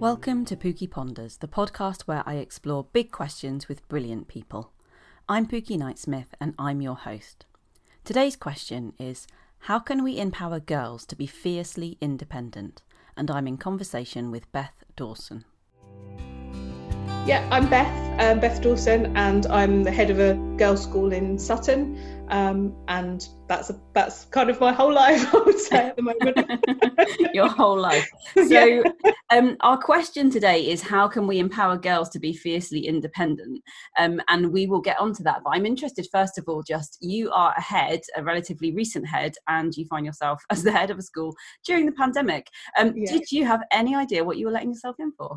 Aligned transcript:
Welcome 0.00 0.44
to 0.44 0.54
Pooky 0.54 0.88
Ponders, 0.88 1.38
the 1.38 1.48
podcast 1.48 2.02
where 2.02 2.22
I 2.24 2.34
explore 2.34 2.86
big 2.92 3.10
questions 3.10 3.66
with 3.66 3.86
brilliant 3.88 4.28
people. 4.28 4.70
I'm 5.28 5.44
Pooky 5.48 5.76
Knightsmith 5.76 6.28
and 6.40 6.54
I'm 6.56 6.80
your 6.80 6.94
host. 6.94 7.46
Today's 8.04 8.36
question 8.36 8.92
is 9.00 9.26
How 9.62 9.80
can 9.80 10.04
we 10.04 10.20
empower 10.20 10.60
girls 10.60 11.04
to 11.06 11.16
be 11.16 11.26
fiercely 11.26 11.98
independent? 12.00 12.80
And 13.16 13.28
I'm 13.28 13.48
in 13.48 13.56
conversation 13.56 14.30
with 14.30 14.52
Beth 14.52 14.84
Dawson. 14.94 15.44
Yeah, 17.26 17.48
I'm 17.50 17.68
Beth, 17.68 18.07
um, 18.18 18.40
Beth 18.40 18.60
Dawson, 18.60 19.16
and 19.16 19.46
I'm 19.46 19.84
the 19.84 19.90
head 19.90 20.10
of 20.10 20.18
a 20.18 20.34
girls' 20.56 20.82
school 20.82 21.12
in 21.12 21.38
Sutton. 21.38 21.98
Um, 22.30 22.74
and 22.88 23.26
that's 23.48 23.70
a, 23.70 23.80
that's 23.94 24.26
kind 24.26 24.50
of 24.50 24.60
my 24.60 24.72
whole 24.72 24.92
life, 24.92 25.34
I 25.34 25.38
would 25.38 25.58
say 25.58 25.86
at 25.86 25.96
the 25.96 26.02
moment. 26.02 27.34
Your 27.34 27.48
whole 27.48 27.78
life. 27.78 28.08
So, 28.34 28.44
yeah. 28.44 28.82
um, 29.30 29.56
our 29.60 29.76
question 29.76 30.30
today 30.30 30.70
is 30.70 30.80
how 30.80 31.08
can 31.08 31.26
we 31.26 31.38
empower 31.38 31.76
girls 31.76 32.08
to 32.10 32.18
be 32.18 32.32
fiercely 32.32 32.86
independent? 32.86 33.62
Um, 33.98 34.20
and 34.28 34.52
we 34.52 34.66
will 34.66 34.80
get 34.80 34.98
onto 34.98 35.22
that. 35.24 35.40
But 35.44 35.50
I'm 35.50 35.66
interested, 35.66 36.06
first 36.12 36.38
of 36.38 36.44
all, 36.48 36.62
just 36.62 36.98
you 37.00 37.30
are 37.32 37.52
a 37.56 37.60
head, 37.60 38.00
a 38.16 38.22
relatively 38.22 38.72
recent 38.72 39.06
head, 39.06 39.34
and 39.48 39.74
you 39.76 39.86
find 39.86 40.06
yourself 40.06 40.42
as 40.50 40.62
the 40.62 40.72
head 40.72 40.90
of 40.90 40.98
a 40.98 41.02
school 41.02 41.34
during 41.66 41.86
the 41.86 41.92
pandemic. 41.92 42.48
Um, 42.78 42.94
yeah. 42.96 43.10
Did 43.10 43.32
you 43.32 43.44
have 43.44 43.62
any 43.70 43.94
idea 43.94 44.24
what 44.24 44.38
you 44.38 44.46
were 44.46 44.52
letting 44.52 44.70
yourself 44.70 44.96
in 44.98 45.12
for? 45.12 45.36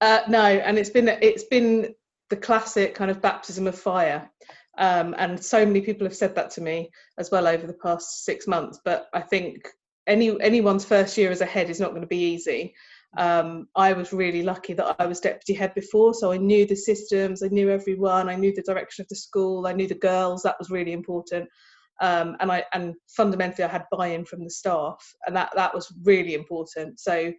uh, 0.00 0.20
no, 0.28 0.42
and 0.42 0.78
it's 0.78 0.90
been 0.90 1.08
it's 1.08 1.44
been 1.44 1.94
the 2.30 2.36
classic 2.36 2.94
kind 2.94 3.10
of 3.10 3.22
baptism 3.22 3.66
of 3.66 3.78
fire. 3.78 4.30
Um, 4.78 5.14
and 5.18 5.42
so 5.42 5.64
many 5.64 5.80
people 5.80 6.06
have 6.06 6.16
said 6.16 6.34
that 6.34 6.50
to 6.52 6.60
me 6.60 6.90
as 7.18 7.30
well 7.30 7.46
over 7.46 7.66
the 7.66 7.72
past 7.72 8.24
six 8.24 8.46
months. 8.46 8.80
But 8.84 9.06
I 9.14 9.20
think 9.20 9.68
any 10.06 10.40
anyone's 10.40 10.84
first 10.84 11.16
year 11.16 11.30
as 11.30 11.40
a 11.40 11.46
head 11.46 11.70
is 11.70 11.80
not 11.80 11.90
going 11.90 12.02
to 12.02 12.06
be 12.06 12.32
easy. 12.34 12.74
Um, 13.16 13.68
I 13.74 13.94
was 13.94 14.12
really 14.12 14.42
lucky 14.42 14.74
that 14.74 14.96
I 14.98 15.06
was 15.06 15.20
deputy 15.20 15.54
head 15.54 15.74
before, 15.74 16.12
so 16.12 16.32
I 16.32 16.36
knew 16.36 16.66
the 16.66 16.76
systems, 16.76 17.42
I 17.42 17.48
knew 17.48 17.70
everyone, 17.70 18.28
I 18.28 18.34
knew 18.34 18.54
the 18.54 18.62
direction 18.62 19.02
of 19.02 19.08
the 19.08 19.16
school, 19.16 19.66
I 19.66 19.72
knew 19.72 19.88
the 19.88 19.94
girls. 19.94 20.42
That 20.42 20.58
was 20.58 20.70
really 20.70 20.92
important. 20.92 21.48
Um, 22.02 22.36
and 22.40 22.52
I 22.52 22.64
and 22.74 22.94
fundamentally 23.08 23.64
I 23.64 23.68
had 23.68 23.84
buy-in 23.90 24.26
from 24.26 24.44
the 24.44 24.50
staff, 24.50 25.02
and 25.26 25.34
that 25.34 25.52
that 25.56 25.74
was 25.74 25.92
really 26.04 26.34
important. 26.34 27.00
So. 27.00 27.32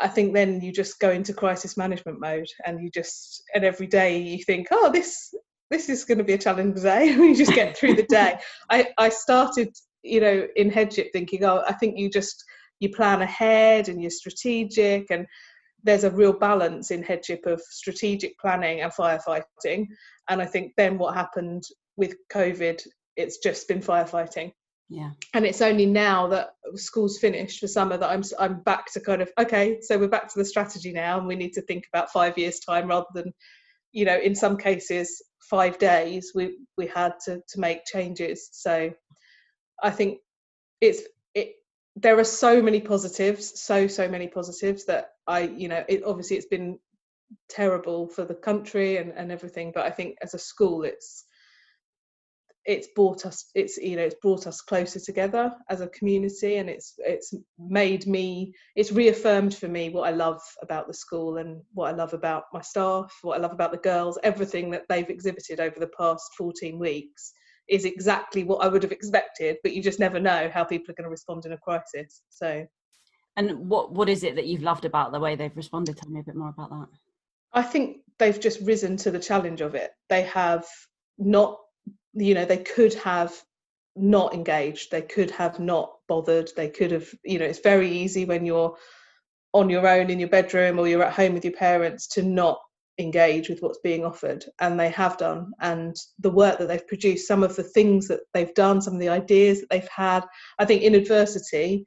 I 0.00 0.08
think 0.08 0.34
then 0.34 0.60
you 0.60 0.72
just 0.72 1.00
go 1.00 1.10
into 1.10 1.32
crisis 1.32 1.76
management 1.76 2.20
mode 2.20 2.48
and 2.64 2.82
you 2.82 2.90
just 2.90 3.42
and 3.54 3.64
every 3.64 3.86
day 3.86 4.18
you 4.18 4.42
think, 4.44 4.68
oh, 4.70 4.90
this 4.92 5.34
this 5.70 5.88
is 5.88 6.04
going 6.04 6.18
to 6.18 6.24
be 6.24 6.32
a 6.32 6.38
challenge 6.38 6.80
day. 6.80 7.16
we 7.18 7.34
just 7.34 7.54
get 7.54 7.76
through 7.76 7.94
the 7.94 8.04
day. 8.04 8.38
I, 8.70 8.88
I 8.96 9.08
started, 9.10 9.74
you 10.02 10.20
know, 10.20 10.46
in 10.56 10.70
headship 10.70 11.08
thinking, 11.12 11.44
oh, 11.44 11.62
I 11.66 11.72
think 11.74 11.98
you 11.98 12.08
just 12.10 12.44
you 12.80 12.90
plan 12.90 13.22
ahead 13.22 13.88
and 13.88 14.00
you're 14.00 14.10
strategic 14.10 15.10
and 15.10 15.26
there's 15.84 16.04
a 16.04 16.10
real 16.10 16.32
balance 16.32 16.90
in 16.90 17.02
headship 17.02 17.46
of 17.46 17.60
strategic 17.60 18.38
planning 18.38 18.80
and 18.80 18.92
firefighting. 18.92 19.86
And 20.28 20.42
I 20.42 20.46
think 20.46 20.72
then 20.76 20.98
what 20.98 21.14
happened 21.14 21.64
with 21.96 22.14
COVID, 22.32 22.80
it's 23.16 23.38
just 23.38 23.68
been 23.68 23.80
firefighting. 23.80 24.52
Yeah. 24.90 25.10
And 25.34 25.44
it's 25.44 25.60
only 25.60 25.84
now 25.84 26.28
that 26.28 26.50
school's 26.74 27.18
finished 27.18 27.60
for 27.60 27.68
summer 27.68 27.98
that 27.98 28.08
I'm 28.08 28.22
I'm 28.38 28.60
back 28.62 28.90
to 28.92 29.00
kind 29.00 29.20
of 29.20 29.30
okay, 29.38 29.80
so 29.82 29.98
we're 29.98 30.08
back 30.08 30.32
to 30.32 30.38
the 30.38 30.44
strategy 30.44 30.92
now, 30.92 31.18
and 31.18 31.26
we 31.26 31.36
need 31.36 31.52
to 31.52 31.62
think 31.62 31.84
about 31.92 32.10
five 32.10 32.38
years 32.38 32.60
time 32.60 32.88
rather 32.88 33.06
than, 33.14 33.34
you 33.92 34.06
know, 34.06 34.18
in 34.18 34.34
some 34.34 34.56
cases 34.56 35.22
five 35.48 35.78
days 35.78 36.32
we 36.34 36.58
we 36.76 36.86
had 36.86 37.14
to 37.24 37.40
to 37.48 37.60
make 37.60 37.84
changes 37.84 38.50
so 38.52 38.92
i 39.82 39.90
think 39.90 40.18
it's 40.80 41.02
it 41.34 41.54
there 41.96 42.18
are 42.18 42.24
so 42.24 42.60
many 42.62 42.80
positives 42.80 43.60
so 43.60 43.86
so 43.86 44.08
many 44.08 44.28
positives 44.28 44.84
that 44.84 45.12
i 45.26 45.40
you 45.40 45.68
know 45.68 45.84
it 45.88 46.04
obviously 46.04 46.36
it's 46.36 46.46
been 46.46 46.78
terrible 47.48 48.08
for 48.08 48.24
the 48.24 48.34
country 48.34 48.98
and, 48.98 49.12
and 49.16 49.32
everything 49.32 49.72
but 49.74 49.84
i 49.84 49.90
think 49.90 50.16
as 50.22 50.34
a 50.34 50.38
school 50.38 50.82
it's 50.82 51.24
it's 52.68 52.88
brought 52.94 53.24
us 53.24 53.46
it's 53.54 53.78
you 53.78 53.96
know 53.96 54.02
it's 54.02 54.20
brought 54.20 54.46
us 54.46 54.60
closer 54.60 55.00
together 55.00 55.50
as 55.70 55.80
a 55.80 55.88
community 55.88 56.56
and 56.56 56.68
it's 56.68 56.92
it's 56.98 57.32
made 57.58 58.06
me 58.06 58.52
it's 58.76 58.92
reaffirmed 58.92 59.54
for 59.54 59.68
me 59.68 59.88
what 59.88 60.06
I 60.06 60.10
love 60.10 60.40
about 60.62 60.86
the 60.86 60.92
school 60.92 61.38
and 61.38 61.62
what 61.72 61.88
I 61.88 61.96
love 61.96 62.12
about 62.12 62.44
my 62.52 62.60
staff 62.60 63.10
what 63.22 63.38
I 63.38 63.40
love 63.40 63.52
about 63.52 63.72
the 63.72 63.78
girls. 63.78 64.18
Everything 64.22 64.70
that 64.72 64.84
they've 64.88 65.08
exhibited 65.08 65.60
over 65.60 65.80
the 65.80 65.90
past 65.98 66.30
14 66.36 66.78
weeks 66.78 67.32
is 67.70 67.86
exactly 67.86 68.44
what 68.44 68.62
I 68.62 68.68
would 68.68 68.82
have 68.82 68.92
expected 68.92 69.56
but 69.62 69.72
you 69.72 69.82
just 69.82 69.98
never 69.98 70.20
know 70.20 70.50
how 70.52 70.62
people 70.62 70.92
are 70.92 70.94
going 70.94 71.06
to 71.06 71.10
respond 71.10 71.46
in 71.46 71.52
a 71.52 71.58
crisis 71.58 72.20
so. 72.28 72.66
And 73.36 73.70
what 73.70 73.92
what 73.92 74.10
is 74.10 74.24
it 74.24 74.34
that 74.36 74.46
you've 74.46 74.62
loved 74.62 74.84
about 74.84 75.12
the 75.12 75.20
way 75.20 75.36
they've 75.36 75.56
responded? 75.56 75.96
Tell 75.96 76.10
me 76.10 76.20
a 76.20 76.24
bit 76.24 76.36
more 76.36 76.50
about 76.50 76.70
that. 76.70 76.88
I 77.54 77.62
think 77.62 77.98
they've 78.18 78.38
just 78.38 78.60
risen 78.60 78.98
to 78.98 79.10
the 79.10 79.18
challenge 79.18 79.62
of 79.62 79.74
it. 79.74 79.92
They 80.10 80.22
have 80.24 80.66
not 81.18 81.58
you 82.14 82.34
know 82.34 82.44
they 82.44 82.58
could 82.58 82.94
have 82.94 83.34
not 83.96 84.32
engaged 84.34 84.90
they 84.90 85.02
could 85.02 85.30
have 85.30 85.58
not 85.58 85.92
bothered 86.06 86.50
they 86.56 86.68
could 86.68 86.90
have 86.90 87.08
you 87.24 87.38
know 87.38 87.44
it's 87.44 87.60
very 87.60 87.90
easy 87.90 88.24
when 88.24 88.46
you're 88.46 88.76
on 89.52 89.68
your 89.68 89.86
own 89.86 90.10
in 90.10 90.20
your 90.20 90.28
bedroom 90.28 90.78
or 90.78 90.86
you're 90.86 91.02
at 91.02 91.12
home 91.12 91.34
with 91.34 91.44
your 91.44 91.54
parents 91.54 92.06
to 92.06 92.22
not 92.22 92.58
engage 92.98 93.48
with 93.48 93.60
what's 93.60 93.78
being 93.78 94.04
offered 94.04 94.44
and 94.60 94.78
they 94.78 94.90
have 94.90 95.16
done. 95.16 95.52
And 95.60 95.96
the 96.18 96.30
work 96.30 96.58
that 96.58 96.66
they've 96.66 96.86
produced 96.86 97.28
some 97.28 97.42
of 97.42 97.54
the 97.56 97.62
things 97.62 98.08
that 98.08 98.20
they've 98.34 98.54
done 98.54 98.80
some 98.80 98.94
of 98.94 99.00
the 99.00 99.08
ideas 99.08 99.60
that 99.60 99.70
they've 99.70 99.88
had 99.94 100.24
i 100.58 100.64
think 100.64 100.82
in 100.82 100.94
adversity 100.94 101.86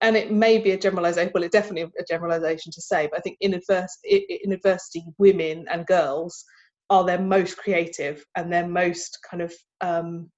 and 0.00 0.16
it 0.16 0.30
may 0.30 0.58
be 0.58 0.72
a 0.72 0.78
generalization 0.78 1.30
well 1.32 1.42
it's 1.42 1.52
definitely 1.52 1.90
a 1.98 2.04
generalization 2.06 2.70
to 2.72 2.82
say 2.82 3.08
but 3.10 3.18
i 3.18 3.22
think 3.22 3.36
in 3.40 3.54
adversity 3.54 4.40
in 4.44 4.52
adversity 4.52 5.04
women 5.18 5.64
and 5.70 5.86
girls 5.86 6.44
are 6.90 7.04
their 7.04 7.20
most 7.20 7.56
creative 7.56 8.24
and 8.36 8.52
their 8.52 8.66
most 8.66 9.18
kind 9.28 9.42
of 9.42 9.52
um, 9.80 10.30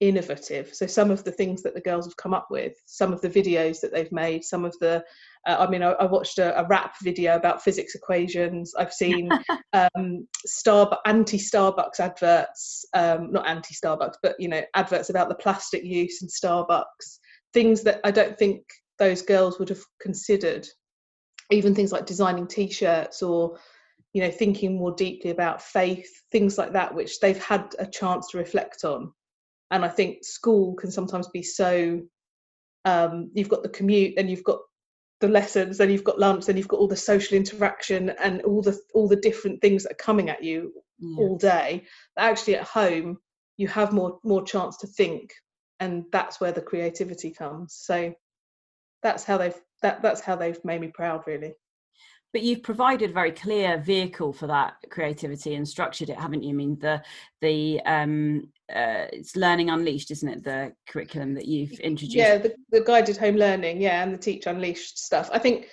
innovative. 0.00 0.74
So 0.74 0.86
some 0.86 1.10
of 1.10 1.22
the 1.24 1.32
things 1.32 1.62
that 1.62 1.74
the 1.74 1.80
girls 1.80 2.06
have 2.06 2.16
come 2.16 2.34
up 2.34 2.48
with, 2.50 2.72
some 2.86 3.12
of 3.12 3.20
the 3.20 3.28
videos 3.28 3.80
that 3.80 3.92
they've 3.92 4.10
made, 4.10 4.42
some 4.44 4.64
of 4.64 4.74
the 4.80 5.04
uh, 5.46 5.56
I 5.58 5.70
mean, 5.70 5.82
I, 5.82 5.92
I 5.92 6.04
watched 6.04 6.38
a, 6.38 6.58
a, 6.60 6.66
rap 6.66 6.96
video 7.02 7.34
about 7.34 7.62
physics 7.62 7.94
equations. 7.94 8.74
I've 8.76 8.92
seen 8.92 9.30
um, 9.72 10.26
Star 10.44 10.98
anti 11.06 11.38
Starbucks 11.38 11.98
adverts, 11.98 12.84
um, 12.94 13.32
not 13.32 13.48
anti 13.48 13.74
Starbucks, 13.74 14.16
but 14.22 14.36
you 14.38 14.48
know, 14.48 14.62
adverts 14.74 15.08
about 15.08 15.30
the 15.30 15.34
plastic 15.36 15.82
use 15.82 16.20
in 16.20 16.28
Starbucks. 16.28 17.18
Things 17.54 17.82
that 17.84 18.00
I 18.04 18.10
don't 18.10 18.38
think 18.38 18.62
those 18.98 19.22
girls 19.22 19.58
would 19.58 19.70
have 19.70 19.82
considered. 20.00 20.66
Even 21.50 21.74
things 21.74 21.90
like 21.90 22.06
designing 22.06 22.46
T-shirts 22.46 23.22
or 23.22 23.58
you 24.12 24.22
know 24.22 24.30
thinking 24.30 24.76
more 24.76 24.92
deeply 24.94 25.30
about 25.30 25.62
faith 25.62 26.10
things 26.32 26.58
like 26.58 26.72
that 26.72 26.94
which 26.94 27.20
they've 27.20 27.42
had 27.42 27.74
a 27.78 27.86
chance 27.86 28.28
to 28.28 28.38
reflect 28.38 28.84
on. 28.84 29.12
And 29.70 29.84
i 29.84 29.88
think 29.88 30.24
school 30.24 30.74
can 30.74 30.90
sometimes 30.90 31.28
be 31.28 31.42
so 31.42 32.00
um, 32.86 33.30
you've 33.34 33.50
got 33.50 33.62
the 33.62 33.68
commute 33.68 34.14
and 34.16 34.30
you've 34.30 34.44
got 34.44 34.60
the 35.20 35.28
lessons 35.28 35.76
then 35.76 35.90
you've 35.90 36.02
got 36.02 36.18
lunch 36.18 36.46
then 36.46 36.56
you've 36.56 36.66
got 36.66 36.80
all 36.80 36.88
the 36.88 36.96
social 36.96 37.36
interaction 37.36 38.10
and 38.18 38.40
all 38.42 38.62
the 38.62 38.78
all 38.94 39.06
the 39.06 39.16
different 39.16 39.60
things 39.60 39.82
that 39.82 39.92
are 39.92 40.06
coming 40.06 40.30
at 40.30 40.42
you 40.42 40.72
yeah. 40.98 41.16
all 41.18 41.36
day. 41.36 41.84
But 42.16 42.22
actually 42.22 42.56
at 42.56 42.64
home 42.64 43.18
you 43.58 43.68
have 43.68 43.92
more 43.92 44.18
more 44.24 44.42
chance 44.42 44.78
to 44.78 44.86
think 44.86 45.30
and 45.78 46.04
that's 46.10 46.40
where 46.40 46.52
the 46.52 46.62
creativity 46.62 47.30
comes. 47.30 47.74
So 47.74 48.14
that's 49.02 49.24
how 49.24 49.38
they've 49.38 49.60
that 49.82 50.02
that's 50.02 50.20
how 50.20 50.36
they've 50.36 50.62
made 50.64 50.80
me 50.80 50.88
proud 50.88 51.24
really 51.26 51.54
but 52.32 52.42
you've 52.42 52.62
provided 52.62 53.10
a 53.10 53.14
very 53.14 53.32
clear 53.32 53.78
vehicle 53.78 54.32
for 54.32 54.46
that 54.46 54.74
creativity 54.90 55.54
and 55.54 55.68
structured 55.68 56.10
it 56.10 56.18
haven't 56.18 56.42
you? 56.42 56.50
I 56.50 56.54
mean 56.54 56.78
the 56.78 57.02
the 57.40 57.80
um 57.84 58.48
uh, 58.70 59.10
it's 59.12 59.36
learning 59.36 59.70
unleashed 59.70 60.10
isn't 60.10 60.28
it? 60.28 60.44
The 60.44 60.72
curriculum 60.88 61.34
that 61.34 61.46
you've 61.46 61.78
introduced. 61.80 62.16
yeah 62.16 62.38
the, 62.38 62.54
the 62.70 62.82
guided 62.82 63.16
home 63.16 63.36
learning 63.36 63.80
yeah 63.80 64.02
and 64.02 64.14
the 64.14 64.18
teach 64.18 64.46
unleashed 64.46 64.98
stuff. 64.98 65.28
I 65.32 65.38
think 65.38 65.66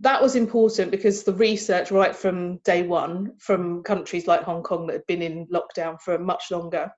that 0.00 0.20
was 0.20 0.34
important 0.34 0.90
because 0.90 1.22
the 1.22 1.32
research 1.32 1.90
right 1.90 2.14
from 2.14 2.58
day 2.58 2.82
one 2.82 3.32
from 3.38 3.82
countries 3.82 4.26
like 4.26 4.42
hong 4.42 4.62
kong 4.62 4.86
that 4.86 4.94
had 4.94 5.06
been 5.06 5.22
in 5.22 5.46
lockdown 5.46 6.00
for 6.00 6.18
much 6.18 6.50
longer 6.50 6.90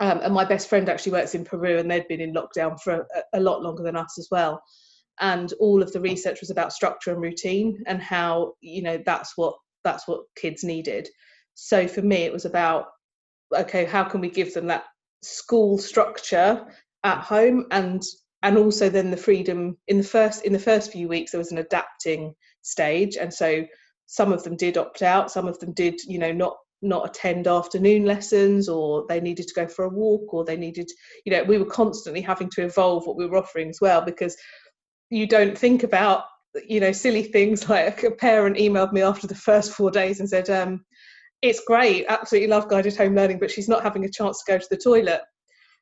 um, 0.00 0.20
and 0.22 0.32
my 0.32 0.44
best 0.44 0.68
friend 0.68 0.88
actually 0.88 1.12
works 1.12 1.34
in 1.34 1.44
peru 1.44 1.78
and 1.78 1.90
they'd 1.90 2.06
been 2.06 2.20
in 2.20 2.32
lockdown 2.32 2.80
for 2.80 3.06
a, 3.14 3.38
a 3.38 3.40
lot 3.40 3.62
longer 3.62 3.82
than 3.82 3.96
us 3.96 4.18
as 4.18 4.28
well 4.30 4.62
and 5.20 5.52
all 5.60 5.82
of 5.82 5.92
the 5.92 6.00
research 6.00 6.40
was 6.40 6.50
about 6.50 6.72
structure 6.72 7.12
and 7.12 7.22
routine 7.22 7.82
and 7.86 8.02
how 8.02 8.54
you 8.60 8.82
know 8.82 8.98
that's 9.04 9.36
what 9.36 9.54
that's 9.84 10.06
what 10.08 10.24
kids 10.36 10.64
needed. 10.64 11.08
So 11.54 11.88
for 11.88 12.02
me 12.02 12.18
it 12.18 12.32
was 12.32 12.44
about 12.44 12.86
okay 13.56 13.84
how 13.84 14.04
can 14.04 14.20
we 14.20 14.30
give 14.30 14.54
them 14.54 14.66
that 14.66 14.84
school 15.22 15.78
structure 15.78 16.66
at 17.04 17.20
home? 17.20 17.66
And 17.70 18.02
and 18.42 18.56
also 18.56 18.88
then 18.88 19.10
the 19.10 19.16
freedom 19.16 19.76
in 19.88 19.98
the 19.98 20.04
first 20.04 20.44
in 20.44 20.52
the 20.52 20.58
first 20.58 20.92
few 20.92 21.08
weeks 21.08 21.32
there 21.32 21.38
was 21.38 21.52
an 21.52 21.58
adapting 21.58 22.34
stage. 22.62 23.16
And 23.16 23.32
so 23.32 23.64
some 24.06 24.32
of 24.32 24.42
them 24.42 24.56
did 24.56 24.76
opt 24.76 25.02
out 25.02 25.30
some 25.30 25.46
of 25.46 25.58
them 25.60 25.72
did 25.72 26.00
you 26.04 26.18
know 26.18 26.32
not 26.32 26.56
not 26.80 27.08
attend 27.08 27.46
afternoon 27.46 28.04
lessons 28.04 28.68
or 28.68 29.04
they 29.08 29.20
needed 29.20 29.46
to 29.46 29.54
go 29.54 29.66
for 29.66 29.84
a 29.84 29.88
walk 29.88 30.32
or 30.32 30.44
they 30.44 30.56
needed 30.56 30.90
you 31.24 31.32
know 31.32 31.42
we 31.44 31.58
were 31.58 31.64
constantly 31.64 32.20
having 32.20 32.48
to 32.48 32.64
evolve 32.64 33.06
what 33.06 33.16
we 33.16 33.26
were 33.26 33.36
offering 33.36 33.68
as 33.68 33.80
well 33.80 34.00
because 34.00 34.36
you 35.10 35.26
don't 35.26 35.56
think 35.56 35.82
about 35.82 36.24
you 36.66 36.80
know 36.80 36.92
silly 36.92 37.22
things 37.22 37.68
like 37.68 38.02
a 38.02 38.10
parent 38.10 38.56
emailed 38.56 38.92
me 38.92 39.02
after 39.02 39.26
the 39.26 39.34
first 39.34 39.72
four 39.72 39.90
days 39.90 40.20
and 40.20 40.28
said 40.28 40.48
um, 40.50 40.84
it's 41.42 41.62
great 41.66 42.04
absolutely 42.08 42.48
love 42.48 42.68
guided 42.68 42.96
home 42.96 43.14
learning 43.14 43.38
but 43.38 43.50
she's 43.50 43.68
not 43.68 43.82
having 43.82 44.04
a 44.04 44.10
chance 44.10 44.42
to 44.42 44.52
go 44.52 44.58
to 44.58 44.66
the 44.70 44.76
toilet. 44.76 45.20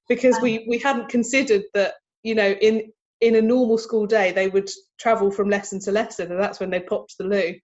Because 0.08 0.38
we 0.40 0.64
we 0.68 0.78
hadn't 0.78 1.08
considered 1.08 1.64
that 1.74 1.94
you 2.22 2.36
know 2.36 2.52
in 2.52 2.92
in 3.20 3.34
a 3.34 3.42
normal 3.42 3.76
school 3.76 4.06
day 4.06 4.30
they 4.30 4.46
would 4.46 4.70
travel 5.00 5.32
from 5.32 5.50
lesson 5.50 5.80
to 5.80 5.90
lesson 5.90 6.30
and 6.30 6.40
that's 6.40 6.60
when 6.60 6.70
they 6.70 6.80
popped 6.80 7.16
the 7.18 7.24
loo. 7.24 7.54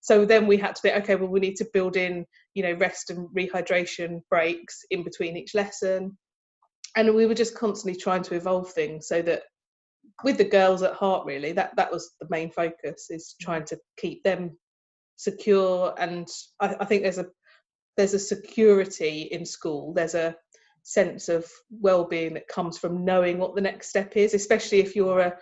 So 0.00 0.24
then 0.24 0.46
we 0.46 0.58
had 0.58 0.76
to 0.76 0.82
be 0.82 0.92
okay 0.92 1.16
well 1.16 1.28
we 1.28 1.40
need 1.40 1.56
to 1.56 1.66
build 1.72 1.96
in 1.96 2.24
you 2.54 2.62
know 2.62 2.74
rest 2.74 3.10
and 3.10 3.28
rehydration 3.36 4.20
breaks 4.30 4.82
in 4.90 5.02
between 5.02 5.36
each 5.36 5.54
lesson. 5.54 6.16
And 6.94 7.14
we 7.14 7.26
were 7.26 7.34
just 7.34 7.56
constantly 7.56 8.00
trying 8.00 8.22
to 8.24 8.36
evolve 8.36 8.70
things 8.70 9.08
so 9.08 9.20
that 9.22 9.42
with 10.24 10.36
the 10.36 10.44
girls 10.44 10.82
at 10.82 10.94
heart 10.94 11.24
really 11.26 11.52
that 11.52 11.74
that 11.76 11.92
was 11.92 12.10
the 12.20 12.26
main 12.30 12.50
focus 12.50 13.06
is 13.10 13.34
trying 13.40 13.64
to 13.64 13.78
keep 13.96 14.22
them 14.24 14.56
secure. 15.16 15.94
And 15.98 16.28
I, 16.60 16.76
I 16.80 16.84
think 16.84 17.02
there's 17.02 17.18
a 17.18 17.26
there's 17.96 18.14
a 18.14 18.18
security 18.18 19.28
in 19.32 19.44
school. 19.44 19.92
There's 19.92 20.14
a 20.14 20.36
sense 20.84 21.28
of 21.28 21.44
well-being 21.70 22.32
that 22.34 22.48
comes 22.48 22.78
from 22.78 23.04
knowing 23.04 23.38
what 23.38 23.54
the 23.54 23.60
next 23.60 23.90
step 23.90 24.16
is 24.16 24.32
especially 24.32 24.78
if 24.78 24.96
you're 24.96 25.20
a, 25.20 25.36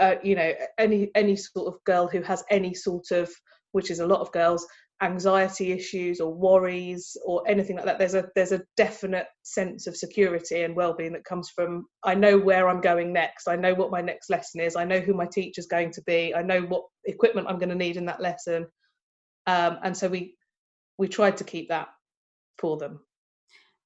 a 0.00 0.16
you 0.24 0.34
know 0.34 0.52
any 0.76 1.08
any 1.14 1.36
sort 1.36 1.72
of 1.72 1.84
girl 1.84 2.08
who 2.08 2.20
has 2.20 2.42
any 2.50 2.74
sort 2.74 3.12
of 3.12 3.30
which 3.70 3.92
is 3.92 4.00
a 4.00 4.06
lot 4.06 4.20
of 4.20 4.32
girls 4.32 4.66
anxiety 5.00 5.70
issues 5.72 6.20
or 6.20 6.34
worries 6.34 7.16
or 7.24 7.42
anything 7.46 7.76
like 7.76 7.84
that 7.84 7.98
there's 7.98 8.14
a 8.14 8.28
there's 8.34 8.52
a 8.52 8.62
definite 8.76 9.26
sense 9.44 9.86
of 9.86 9.96
security 9.96 10.62
and 10.62 10.74
well-being 10.74 11.12
that 11.12 11.24
comes 11.24 11.50
from 11.50 11.86
i 12.04 12.14
know 12.14 12.36
where 12.36 12.68
i'm 12.68 12.80
going 12.80 13.12
next 13.12 13.46
i 13.46 13.54
know 13.54 13.74
what 13.74 13.92
my 13.92 14.00
next 14.00 14.28
lesson 14.28 14.60
is 14.60 14.74
i 14.74 14.84
know 14.84 14.98
who 14.98 15.14
my 15.14 15.26
teacher's 15.26 15.66
going 15.66 15.92
to 15.92 16.02
be 16.02 16.34
i 16.34 16.42
know 16.42 16.62
what 16.62 16.82
equipment 17.04 17.46
i'm 17.48 17.58
going 17.58 17.68
to 17.68 17.74
need 17.74 17.96
in 17.96 18.06
that 18.06 18.20
lesson. 18.20 18.66
Um, 19.46 19.78
and 19.82 19.96
so 19.96 20.08
we 20.08 20.34
we 20.98 21.08
tried 21.08 21.38
to 21.38 21.44
keep 21.44 21.68
that 21.68 21.88
for 22.58 22.76
them 22.76 23.00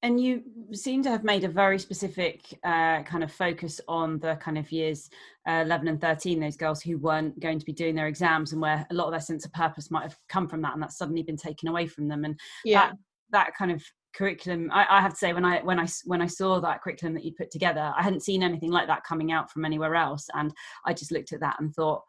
and 0.03 0.19
you 0.19 0.43
seem 0.73 1.01
to 1.01 1.09
have 1.09 1.23
made 1.23 1.45
a 1.45 1.49
very 1.49 1.79
specific 1.79 2.59
uh, 2.63 3.01
kind 3.03 3.23
of 3.23 3.31
focus 3.31 3.79
on 3.87 4.19
the 4.19 4.35
kind 4.35 4.57
of 4.57 4.71
years 4.71 5.09
uh, 5.47 5.63
11 5.65 5.87
and 5.87 6.01
13 6.01 6.39
those 6.39 6.57
girls 6.57 6.81
who 6.81 6.97
weren't 6.97 7.39
going 7.39 7.57
to 7.57 7.65
be 7.65 7.73
doing 7.73 7.95
their 7.95 8.07
exams 8.07 8.51
and 8.51 8.61
where 8.61 8.85
a 8.91 8.93
lot 8.93 9.05
of 9.05 9.11
their 9.11 9.21
sense 9.21 9.45
of 9.45 9.53
purpose 9.53 9.89
might 9.89 10.03
have 10.03 10.17
come 10.29 10.47
from 10.47 10.61
that 10.61 10.73
and 10.73 10.83
that's 10.83 10.97
suddenly 10.97 11.23
been 11.23 11.37
taken 11.37 11.69
away 11.69 11.87
from 11.87 12.07
them 12.07 12.25
and 12.25 12.39
yeah. 12.65 12.89
that, 12.89 12.97
that 13.31 13.55
kind 13.57 13.71
of 13.71 13.81
curriculum 14.13 14.69
I, 14.71 14.85
I, 14.89 15.01
have 15.01 15.13
to 15.13 15.17
say 15.17 15.33
when 15.33 15.43
i 15.43 15.59
when 15.61 15.79
i 15.79 15.87
when 16.05 16.21
i 16.21 16.27
saw 16.27 16.59
that 16.59 16.83
curriculum 16.83 17.15
that 17.15 17.25
you 17.25 17.33
put 17.35 17.49
together 17.49 17.91
i 17.97 18.03
hadn't 18.03 18.21
seen 18.21 18.43
anything 18.43 18.69
like 18.69 18.85
that 18.85 19.03
coming 19.03 19.31
out 19.31 19.49
from 19.49 19.65
anywhere 19.65 19.95
else 19.95 20.27
and 20.35 20.53
i 20.85 20.93
just 20.93 21.11
looked 21.11 21.33
at 21.33 21.39
that 21.39 21.55
and 21.59 21.73
thought 21.73 22.03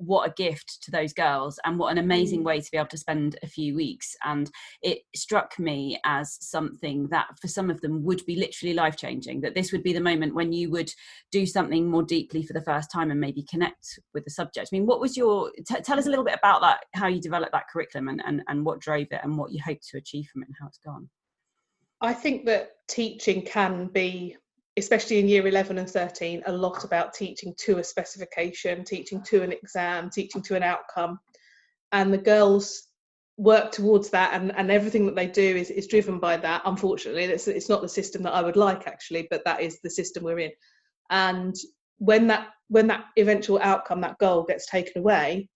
what 0.00 0.28
a 0.28 0.32
gift 0.34 0.82
to 0.82 0.90
those 0.90 1.12
girls 1.12 1.58
and 1.64 1.78
what 1.78 1.92
an 1.92 1.98
amazing 1.98 2.40
mm. 2.40 2.44
way 2.44 2.60
to 2.60 2.70
be 2.70 2.78
able 2.78 2.88
to 2.88 2.96
spend 2.96 3.38
a 3.42 3.46
few 3.46 3.74
weeks 3.74 4.16
and 4.24 4.50
it 4.82 5.00
struck 5.14 5.58
me 5.58 5.98
as 6.04 6.38
something 6.40 7.06
that 7.08 7.26
for 7.40 7.48
some 7.48 7.70
of 7.70 7.80
them 7.80 8.02
would 8.02 8.24
be 8.24 8.36
literally 8.36 8.74
life 8.74 8.96
changing 8.96 9.40
that 9.40 9.54
this 9.54 9.72
would 9.72 9.82
be 9.82 9.92
the 9.92 10.00
moment 10.00 10.34
when 10.34 10.52
you 10.52 10.70
would 10.70 10.90
do 11.30 11.44
something 11.44 11.88
more 11.88 12.02
deeply 12.02 12.42
for 12.42 12.54
the 12.54 12.62
first 12.62 12.90
time 12.90 13.10
and 13.10 13.20
maybe 13.20 13.42
connect 13.42 13.98
with 14.14 14.24
the 14.24 14.30
subject 14.30 14.68
i 14.72 14.74
mean 14.74 14.86
what 14.86 15.00
was 15.00 15.16
your 15.16 15.50
t- 15.68 15.80
tell 15.82 15.98
us 15.98 16.06
a 16.06 16.10
little 16.10 16.24
bit 16.24 16.38
about 16.38 16.60
that 16.62 16.80
how 16.94 17.06
you 17.06 17.20
developed 17.20 17.52
that 17.52 17.68
curriculum 17.70 18.08
and, 18.08 18.22
and 18.26 18.42
and 18.48 18.64
what 18.64 18.80
drove 18.80 19.06
it 19.10 19.20
and 19.22 19.36
what 19.36 19.52
you 19.52 19.60
hope 19.62 19.78
to 19.82 19.98
achieve 19.98 20.26
from 20.32 20.42
it 20.42 20.48
and 20.48 20.56
how 20.58 20.66
it's 20.66 20.78
gone 20.78 21.08
i 22.00 22.12
think 22.12 22.46
that 22.46 22.72
teaching 22.88 23.42
can 23.42 23.86
be 23.86 24.34
especially 24.80 25.20
in 25.20 25.28
year 25.28 25.46
11 25.46 25.78
and 25.78 25.88
13, 25.88 26.42
a 26.46 26.52
lot 26.52 26.84
about 26.84 27.14
teaching 27.14 27.54
to 27.58 27.78
a 27.78 27.84
specification, 27.84 28.84
teaching 28.84 29.22
to 29.22 29.42
an 29.42 29.52
exam, 29.52 30.10
teaching 30.10 30.42
to 30.42 30.56
an 30.56 30.62
outcome. 30.62 31.20
And 31.92 32.12
the 32.12 32.18
girls 32.18 32.88
work 33.36 33.72
towards 33.72 34.10
that 34.10 34.34
and, 34.34 34.54
and 34.56 34.70
everything 34.70 35.06
that 35.06 35.14
they 35.14 35.26
do 35.26 35.56
is, 35.56 35.70
is 35.70 35.86
driven 35.86 36.18
by 36.18 36.36
that. 36.36 36.62
Unfortunately, 36.64 37.24
it's, 37.24 37.48
it's 37.48 37.68
not 37.68 37.82
the 37.82 37.88
system 37.88 38.22
that 38.24 38.34
I 38.34 38.42
would 38.42 38.56
like 38.56 38.86
actually, 38.86 39.28
but 39.30 39.44
that 39.44 39.60
is 39.60 39.80
the 39.80 39.90
system 39.90 40.24
we're 40.24 40.40
in. 40.40 40.52
And 41.10 41.54
when 41.98 42.26
that 42.26 42.48
when 42.68 42.86
that 42.86 43.06
eventual 43.18 43.58
outcome, 43.62 44.00
that 44.00 44.18
goal 44.18 44.44
gets 44.44 44.66
taken 44.66 45.00
away, 45.00 45.48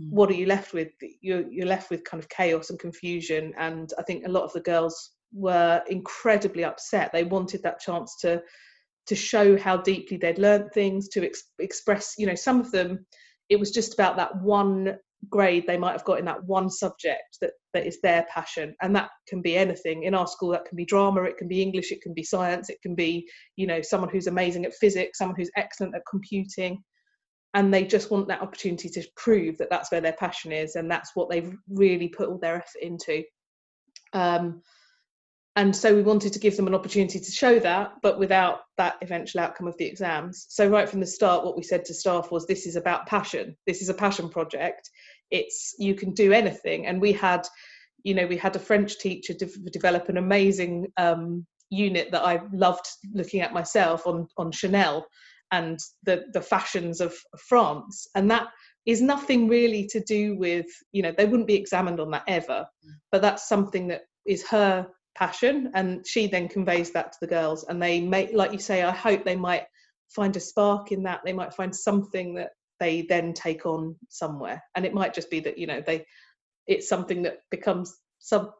mm. 0.00 0.10
what 0.10 0.30
are 0.30 0.34
you 0.34 0.46
left 0.46 0.72
with? 0.72 0.88
You're, 1.20 1.46
you're 1.50 1.66
left 1.66 1.90
with 1.90 2.02
kind 2.02 2.20
of 2.20 2.28
chaos 2.30 2.70
and 2.70 2.78
confusion. 2.78 3.52
And 3.58 3.92
I 3.98 4.02
think 4.02 4.24
a 4.24 4.30
lot 4.30 4.44
of 4.44 4.54
the 4.54 4.60
girls 4.60 5.10
were 5.34 5.82
incredibly 5.90 6.64
upset. 6.64 7.12
They 7.12 7.24
wanted 7.24 7.62
that 7.62 7.80
chance 7.80 8.16
to 8.20 8.42
to 9.06 9.14
show 9.14 9.58
how 9.58 9.76
deeply 9.76 10.16
they'd 10.16 10.38
learned 10.38 10.72
things, 10.72 11.08
to 11.08 11.24
ex- 11.24 11.50
express. 11.58 12.14
You 12.18 12.26
know, 12.26 12.34
some 12.34 12.60
of 12.60 12.70
them, 12.70 13.04
it 13.48 13.58
was 13.58 13.70
just 13.70 13.94
about 13.94 14.16
that 14.16 14.40
one 14.42 14.96
grade 15.28 15.64
they 15.66 15.78
might 15.78 15.92
have 15.92 16.04
got 16.04 16.18
in 16.18 16.24
that 16.24 16.44
one 16.44 16.68
subject 16.68 17.38
that 17.40 17.52
that 17.74 17.86
is 17.86 18.00
their 18.02 18.26
passion, 18.32 18.74
and 18.82 18.94
that 18.94 19.10
can 19.28 19.42
be 19.42 19.56
anything. 19.56 20.04
In 20.04 20.14
our 20.14 20.26
school, 20.26 20.50
that 20.50 20.64
can 20.64 20.76
be 20.76 20.84
drama, 20.84 21.22
it 21.22 21.38
can 21.38 21.48
be 21.48 21.62
English, 21.62 21.92
it 21.92 22.02
can 22.02 22.14
be 22.14 22.24
science, 22.24 22.68
it 22.70 22.82
can 22.82 22.94
be 22.94 23.28
you 23.56 23.66
know 23.66 23.82
someone 23.82 24.10
who's 24.10 24.26
amazing 24.26 24.64
at 24.64 24.74
physics, 24.74 25.18
someone 25.18 25.36
who's 25.36 25.50
excellent 25.56 25.94
at 25.94 26.02
computing 26.08 26.82
and 27.54 27.72
they 27.72 27.84
just 27.84 28.10
want 28.10 28.28
that 28.28 28.40
opportunity 28.40 28.88
to 28.88 29.06
prove 29.16 29.58
that 29.58 29.68
that's 29.68 29.92
where 29.92 30.00
their 30.00 30.14
passion 30.14 30.52
is 30.52 30.76
and 30.76 30.90
that's 30.90 31.10
what 31.14 31.28
they've 31.28 31.54
really 31.68 32.08
put 32.08 32.28
all 32.28 32.38
their 32.38 32.56
effort 32.56 32.80
into 32.80 33.22
um, 34.12 34.62
and 35.56 35.76
so 35.76 35.94
we 35.94 36.02
wanted 36.02 36.32
to 36.32 36.38
give 36.38 36.56
them 36.56 36.66
an 36.66 36.74
opportunity 36.74 37.20
to 37.20 37.30
show 37.30 37.58
that 37.58 37.92
but 38.02 38.18
without 38.18 38.60
that 38.78 38.96
eventual 39.02 39.42
outcome 39.42 39.68
of 39.68 39.76
the 39.76 39.84
exams. 39.84 40.46
So 40.48 40.68
right 40.68 40.88
from 40.88 41.00
the 41.00 41.06
start 41.06 41.44
what 41.44 41.56
we 41.56 41.62
said 41.62 41.84
to 41.86 41.94
staff 41.94 42.30
was 42.30 42.46
this 42.46 42.66
is 42.66 42.76
about 42.76 43.06
passion. 43.06 43.56
This 43.66 43.82
is 43.82 43.88
a 43.88 43.94
passion 43.94 44.28
project. 44.28 44.88
It's 45.30 45.74
you 45.78 45.94
can 45.94 46.12
do 46.14 46.32
anything. 46.32 46.86
And 46.86 47.00
we 47.00 47.12
had 47.12 47.46
you 48.02 48.14
know 48.14 48.26
we 48.26 48.36
had 48.36 48.56
a 48.56 48.60
french 48.60 48.98
teacher 48.98 49.34
de- 49.34 49.70
develop 49.70 50.08
an 50.08 50.16
amazing 50.16 50.86
um, 50.96 51.46
unit 51.70 52.10
that 52.10 52.22
i 52.22 52.40
loved 52.52 52.86
looking 53.14 53.40
at 53.40 53.54
myself 53.54 54.06
on 54.06 54.26
on 54.36 54.52
chanel 54.52 55.06
and 55.52 55.78
the 56.02 56.24
the 56.32 56.40
fashions 56.40 57.00
of 57.00 57.14
france. 57.38 58.06
And 58.14 58.30
that 58.30 58.48
is 58.86 59.00
nothing 59.00 59.48
really 59.48 59.86
to 59.88 60.00
do 60.00 60.36
with 60.36 60.66
you 60.92 61.02
know 61.02 61.12
they 61.16 61.26
wouldn't 61.26 61.46
be 61.46 61.56
examined 61.56 62.00
on 62.00 62.10
that 62.12 62.24
ever. 62.26 62.66
Mm. 62.86 62.92
but 63.10 63.20
that's 63.20 63.48
something 63.48 63.88
that 63.88 64.02
is 64.24 64.46
her 64.48 64.88
passion 65.14 65.70
and 65.74 66.06
she 66.06 66.26
then 66.26 66.48
conveys 66.48 66.90
that 66.90 67.12
to 67.12 67.18
the 67.20 67.26
girls 67.26 67.64
and 67.64 67.82
they 67.82 68.00
make 68.00 68.32
like 68.32 68.52
you 68.52 68.58
say 68.58 68.82
i 68.82 68.90
hope 68.90 69.24
they 69.24 69.36
might 69.36 69.64
find 70.12 70.36
a 70.36 70.40
spark 70.40 70.92
in 70.92 71.02
that. 71.04 71.20
They 71.24 71.32
might 71.32 71.54
find 71.54 71.74
something 71.74 72.34
that 72.34 72.50
they 72.80 73.02
then 73.02 73.32
take 73.32 73.66
on 73.66 73.96
somewhere. 74.08 74.62
And 74.74 74.84
it 74.84 74.94
might 74.94 75.14
just 75.14 75.30
be 75.30 75.40
that 75.40 75.58
you 75.58 75.66
know 75.66 75.82
they 75.84 76.04
it's 76.66 76.88
something 76.88 77.22
that 77.22 77.38
becomes 77.50 77.94
some 78.18 78.50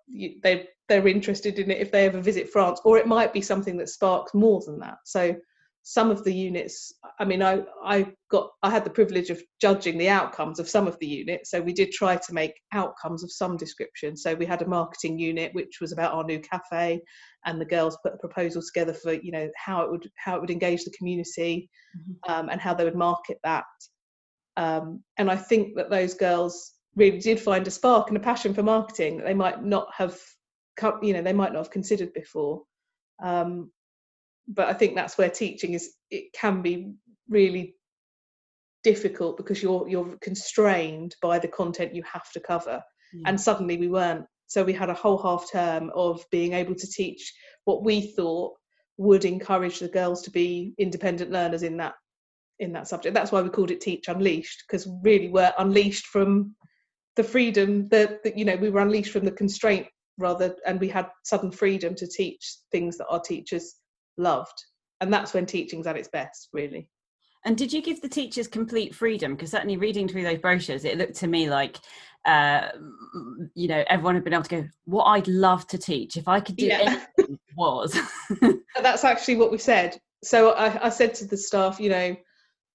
they 0.43 0.69
they're 0.89 1.07
interested 1.07 1.59
in 1.59 1.71
it 1.71 1.81
if 1.81 1.93
they 1.93 2.07
ever 2.07 2.21
visit 2.21 2.51
france 2.51 2.81
or 2.85 2.99
it 2.99 3.07
might 3.07 3.33
be 3.33 3.41
something 3.41 3.77
that 3.77 3.89
sparks 3.89 4.35
more 4.35 4.61
than 4.67 4.81
that. 4.81 4.99
So 5.05 5.37
some 5.85 6.11
of 6.11 6.23
the 6.23 6.33
units 6.33 6.95
i 7.19 7.25
mean 7.25 7.43
i 7.43 7.61
i 7.85 8.07
got 8.31 8.51
i 8.63 8.71
had 8.71 8.85
the 8.85 8.91
privilege 8.91 9.31
of 9.31 9.43
judging 9.61 9.99
the 9.99 10.09
outcomes 10.09 10.61
of 10.61 10.69
some 10.69 10.87
of 10.87 10.97
the 11.01 11.07
units 11.07 11.51
so 11.51 11.61
we 11.61 11.73
did 11.73 11.91
try 11.91 12.17
to 12.17 12.33
make 12.33 12.55
outcomes 12.73 13.23
of 13.23 13.31
some 13.31 13.57
description. 13.57 14.17
So 14.17 14.35
we 14.35 14.47
had 14.47 14.63
a 14.63 14.69
marketing 14.69 15.19
unit 15.19 15.55
which 15.55 15.79
was 15.81 15.93
about 15.93 16.15
our 16.15 16.25
new 16.25 16.41
cafe 16.41 17.01
and 17.45 17.61
the 17.61 17.67
girls 17.67 17.99
put 18.03 18.15
a 18.15 18.19
proposal 18.19 18.63
together 18.63 18.95
for 18.95 19.13
you 19.13 19.33
know 19.33 19.49
how 19.57 19.83
it 19.83 19.91
would 19.91 20.11
how 20.17 20.37
it 20.37 20.41
would 20.41 20.51
engage 20.51 20.85
the 20.85 20.95
community 20.97 21.69
mm-hmm. 21.97 22.33
um, 22.33 22.49
and 22.49 22.61
how 22.61 22.75
they 22.75 22.85
would 22.85 22.97
market 22.97 23.39
that. 23.45 23.65
Um, 24.59 25.03
and 25.17 25.31
i 25.31 25.37
think 25.37 25.77
that 25.77 25.89
those 25.89 26.13
girls 26.13 26.73
really 26.95 27.19
did 27.19 27.41
find 27.41 27.67
a 27.67 27.71
spark 27.71 28.09
and 28.09 28.19
a 28.19 28.21
passion 28.21 28.53
for 28.53 28.63
marketing 28.63 29.17
that 29.17 29.25
they 29.25 29.35
might 29.35 29.65
not 29.65 29.89
have 29.97 30.19
you 31.03 31.15
know 31.15 31.23
they 31.23 31.33
might 31.33 31.53
not 31.53 31.61
have 31.61 31.71
considered 31.71 32.13
before. 32.13 32.63
Um, 33.23 33.71
but 34.49 34.69
I 34.69 34.75
think 34.75 34.95
that's 34.95 35.17
where 35.17 35.31
teaching 35.31 35.75
is 35.75 35.93
it 36.11 36.33
can 36.33 36.63
be 36.63 36.93
really 37.29 37.77
difficult 38.83 39.37
because 39.37 39.63
you're 39.63 39.89
you're 39.89 40.17
constrained 40.21 41.15
by 41.23 41.39
the 41.39 41.49
content 41.49 41.95
you 41.95 42.03
have 42.03 42.31
to 42.33 42.41
cover. 42.41 42.83
Mm. 43.15 43.23
and 43.27 43.41
suddenly 43.41 43.77
we 43.77 43.89
weren't. 43.89 44.25
So 44.47 44.65
we 44.65 44.73
had 44.73 44.91
a 44.91 44.95
whole 44.95 45.19
half 45.19 45.51
term 45.51 45.91
of 45.95 46.25
being 46.31 46.53
able 46.53 46.75
to 46.75 46.87
teach 46.87 47.33
what 47.65 47.85
we 47.85 48.13
thought 48.15 48.55
would 48.99 49.25
encourage 49.25 49.79
the 49.79 49.89
girls 49.89 50.23
to 50.23 50.31
be 50.31 50.75
independent 50.79 51.31
learners 51.31 51.63
in 51.63 51.79
that 51.79 51.95
in 52.59 52.73
that 52.73 52.89
subject. 52.89 53.15
That's 53.15 53.33
why 53.33 53.43
we 53.43 53.49
called 53.49 53.71
it 53.71 53.81
teach 53.81 54.09
unleashed 54.09 54.65
because 54.67 54.89
really 55.03 55.29
we're 55.29 55.55
unleashed 55.59 56.07
from 56.07 56.55
the 57.17 57.25
freedom 57.25 57.89
that, 57.89 58.23
that 58.25 58.39
you 58.39 58.45
know 58.45 58.57
we 58.57 58.71
were 58.71 58.81
unleashed 58.81 59.13
from 59.13 59.25
the 59.25 59.33
constraint 59.33 59.87
rather 60.19 60.55
and 60.67 60.81
we 60.81 60.89
had 60.89 61.09
sudden 61.25 61.51
freedom 61.51 61.95
to 61.95 62.07
teach 62.07 62.57
things 62.71 62.99
that 62.99 63.09
our 63.09 63.21
teachers 63.21 63.75
loved. 64.17 64.65
And 65.01 65.13
that's 65.13 65.35
when 65.35 65.47
teaching's 65.47 65.87
at 65.87 65.97
its 65.97 66.09
best 66.09 66.49
really. 66.53 66.89
And 67.45 67.57
did 67.57 67.73
you 67.73 67.83
give 67.83 68.01
the 68.01 68.09
teachers 68.09 68.47
complete 68.47 68.95
freedom? 68.95 69.35
Because 69.35 69.51
certainly 69.51 69.77
reading 69.77 70.07
through 70.07 70.23
those 70.23 70.39
brochures 70.39 70.85
it 70.85 70.99
looked 70.99 71.17
to 71.17 71.27
me 71.27 71.51
like 71.51 71.79
uh, 72.25 72.69
you 73.55 73.67
know 73.67 73.83
everyone 73.89 74.15
had 74.15 74.23
been 74.23 74.33
able 74.33 74.45
to 74.45 74.63
go 74.63 74.69
what 74.85 75.05
i'd 75.05 75.27
love 75.27 75.67
to 75.67 75.77
teach. 75.79 76.17
If 76.17 76.29
i 76.29 76.39
could 76.39 76.57
do 76.57 76.67
yeah. 76.67 76.99
anything 77.19 77.39
was. 77.57 77.99
That's 78.81 79.05
actually 79.05 79.37
what 79.37 79.51
we 79.51 79.59
said. 79.59 79.99
So 80.23 80.51
I, 80.53 80.87
I 80.87 80.89
said 80.89 81.15
to 81.15 81.27
the 81.27 81.37
staff 81.37 81.81
you 81.81 81.91
know 81.91 82.17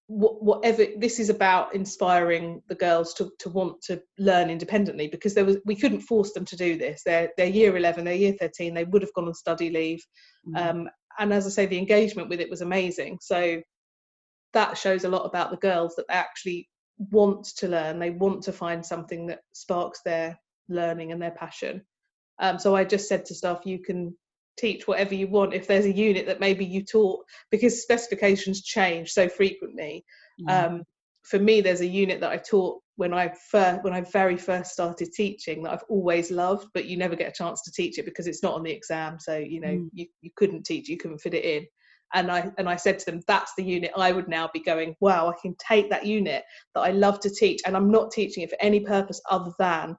whatever 0.10 0.86
this 0.98 1.20
is 1.20 1.30
about 1.30 1.76
inspiring 1.76 2.62
the 2.70 2.76
girls 2.76 3.14
to, 3.14 3.30
to 3.40 3.50
want 3.50 3.82
to 3.82 4.02
learn 4.18 4.50
independently 4.50 5.10
because 5.10 5.34
there 5.34 5.44
was 5.44 5.58
we 5.66 5.76
couldn't 5.76 6.00
force 6.00 6.32
them 6.32 6.46
to 6.46 6.56
do 6.56 6.78
this. 6.78 7.02
They're 7.06 7.30
they're 7.36 7.48
year 7.48 7.76
11 7.76 8.06
they're 8.06 8.14
year 8.14 8.34
13 8.40 8.74
they 8.74 8.86
would 8.86 9.02
have 9.02 9.14
gone 9.14 9.28
on 9.28 9.34
study 9.34 9.70
leave. 9.70 10.06
Mm. 10.48 10.70
um, 10.70 10.90
and 11.20 11.34
as 11.34 11.46
i 11.46 11.50
say 11.50 11.66
the 11.66 11.78
engagement 11.78 12.30
with 12.30 12.40
it 12.40 12.50
was 12.50 12.62
amazing. 12.62 13.18
So 13.22 13.62
that 14.54 14.78
shows 14.78 15.04
a 15.04 15.10
lot 15.10 15.26
about 15.26 15.52
the 15.52 15.58
girls 15.58 15.96
that 15.96 16.08
they 16.08 16.14
actually 16.14 16.70
want 16.98 17.46
to 17.58 17.68
learn. 17.68 18.00
They 18.00 18.10
want 18.10 18.44
to 18.44 18.52
find 18.52 18.86
something 18.86 19.28
that 19.28 19.42
sparks 19.54 20.02
their 20.04 20.40
learning 20.70 21.12
and 21.12 21.22
their 21.22 21.32
passion. 21.32 21.84
Um, 22.40 22.60
so 22.60 22.76
i 22.76 22.84
just 22.84 23.10
said 23.10 23.26
to 23.26 23.36
staff 23.36 23.62
you 23.66 23.80
can 23.80 24.16
teach 24.58 24.88
whatever 24.88 25.16
you 25.16 25.28
want 25.28 25.54
if 25.54 25.68
there's 25.68 25.86
a 25.86 25.92
unit 25.92 26.26
that 26.28 26.40
maybe 26.40 26.66
you 26.66 26.84
taught 26.84 27.24
because 27.52 27.82
specifications 27.82 28.64
change 28.64 29.12
so 29.12 29.30
frequently. 29.30 30.04
Mm. 30.42 30.66
um, 30.66 30.84
for 31.30 31.40
me 31.40 31.62
there's 31.62 31.82
a 31.82 31.88
unit 31.88 32.20
that 32.20 32.32
i 32.32 32.38
taught 32.38 32.82
when 32.96 33.14
i 33.14 33.32
first 33.52 33.84
when 33.84 33.94
i 33.94 34.02
very 34.02 34.38
first 34.38 34.72
started 34.72 35.10
teaching 35.14 35.64
that 35.64 35.74
i've 35.74 35.84
always 35.90 36.32
loved 36.32 36.68
but 36.74 36.86
you 36.86 36.98
never 36.98 37.16
get 37.16 37.30
a 37.30 37.38
chance 37.38 37.62
to 37.64 37.72
teach 37.72 37.98
it 37.98 38.06
because 38.06 38.28
it's 38.28 38.44
not 38.44 38.54
on 38.54 38.64
the 38.64 38.72
exam 38.72 39.18
so 39.20 39.38
you 39.38 39.60
know 39.60 39.68
mm. 39.68 39.90
you, 39.94 40.06
you 40.22 40.32
couldn't 40.36 40.66
teach 40.66 40.90
you 40.90 40.98
couldn't 40.98 41.20
fit 41.20 41.34
it 41.34 41.44
in 41.44 41.66
and 42.14 42.32
I 42.32 42.50
and 42.58 42.70
I 42.70 42.76
said 42.76 43.00
to 43.00 43.06
them, 43.06 43.22
that's 43.28 43.54
the 43.58 43.64
unit 43.64 43.92
I 43.98 44.12
would 44.12 44.28
now 44.28 44.50
be 44.54 44.62
going. 44.62 44.96
Wow, 45.02 45.30
I 45.30 45.34
can 45.42 45.56
take 45.56 45.90
that 45.90 46.06
unit 46.06 46.44
that 46.74 46.82
I 46.82 46.92
love 46.92 47.20
to 47.22 47.30
teach, 47.30 47.62
and 47.66 47.76
I'm 47.76 47.92
not 47.92 48.12
teaching 48.12 48.44
it 48.44 48.50
for 48.50 48.58
any 48.62 48.80
purpose 48.80 49.22
other 49.30 49.52
than 49.60 49.98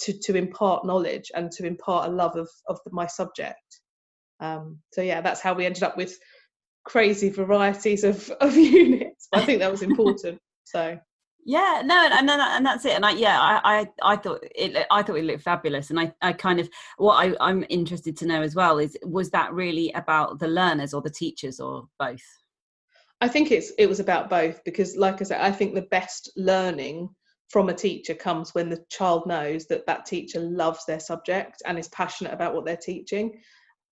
to 0.00 0.18
to 0.20 0.36
impart 0.36 0.86
knowledge 0.86 1.30
and 1.34 1.50
to 1.52 1.66
impart 1.66 2.08
a 2.08 2.12
love 2.12 2.36
of 2.36 2.48
of 2.68 2.78
my 2.90 3.06
subject. 3.06 3.80
Um, 4.40 4.78
so 4.92 5.02
yeah, 5.02 5.20
that's 5.20 5.40
how 5.40 5.54
we 5.54 5.66
ended 5.66 5.82
up 5.82 5.96
with 5.96 6.16
crazy 6.84 7.30
varieties 7.30 8.04
of, 8.04 8.30
of 8.40 8.56
units. 8.56 9.28
I 9.32 9.44
think 9.44 9.60
that 9.60 9.70
was 9.70 9.82
important. 9.90 10.40
So. 10.64 10.98
Yeah 11.46 11.82
no 11.84 12.08
and 12.10 12.26
then 12.26 12.40
and 12.40 12.64
that's 12.64 12.86
it 12.86 12.92
and 12.92 13.04
i 13.04 13.10
yeah 13.10 13.38
i 13.38 13.60
i, 13.80 14.12
I 14.14 14.16
thought 14.16 14.42
it 14.54 14.86
i 14.90 15.02
thought 15.02 15.16
it 15.16 15.26
looked 15.26 15.42
fabulous 15.42 15.90
and 15.90 16.00
i 16.00 16.10
i 16.22 16.32
kind 16.32 16.58
of 16.58 16.70
what 16.96 17.16
I, 17.16 17.36
i'm 17.38 17.66
interested 17.68 18.16
to 18.16 18.26
know 18.26 18.40
as 18.40 18.54
well 18.54 18.78
is 18.78 18.96
was 19.02 19.28
that 19.32 19.52
really 19.52 19.92
about 19.92 20.38
the 20.38 20.48
learners 20.48 20.94
or 20.94 21.02
the 21.02 21.10
teachers 21.10 21.60
or 21.60 21.86
both? 21.98 22.24
I 23.20 23.28
think 23.28 23.50
it's 23.50 23.72
it 23.76 23.90
was 23.90 24.00
about 24.00 24.30
both 24.30 24.64
because 24.64 24.96
like 24.96 25.20
i 25.20 25.24
said 25.24 25.42
i 25.42 25.52
think 25.52 25.74
the 25.74 25.82
best 25.82 26.32
learning 26.34 27.10
from 27.54 27.68
a 27.68 27.74
teacher 27.74 28.14
comes 28.14 28.54
when 28.54 28.68
the 28.68 28.84
child 28.90 29.26
knows 29.26 29.66
that 29.66 29.86
that 29.86 30.06
teacher 30.06 30.40
loves 30.40 30.84
their 30.86 31.00
subject 31.00 31.62
and 31.66 31.78
is 31.78 31.88
passionate 31.88 32.32
about 32.32 32.54
what 32.54 32.64
they're 32.64 32.76
teaching. 32.76 33.40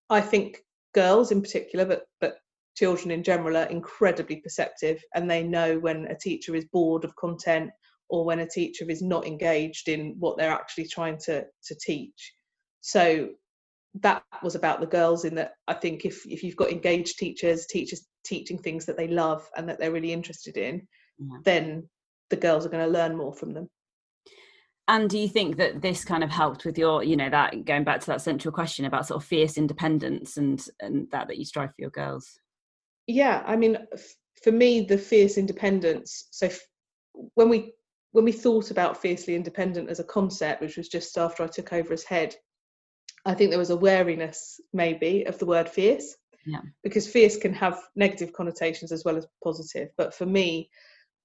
I 0.09 0.21
think 0.21 0.59
girls 0.93 1.31
in 1.31 1.41
particular, 1.41 1.85
but 1.85 2.03
but 2.19 2.35
children 2.75 3.11
in 3.11 3.23
general 3.23 3.57
are 3.57 3.65
incredibly 3.65 4.37
perceptive 4.37 5.01
and 5.15 5.29
they 5.29 5.43
know 5.43 5.79
when 5.79 6.05
a 6.07 6.15
teacher 6.15 6.55
is 6.55 6.65
bored 6.65 7.03
of 7.03 7.15
content 7.15 7.69
or 8.09 8.25
when 8.25 8.39
a 8.39 8.47
teacher 8.47 8.85
is 8.89 9.01
not 9.01 9.25
engaged 9.25 9.87
in 9.87 10.15
what 10.19 10.37
they're 10.37 10.51
actually 10.51 10.87
trying 10.87 11.17
to 11.17 11.45
to 11.63 11.75
teach. 11.75 12.33
So 12.81 13.29
that 14.01 14.23
was 14.41 14.55
about 14.55 14.79
the 14.79 14.87
girls 14.87 15.23
in 15.23 15.35
that 15.35 15.53
I 15.67 15.73
think 15.73 16.05
if 16.05 16.25
if 16.27 16.43
you've 16.43 16.55
got 16.55 16.71
engaged 16.71 17.17
teachers, 17.17 17.67
teachers 17.67 18.07
teaching 18.25 18.57
things 18.57 18.85
that 18.85 18.97
they 18.97 19.07
love 19.07 19.47
and 19.55 19.67
that 19.69 19.79
they're 19.79 19.91
really 19.91 20.13
interested 20.13 20.57
in, 20.57 20.87
yeah. 21.19 21.37
then 21.43 21.89
the 22.29 22.35
girls 22.35 22.65
are 22.65 22.69
going 22.69 22.85
to 22.85 22.91
learn 22.91 23.15
more 23.15 23.33
from 23.33 23.53
them 23.53 23.69
and 24.87 25.09
do 25.09 25.17
you 25.17 25.29
think 25.29 25.57
that 25.57 25.81
this 25.81 26.03
kind 26.03 26.23
of 26.23 26.29
helped 26.29 26.65
with 26.65 26.77
your 26.77 27.03
you 27.03 27.15
know 27.15 27.29
that 27.29 27.65
going 27.65 27.83
back 27.83 28.01
to 28.01 28.07
that 28.07 28.21
central 28.21 28.51
question 28.51 28.85
about 28.85 29.07
sort 29.07 29.21
of 29.21 29.27
fierce 29.27 29.57
independence 29.57 30.37
and 30.37 30.67
and 30.79 31.09
that 31.11 31.27
that 31.27 31.37
you 31.37 31.45
strive 31.45 31.69
for 31.69 31.81
your 31.81 31.89
girls 31.89 32.39
yeah 33.07 33.43
i 33.45 33.55
mean 33.55 33.77
for 34.43 34.51
me 34.51 34.81
the 34.81 34.97
fierce 34.97 35.37
independence 35.37 36.27
so 36.31 36.47
f- 36.47 36.59
when 37.35 37.49
we 37.49 37.73
when 38.11 38.25
we 38.25 38.31
thought 38.31 38.71
about 38.71 39.01
fiercely 39.01 39.35
independent 39.35 39.89
as 39.89 39.99
a 39.99 40.05
concept 40.05 40.61
which 40.61 40.77
was 40.77 40.87
just 40.87 41.17
after 41.17 41.43
i 41.43 41.47
took 41.47 41.73
over 41.73 41.93
as 41.93 42.03
head 42.03 42.35
i 43.25 43.33
think 43.33 43.49
there 43.49 43.59
was 43.59 43.71
a 43.71 43.77
wariness 43.77 44.59
maybe 44.73 45.23
of 45.25 45.37
the 45.39 45.45
word 45.45 45.67
fierce 45.67 46.15
yeah. 46.45 46.59
because 46.83 47.07
fierce 47.07 47.37
can 47.37 47.53
have 47.53 47.79
negative 47.95 48.33
connotations 48.33 48.91
as 48.91 49.03
well 49.05 49.17
as 49.17 49.27
positive 49.43 49.89
but 49.97 50.13
for 50.13 50.25
me 50.25 50.69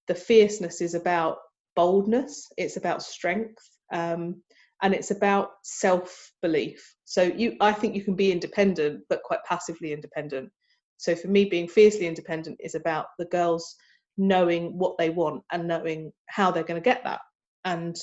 the 0.09 0.15
fierceness 0.15 0.81
is 0.81 0.95
about 0.95 1.39
boldness, 1.77 2.51
it's 2.57 2.77
about 2.77 3.05
strength, 3.05 3.63
um, 3.93 4.43
and 4.83 4.93
it's 4.95 5.13
about 5.13 5.51
self 5.63 6.33
belief. 6.43 6.83
So 7.05 7.23
you, 7.23 7.57
I 7.61 7.73
think 7.73 7.95
you 7.95 8.03
can 8.03 8.17
be 8.17 8.33
independent, 8.33 9.05
but 9.09 9.23
quite 9.23 9.45
passively 9.49 9.93
independent. 9.93 10.51
So 10.99 11.15
for 11.17 11.29
me, 11.29 11.47
being 11.47 11.69
fiercely 11.69 12.07
independent 12.07 12.59
is 12.61 12.75
about 12.75 13.07
the 13.19 13.25
girls 13.27 13.75
knowing 14.17 14.77
what 14.77 14.99
they 14.99 15.11
want 15.11 15.43
and 15.53 15.67
knowing 15.67 16.13
how 16.27 16.51
they're 16.51 16.65
going 16.65 16.81
to 16.81 16.85
get 16.85 17.05
that. 17.05 17.21
And 17.65 17.97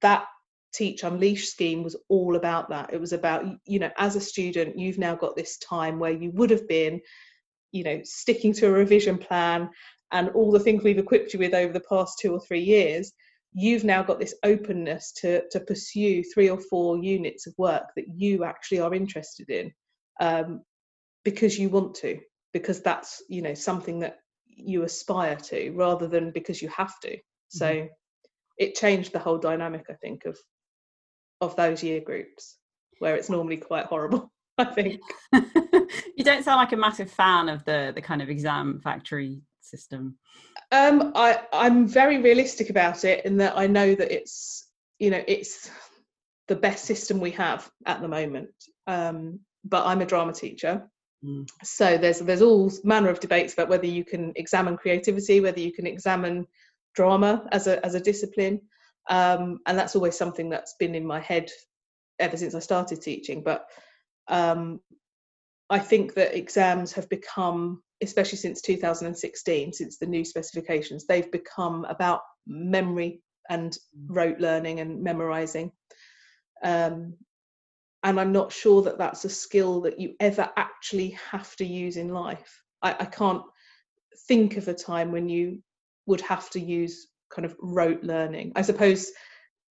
that 0.00 0.26
Teach 0.72 1.04
Unleash 1.04 1.48
scheme 1.48 1.82
was 1.82 1.96
all 2.08 2.36
about 2.36 2.68
that. 2.70 2.92
It 2.92 3.00
was 3.00 3.12
about, 3.12 3.44
you 3.66 3.78
know, 3.78 3.90
as 3.98 4.14
a 4.14 4.20
student, 4.20 4.78
you've 4.78 4.98
now 4.98 5.14
got 5.14 5.36
this 5.36 5.58
time 5.58 5.98
where 5.98 6.12
you 6.12 6.30
would 6.32 6.50
have 6.50 6.68
been, 6.68 7.00
you 7.72 7.82
know, 7.82 8.00
sticking 8.04 8.52
to 8.54 8.66
a 8.66 8.72
revision 8.72 9.18
plan 9.18 9.70
and 10.12 10.28
all 10.30 10.52
the 10.52 10.60
things 10.60 10.84
we've 10.84 10.98
equipped 10.98 11.32
you 11.32 11.38
with 11.38 11.54
over 11.54 11.72
the 11.72 11.80
past 11.88 12.18
two 12.20 12.32
or 12.32 12.40
three 12.40 12.60
years, 12.60 13.12
you've 13.52 13.84
now 13.84 14.02
got 14.02 14.20
this 14.20 14.34
openness 14.44 15.12
to, 15.12 15.42
to 15.50 15.60
pursue 15.60 16.22
three 16.22 16.50
or 16.50 16.60
four 16.60 16.98
units 16.98 17.46
of 17.46 17.54
work 17.58 17.84
that 17.96 18.04
you 18.14 18.44
actually 18.44 18.80
are 18.80 18.94
interested 18.94 19.48
in 19.48 19.72
um, 20.20 20.62
because 21.24 21.58
you 21.58 21.68
want 21.68 21.94
to, 21.94 22.18
because 22.52 22.82
that's 22.82 23.22
you 23.28 23.42
know 23.42 23.54
something 23.54 24.00
that 24.00 24.18
you 24.48 24.82
aspire 24.84 25.36
to 25.36 25.70
rather 25.72 26.06
than 26.06 26.30
because 26.30 26.62
you 26.62 26.68
have 26.68 26.98
to. 27.00 27.18
So 27.48 27.66
mm-hmm. 27.66 27.86
it 28.58 28.74
changed 28.74 29.12
the 29.12 29.18
whole 29.18 29.38
dynamic, 29.38 29.86
I 29.90 29.94
think, 29.94 30.24
of 30.24 30.38
of 31.40 31.56
those 31.56 31.82
year 31.82 32.00
groups 32.00 32.56
where 32.98 33.16
it's 33.16 33.28
normally 33.28 33.58
quite 33.58 33.86
horrible. 33.86 34.32
I 34.58 34.64
think 34.64 35.02
you 35.34 36.24
don't 36.24 36.42
sound 36.42 36.56
like 36.56 36.72
a 36.72 36.76
massive 36.76 37.10
fan 37.10 37.48
of 37.48 37.64
the 37.64 37.92
the 37.94 38.00
kind 38.00 38.22
of 38.22 38.30
exam 38.30 38.80
factory 38.82 39.42
system? 39.60 40.16
Um, 40.72 41.12
I 41.14 41.40
I'm 41.52 41.86
very 41.86 42.18
realistic 42.18 42.70
about 42.70 43.04
it 43.04 43.24
in 43.24 43.36
that 43.38 43.56
I 43.56 43.66
know 43.66 43.94
that 43.94 44.10
it's 44.10 44.68
you 44.98 45.10
know 45.10 45.22
it's 45.26 45.70
the 46.48 46.56
best 46.56 46.84
system 46.84 47.20
we 47.20 47.32
have 47.32 47.68
at 47.84 48.00
the 48.00 48.08
moment. 48.08 48.50
Um, 48.86 49.40
but 49.64 49.84
I'm 49.84 50.00
a 50.00 50.06
drama 50.06 50.32
teacher, 50.32 50.88
mm. 51.24 51.46
so 51.62 51.96
there's 51.98 52.20
there's 52.20 52.42
all 52.42 52.70
manner 52.84 53.08
of 53.08 53.20
debates 53.20 53.52
about 53.52 53.68
whether 53.68 53.86
you 53.86 54.04
can 54.04 54.32
examine 54.36 54.76
creativity, 54.76 55.40
whether 55.40 55.60
you 55.60 55.72
can 55.72 55.86
examine 55.86 56.46
drama 56.94 57.46
as 57.52 57.66
a 57.66 57.84
as 57.84 57.94
a 57.94 58.00
discipline, 58.00 58.60
um, 59.10 59.60
and 59.66 59.78
that's 59.78 59.96
always 59.96 60.16
something 60.16 60.48
that's 60.48 60.74
been 60.78 60.94
in 60.94 61.06
my 61.06 61.20
head 61.20 61.50
ever 62.18 62.36
since 62.36 62.54
I 62.54 62.60
started 62.60 63.02
teaching. 63.02 63.42
But 63.42 63.66
um, 64.28 64.80
I 65.70 65.78
think 65.78 66.14
that 66.14 66.36
exams 66.36 66.92
have 66.92 67.08
become 67.08 67.82
especially 68.02 68.38
since 68.38 68.60
2016, 68.60 69.72
since 69.72 69.98
the 69.98 70.06
new 70.06 70.24
specifications, 70.24 71.06
they've 71.06 71.30
become 71.32 71.84
about 71.86 72.20
memory 72.46 73.22
and 73.48 73.72
mm. 73.72 74.06
rote 74.08 74.38
learning 74.38 74.80
and 74.80 75.02
memorizing. 75.02 75.72
Um, 76.62 77.14
and 78.06 78.20
I'm 78.20 78.30
not 78.30 78.52
sure 78.52 78.82
that 78.82 78.98
that's 78.98 79.24
a 79.24 79.28
skill 79.28 79.80
that 79.80 79.98
you 79.98 80.14
ever 80.20 80.48
actually 80.56 81.18
have 81.30 81.56
to 81.56 81.66
use 81.66 81.96
in 81.96 82.08
life. 82.08 82.62
I, 82.80 82.92
I 83.00 83.04
can't 83.04 83.42
think 84.28 84.56
of 84.56 84.68
a 84.68 84.74
time 84.74 85.10
when 85.10 85.28
you 85.28 85.60
would 86.06 86.20
have 86.20 86.48
to 86.50 86.60
use 86.60 87.08
kind 87.30 87.44
of 87.44 87.56
rote 87.60 88.04
learning. 88.04 88.52
I 88.54 88.62
suppose 88.62 89.10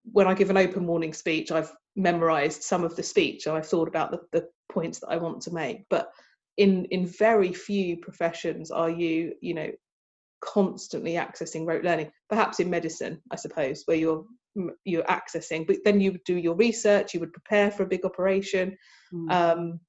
when 0.03 0.27
I 0.27 0.33
give 0.33 0.49
an 0.49 0.57
open 0.57 0.85
warning 0.85 1.13
speech, 1.13 1.49
I've 1.49 1.71
memorized 1.95 2.61
some 2.61 2.83
of 2.83 2.97
the 2.97 3.03
speech 3.03 3.47
and 3.47 3.55
I've 3.55 3.67
thought 3.67 3.87
about 3.87 4.11
the, 4.11 4.19
the 4.33 4.49
points 4.69 4.99
that 4.99 5.07
I 5.07 5.15
want 5.15 5.41
to 5.43 5.53
make. 5.53 5.85
But 5.89 6.09
in 6.57 6.83
in 6.85 7.07
very 7.07 7.53
few 7.53 7.97
professions 7.97 8.71
are 8.71 8.89
you 8.89 9.33
you 9.41 9.53
know 9.53 9.69
constantly 10.41 11.13
accessing 11.13 11.65
rote 11.65 11.83
learning 11.83 12.09
perhaps 12.29 12.59
in 12.59 12.69
medicine 12.69 13.21
i 13.31 13.35
suppose 13.35 13.83
where 13.85 13.97
you're 13.97 14.23
you're 14.83 15.03
accessing 15.03 15.65
but 15.67 15.77
then 15.83 15.99
you 15.99 16.11
would 16.11 16.23
do 16.23 16.37
your 16.37 16.55
research 16.55 17.13
you 17.13 17.19
would 17.19 17.33
prepare 17.33 17.69
for 17.69 17.83
a 17.83 17.87
big 17.87 18.05
operation 18.05 18.75
mm. 19.13 19.31
um, 19.31 19.79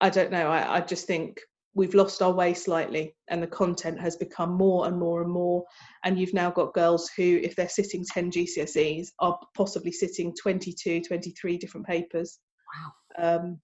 i 0.00 0.08
don't 0.08 0.32
know 0.32 0.48
I, 0.48 0.76
I 0.76 0.80
just 0.80 1.06
think 1.06 1.40
we've 1.74 1.94
lost 1.94 2.20
our 2.20 2.32
way 2.32 2.52
slightly 2.52 3.14
and 3.28 3.42
the 3.42 3.46
content 3.46 3.98
has 4.00 4.16
become 4.16 4.52
more 4.52 4.86
and 4.86 4.98
more 4.98 5.22
and 5.22 5.30
more 5.30 5.64
and 6.04 6.18
you've 6.18 6.34
now 6.34 6.50
got 6.50 6.74
girls 6.74 7.10
who 7.16 7.40
if 7.42 7.56
they're 7.56 7.68
sitting 7.68 8.04
10 8.04 8.30
gcse's 8.30 9.12
are 9.20 9.38
possibly 9.54 9.92
sitting 9.92 10.34
22 10.40 11.02
23 11.02 11.58
different 11.58 11.86
papers 11.86 12.38
wow 13.18 13.36
um, 13.36 13.60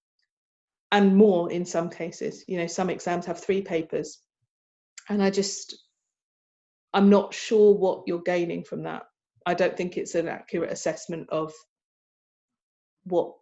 and 0.93 1.17
more 1.17 1.51
in 1.51 1.65
some 1.65 1.91
cases. 1.91 2.45
You 2.49 2.59
know, 2.59 2.67
some 2.67 2.91
exams 2.91 3.27
have 3.27 3.41
three 3.41 3.63
papers. 3.63 4.19
And 5.09 5.23
I 5.23 5.31
just, 5.31 5.77
I'm 6.95 7.11
not 7.11 7.35
sure 7.35 7.75
what 7.75 8.05
you're 8.07 8.23
gaining 8.23 8.65
from 8.65 8.83
that. 8.85 9.03
I 9.49 9.55
don't 9.55 9.77
think 9.77 9.97
it's 9.97 10.15
an 10.15 10.29
accurate 10.29 10.71
assessment 10.71 11.29
of 11.31 11.53
what 13.05 13.33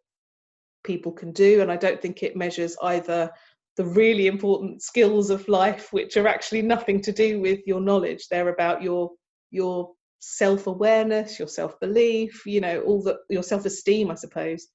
people 0.84 1.10
can 1.10 1.32
do. 1.32 1.62
And 1.62 1.70
I 1.70 1.76
don't 1.76 2.00
think 2.00 2.22
it 2.22 2.36
measures 2.36 2.76
either 2.80 3.30
the 3.76 3.84
really 3.84 4.28
important 4.28 4.82
skills 4.82 5.30
of 5.30 5.48
life 5.48 5.92
which 5.92 6.16
are 6.16 6.28
actually 6.28 6.62
nothing 6.62 7.00
to 7.02 7.12
do 7.12 7.40
with 7.40 7.60
your 7.66 7.80
knowledge. 7.80 8.28
They're 8.28 8.54
about 8.54 8.82
your 8.82 9.10
your 9.50 9.92
self-awareness 10.18 11.38
your 11.38 11.46
self-belief 11.46 12.44
you 12.46 12.60
know 12.60 12.80
all 12.80 13.00
the 13.02 13.16
your 13.28 13.42
self-esteem 13.42 14.10
i 14.10 14.14
suppose. 14.14 14.68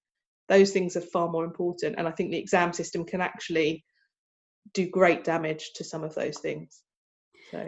Those 0.49 0.71
things 0.71 0.95
are 0.95 1.01
far 1.15 1.29
more 1.29 1.45
important 1.45 1.95
and 1.97 2.07
i 2.07 2.11
think 2.11 2.31
the 2.31 2.37
exam 2.37 2.73
system 2.73 3.05
can 3.05 3.21
actually 3.21 3.83
do 4.73 4.89
great 4.89 5.23
damage 5.23 5.71
to 5.75 5.83
some 5.83 6.03
of 6.03 6.13
those 6.15 6.37
things. 6.39 6.83
So 7.51 7.67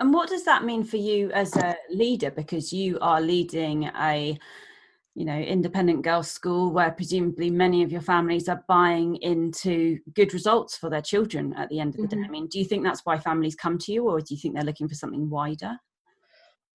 and 0.00 0.14
what 0.14 0.30
does 0.30 0.44
that 0.44 0.64
mean 0.64 0.82
for 0.82 0.96
you 0.96 1.30
as 1.32 1.54
a 1.56 1.76
leader? 1.90 2.30
Because 2.30 2.72
you 2.72 2.98
are 3.00 3.20
leading 3.20 3.84
a 3.84 4.38
you 5.14 5.24
know 5.24 5.36
independent 5.36 6.02
girls 6.02 6.30
school 6.30 6.72
where 6.72 6.92
presumably 6.92 7.50
many 7.50 7.82
of 7.82 7.90
your 7.90 8.00
families 8.00 8.48
are 8.48 8.64
buying 8.68 9.16
into 9.16 9.98
good 10.14 10.32
results 10.32 10.76
for 10.76 10.88
their 10.88 11.02
children 11.02 11.52
at 11.54 11.68
the 11.68 11.80
end 11.80 11.94
of 11.94 11.96
the 11.96 12.06
mm-hmm. 12.06 12.22
day 12.22 12.28
i 12.28 12.30
mean 12.30 12.46
do 12.46 12.60
you 12.60 12.64
think 12.64 12.84
that's 12.84 13.04
why 13.04 13.18
families 13.18 13.56
come 13.56 13.76
to 13.76 13.92
you 13.92 14.08
or 14.08 14.20
do 14.20 14.32
you 14.32 14.40
think 14.40 14.54
they're 14.54 14.62
looking 14.62 14.88
for 14.88 14.94
something 14.94 15.28
wider? 15.28 15.76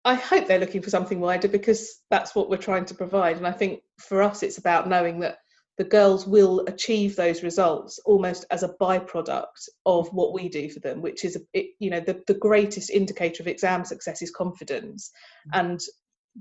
I 0.06 0.16
hope 0.16 0.48
they're 0.48 0.60
looking 0.60 0.82
for 0.82 0.90
something 0.90 1.20
wider 1.20 1.50
because 1.50 2.01
that's 2.10 2.34
what 2.34 2.50
we're 2.50 2.58
trying 2.58 2.86
to 2.86 2.96
provide. 2.96 3.36
And 3.38 3.46
i 3.46 3.51
think 3.51 3.82
for 4.00 4.22
us 4.24 4.44
it's 4.44 4.58
about 4.58 4.88
knowing 4.88 5.20
that 5.20 5.40
the 5.81 5.89
girls 5.89 6.27
will 6.27 6.59
achieve 6.67 7.15
those 7.15 7.41
results 7.41 7.97
almost 8.05 8.45
as 8.51 8.61
a 8.61 8.75
byproduct 8.79 9.67
of 9.88 10.07
what 10.13 10.31
we 10.31 10.47
do 10.47 10.69
for 10.69 10.79
them 10.79 11.01
which 11.01 11.25
is 11.25 11.35
it, 11.53 11.71
you 11.79 11.89
know 11.89 12.00
the, 12.00 12.21
the 12.27 12.35
greatest 12.35 12.91
indicator 12.91 13.41
of 13.41 13.47
exam 13.47 13.83
success 13.83 14.21
is 14.21 14.29
confidence. 14.29 15.09
Mm-hmm. 15.47 15.59
and 15.59 15.79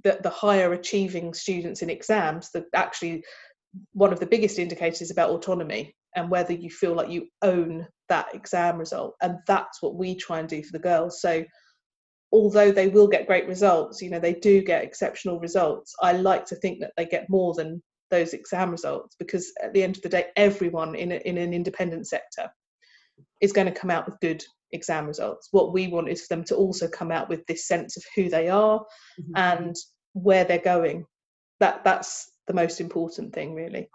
the, 0.04 0.20
the 0.22 0.28
higher 0.28 0.74
achieving 0.74 1.32
students 1.32 1.80
in 1.80 1.88
exams 1.88 2.50
that 2.52 2.64
actually 2.74 3.24
one 3.92 4.12
of 4.12 4.20
the 4.20 4.26
biggest 4.26 4.58
indicators 4.58 5.00
is 5.00 5.10
about 5.10 5.30
autonomy 5.30 5.96
and 6.16 6.30
whether 6.30 6.52
you 6.52 6.68
feel 6.68 6.94
like 6.94 7.08
you 7.08 7.26
own 7.40 7.86
that 8.10 8.34
exam 8.34 8.76
result. 8.76 9.14
And 9.22 9.38
that's 9.46 9.80
what 9.80 9.94
we 9.94 10.16
try 10.16 10.38
and 10.38 10.48
do 10.48 10.62
for 10.62 10.72
the 10.72 10.78
girls. 10.80 11.22
So 11.22 11.44
although 12.30 12.70
they 12.70 12.88
will 12.88 13.08
get 13.08 13.26
great 13.26 13.48
results 13.48 14.00
you 14.00 14.08
know 14.08 14.20
they 14.20 14.34
do 14.34 14.62
get 14.62 14.84
exceptional 14.84 15.40
results 15.40 15.94
i 16.00 16.12
like 16.12 16.44
to 16.44 16.54
think 16.56 16.78
that 16.80 16.92
they 16.96 17.04
get 17.04 17.28
more 17.28 17.54
than 17.54 17.82
those 18.10 18.32
exam 18.32 18.70
results 18.70 19.16
because 19.18 19.52
at 19.62 19.72
the 19.72 19.82
end 19.82 19.96
of 19.96 20.02
the 20.02 20.08
day 20.08 20.26
everyone 20.36 20.94
in, 20.94 21.12
a, 21.12 21.16
in 21.16 21.38
an 21.38 21.52
independent 21.52 22.06
sector 22.06 22.50
is 23.40 23.52
going 23.52 23.66
to 23.66 23.72
come 23.72 23.90
out 23.90 24.06
with 24.06 24.20
good 24.20 24.42
exam 24.72 25.06
results. 25.06 25.48
What 25.50 25.72
we 25.72 25.88
want 25.88 26.08
is 26.08 26.22
for 26.22 26.34
them 26.34 26.44
to 26.44 26.56
also 26.56 26.88
come 26.88 27.10
out 27.10 27.28
with 27.28 27.44
this 27.46 27.66
sense 27.66 27.96
of 27.96 28.04
who 28.14 28.28
they 28.28 28.48
are 28.48 28.80
mm-hmm. 29.20 29.32
and 29.36 29.76
where 30.12 30.44
they're 30.44 30.58
going. 30.58 31.06
That 31.60 31.84
that's 31.84 32.30
the 32.46 32.54
most 32.54 32.80
important 32.80 33.34
thing, 33.34 33.54
really. 33.54 33.88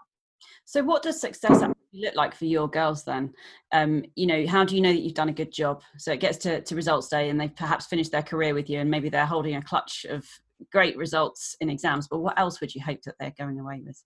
So, 0.64 0.82
what 0.82 1.02
does 1.02 1.20
success 1.20 1.62
look 1.92 2.14
like 2.14 2.34
for 2.34 2.44
your 2.44 2.68
girls 2.68 3.04
then? 3.04 3.32
Um, 3.72 4.04
you 4.14 4.26
know, 4.26 4.46
how 4.46 4.64
do 4.64 4.74
you 4.74 4.80
know 4.80 4.92
that 4.92 5.00
you've 5.00 5.14
done 5.14 5.28
a 5.28 5.32
good 5.32 5.52
job? 5.52 5.82
So 5.98 6.12
it 6.12 6.20
gets 6.20 6.38
to, 6.38 6.60
to 6.60 6.74
results 6.76 7.08
day, 7.08 7.28
and 7.28 7.40
they've 7.40 7.54
perhaps 7.54 7.86
finished 7.86 8.12
their 8.12 8.22
career 8.22 8.54
with 8.54 8.68
you, 8.68 8.80
and 8.80 8.90
maybe 8.90 9.08
they're 9.08 9.26
holding 9.26 9.56
a 9.56 9.62
clutch 9.62 10.06
of 10.08 10.26
great 10.72 10.96
results 10.96 11.56
in 11.60 11.70
exams. 11.70 12.08
But 12.08 12.18
what 12.18 12.38
else 12.38 12.60
would 12.60 12.74
you 12.74 12.82
hope 12.82 13.02
that 13.02 13.14
they're 13.18 13.34
going 13.38 13.58
away 13.58 13.82
with? 13.84 14.02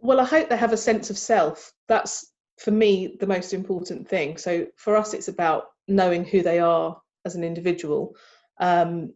Well, 0.00 0.20
I 0.20 0.24
hope 0.24 0.48
they 0.48 0.56
have 0.56 0.72
a 0.72 0.78
sense 0.78 1.10
of 1.10 1.18
self. 1.18 1.72
That's 1.88 2.32
for 2.58 2.70
me 2.70 3.16
the 3.20 3.26
most 3.26 3.52
important 3.52 4.08
thing. 4.08 4.36
So 4.36 4.66
for 4.76 4.96
us, 4.96 5.14
it's 5.14 5.28
about 5.28 5.68
knowing 5.88 6.24
who 6.24 6.42
they 6.42 6.58
are 6.58 7.00
as 7.24 7.34
an 7.34 7.44
individual. 7.44 8.14
Um, 8.60 9.14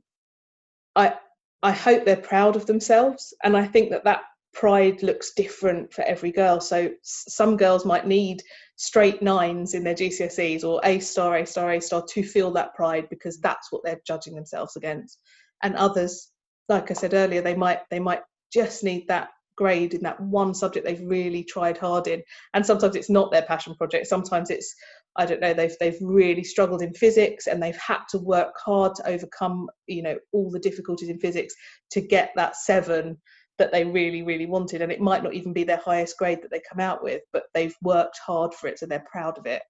I 0.96 1.14
I 1.62 1.72
hope 1.72 2.04
they're 2.04 2.16
proud 2.16 2.56
of 2.56 2.66
themselves, 2.66 3.34
and 3.42 3.56
I 3.56 3.66
think 3.66 3.90
that 3.90 4.04
that 4.04 4.22
pride 4.54 5.02
looks 5.02 5.34
different 5.34 5.92
for 5.92 6.02
every 6.02 6.32
girl. 6.32 6.60
So 6.60 6.90
some 7.02 7.56
girls 7.56 7.84
might 7.84 8.06
need 8.06 8.42
straight 8.76 9.22
nines 9.22 9.75
in 9.75 9.84
their 9.84 9.94
GCSEs 9.94 10.64
or 10.64 10.80
A 10.84 11.00
star, 11.00 11.37
A 11.37 11.46
star, 11.46 11.72
A 11.72 11.80
star 11.80 12.04
to 12.08 12.22
feel 12.22 12.50
that 12.52 12.75
pride 12.75 13.08
because 13.10 13.38
that's 13.40 13.70
what 13.70 13.82
they're 13.84 14.00
judging 14.06 14.34
themselves 14.34 14.76
against. 14.76 15.21
And 15.62 15.75
others, 15.76 16.30
like 16.69 16.91
I 16.91 16.95
said 16.95 17.15
earlier, 17.15 17.43
they 17.43 17.54
might 17.54 17.81
they 17.91 18.00
might 18.00 18.23
just 18.52 18.85
need 18.85 19.07
that 19.09 19.31
grade 19.57 19.93
in 19.93 20.02
that 20.02 20.21
one 20.21 20.54
subject 20.54 20.87
they've 20.87 21.02
really 21.02 21.43
tried 21.43 21.76
hard 21.76 22.07
in. 22.07 22.23
And 22.54 22.65
sometimes 22.65 22.95
it's 22.95 23.11
not 23.11 23.33
their 23.33 23.43
passion 23.43 23.75
project. 23.75 24.07
Sometimes 24.07 24.50
it's 24.50 24.75
i 25.17 25.26
don't 25.26 25.41
know 25.41 25.54
they've 25.54 25.75
they've 25.81 25.99
really 26.00 26.45
struggled 26.45 26.83
in 26.83 26.93
physics 26.93 27.47
and 27.47 27.63
they've 27.63 27.78
had 27.78 28.00
to 28.09 28.19
work 28.19 28.54
hard 28.63 28.95
to 28.95 29.09
overcome 29.09 29.67
you 29.87 30.02
know 30.02 30.17
all 30.33 30.50
the 30.50 30.61
difficulties 30.61 31.09
in 31.09 31.19
physics 31.19 31.54
to 31.91 32.00
get 32.00 32.31
that 32.37 32.54
7 32.54 33.17
that 33.57 33.73
they 33.73 33.85
really 33.85 34.23
really 34.23 34.47
wanted. 34.47 34.83
And 34.83 34.93
it 34.93 35.00
might 35.00 35.25
not 35.25 35.35
even 35.35 35.52
be 35.52 35.65
their 35.65 35.83
highest 35.85 36.17
grade 36.19 36.41
that 36.43 36.50
they 36.50 36.63
come 36.71 36.81
out 36.81 37.02
with 37.02 37.23
but 37.33 37.45
they've 37.54 37.75
worked 37.83 38.19
hard 38.25 38.54
for 38.54 38.69
it 38.69 38.78
so 38.78 38.87
they're 38.87 39.04
proud 39.11 39.39
of 39.39 39.47
it. 39.47 39.63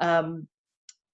Um, 0.00 0.48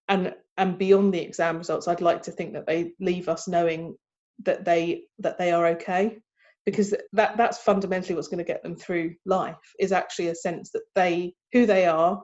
and 0.08 0.34
and 0.56 0.78
beyond 0.78 1.14
the 1.14 1.20
exam 1.20 1.56
results 1.56 1.88
i'd 1.88 2.02
like 2.02 2.22
to 2.22 2.30
think 2.30 2.52
that 2.52 2.66
they 2.66 2.92
leave 3.00 3.28
us 3.28 3.48
knowing 3.48 3.96
that 4.42 4.64
they 4.64 5.02
that 5.18 5.38
they 5.38 5.52
are 5.52 5.66
okay 5.68 6.18
because 6.66 6.94
that 7.12 7.36
that's 7.36 7.58
fundamentally 7.58 8.14
what's 8.14 8.28
going 8.28 8.38
to 8.38 8.52
get 8.52 8.62
them 8.62 8.76
through 8.76 9.14
life 9.26 9.56
is 9.78 9.92
actually 9.92 10.28
a 10.28 10.34
sense 10.34 10.70
that 10.70 10.82
they 10.94 11.34
who 11.52 11.66
they 11.66 11.86
are 11.86 12.22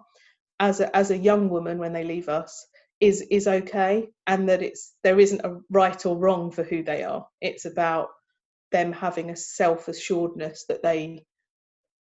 as 0.58 0.80
a, 0.80 0.94
as 0.96 1.10
a 1.10 1.16
young 1.16 1.48
woman 1.48 1.78
when 1.78 1.92
they 1.92 2.04
leave 2.04 2.28
us 2.28 2.66
is 3.00 3.22
is 3.30 3.48
okay 3.48 4.08
and 4.26 4.48
that 4.48 4.62
it's 4.62 4.94
there 5.02 5.18
isn't 5.18 5.40
a 5.44 5.58
right 5.70 6.04
or 6.06 6.16
wrong 6.18 6.50
for 6.50 6.62
who 6.62 6.82
they 6.82 7.02
are. 7.02 7.26
It's 7.40 7.64
about 7.64 8.08
them 8.72 8.92
having 8.92 9.30
a 9.30 9.36
self-assuredness 9.36 10.66
that 10.68 10.82
they 10.82 11.24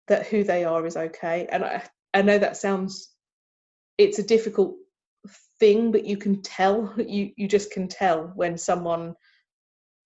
that 0.08 0.26
who 0.26 0.42
they 0.42 0.64
are 0.64 0.84
is 0.86 0.96
okay. 0.96 1.46
And 1.50 1.64
i 1.64 1.84
i 2.14 2.22
know 2.22 2.38
that 2.38 2.56
sounds 2.56 3.10
it's 3.98 4.18
a 4.18 4.22
difficult 4.22 4.74
thing 5.58 5.90
but 5.90 6.04
you 6.04 6.16
can 6.16 6.42
tell 6.42 6.94
you 7.06 7.30
you 7.36 7.46
just 7.46 7.70
can 7.70 7.88
tell 7.88 8.32
when 8.34 8.56
someone 8.56 9.14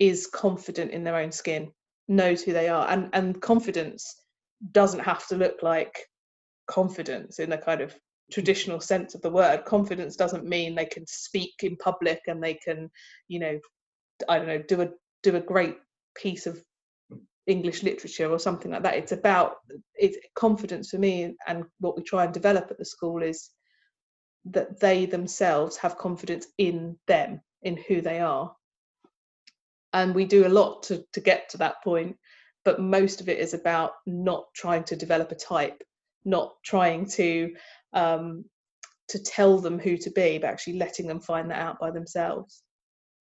is 0.00 0.26
confident 0.26 0.90
in 0.90 1.04
their 1.04 1.16
own 1.16 1.30
skin 1.30 1.70
knows 2.08 2.42
who 2.42 2.52
they 2.52 2.68
are 2.68 2.88
and 2.90 3.08
and 3.12 3.40
confidence 3.40 4.16
doesn't 4.72 5.00
have 5.00 5.26
to 5.28 5.36
look 5.36 5.62
like 5.62 5.94
confidence 6.66 7.38
in 7.38 7.50
the 7.50 7.58
kind 7.58 7.80
of 7.80 7.94
traditional 8.32 8.80
sense 8.80 9.14
of 9.14 9.22
the 9.22 9.30
word. 9.30 9.64
Confidence 9.64 10.16
doesn't 10.16 10.44
mean 10.44 10.74
they 10.74 10.84
can 10.86 11.06
speak 11.06 11.54
in 11.62 11.76
public 11.76 12.20
and 12.26 12.42
they 12.42 12.54
can 12.54 12.90
you 13.28 13.38
know 13.38 13.58
i 14.28 14.38
don't 14.38 14.48
know 14.48 14.62
do 14.68 14.82
a 14.82 14.88
do 15.22 15.36
a 15.36 15.40
great 15.40 15.76
piece 16.14 16.46
of 16.46 16.62
english 17.46 17.82
literature 17.82 18.30
or 18.30 18.38
something 18.38 18.70
like 18.70 18.82
that. 18.82 18.96
It's 18.96 19.12
about 19.12 19.56
it's 19.94 20.18
confidence 20.34 20.90
for 20.90 20.98
me 20.98 21.34
and 21.46 21.64
what 21.80 21.96
we 21.96 22.02
try 22.02 22.24
and 22.24 22.34
develop 22.34 22.70
at 22.70 22.78
the 22.78 22.84
school 22.84 23.22
is 23.22 23.50
that 24.46 24.80
they 24.80 25.06
themselves 25.06 25.76
have 25.76 25.98
confidence 25.98 26.46
in 26.58 26.96
them 27.06 27.40
in 27.62 27.76
who 27.88 28.00
they 28.00 28.20
are 28.20 28.54
and 29.92 30.14
we 30.14 30.24
do 30.24 30.46
a 30.46 30.48
lot 30.48 30.82
to, 30.84 31.04
to 31.12 31.20
get 31.20 31.48
to 31.48 31.58
that 31.58 31.82
point 31.82 32.16
but 32.64 32.80
most 32.80 33.20
of 33.20 33.28
it 33.28 33.38
is 33.38 33.54
about 33.54 33.92
not 34.06 34.44
trying 34.54 34.84
to 34.84 34.96
develop 34.96 35.30
a 35.32 35.34
type 35.34 35.82
not 36.24 36.54
trying 36.64 37.06
to 37.06 37.54
um, 37.92 38.44
to 39.08 39.18
tell 39.18 39.58
them 39.58 39.78
who 39.78 39.96
to 39.96 40.10
be 40.10 40.38
but 40.38 40.48
actually 40.48 40.74
letting 40.74 41.06
them 41.06 41.20
find 41.20 41.50
that 41.50 41.58
out 41.58 41.80
by 41.80 41.90
themselves. 41.90 42.62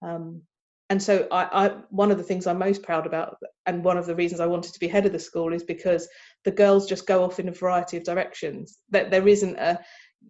Um, 0.03 0.43
and 0.91 1.03
so 1.03 1.27
I, 1.31 1.67
I, 1.67 1.69
one 1.91 2.11
of 2.11 2.17
the 2.17 2.25
things 2.25 2.47
i'm 2.47 2.59
most 2.59 2.83
proud 2.83 3.07
about 3.07 3.37
and 3.67 3.85
one 3.85 3.99
of 3.99 4.07
the 4.07 4.15
reasons 4.15 4.41
i 4.41 4.47
wanted 4.47 4.73
to 4.73 4.81
be 4.81 4.89
head 4.89 5.05
of 5.05 5.13
the 5.13 5.19
school 5.19 5.53
is 5.53 5.63
because 5.63 6.09
the 6.45 6.51
girls 6.51 6.89
just 6.89 7.07
go 7.07 7.25
off 7.25 7.39
in 7.39 7.49
a 7.49 7.53
variety 7.53 7.97
of 7.97 8.05
directions. 8.05 8.79
That 8.91 9.11
there 9.11 9.27
isn't 9.27 9.59
a 9.59 9.79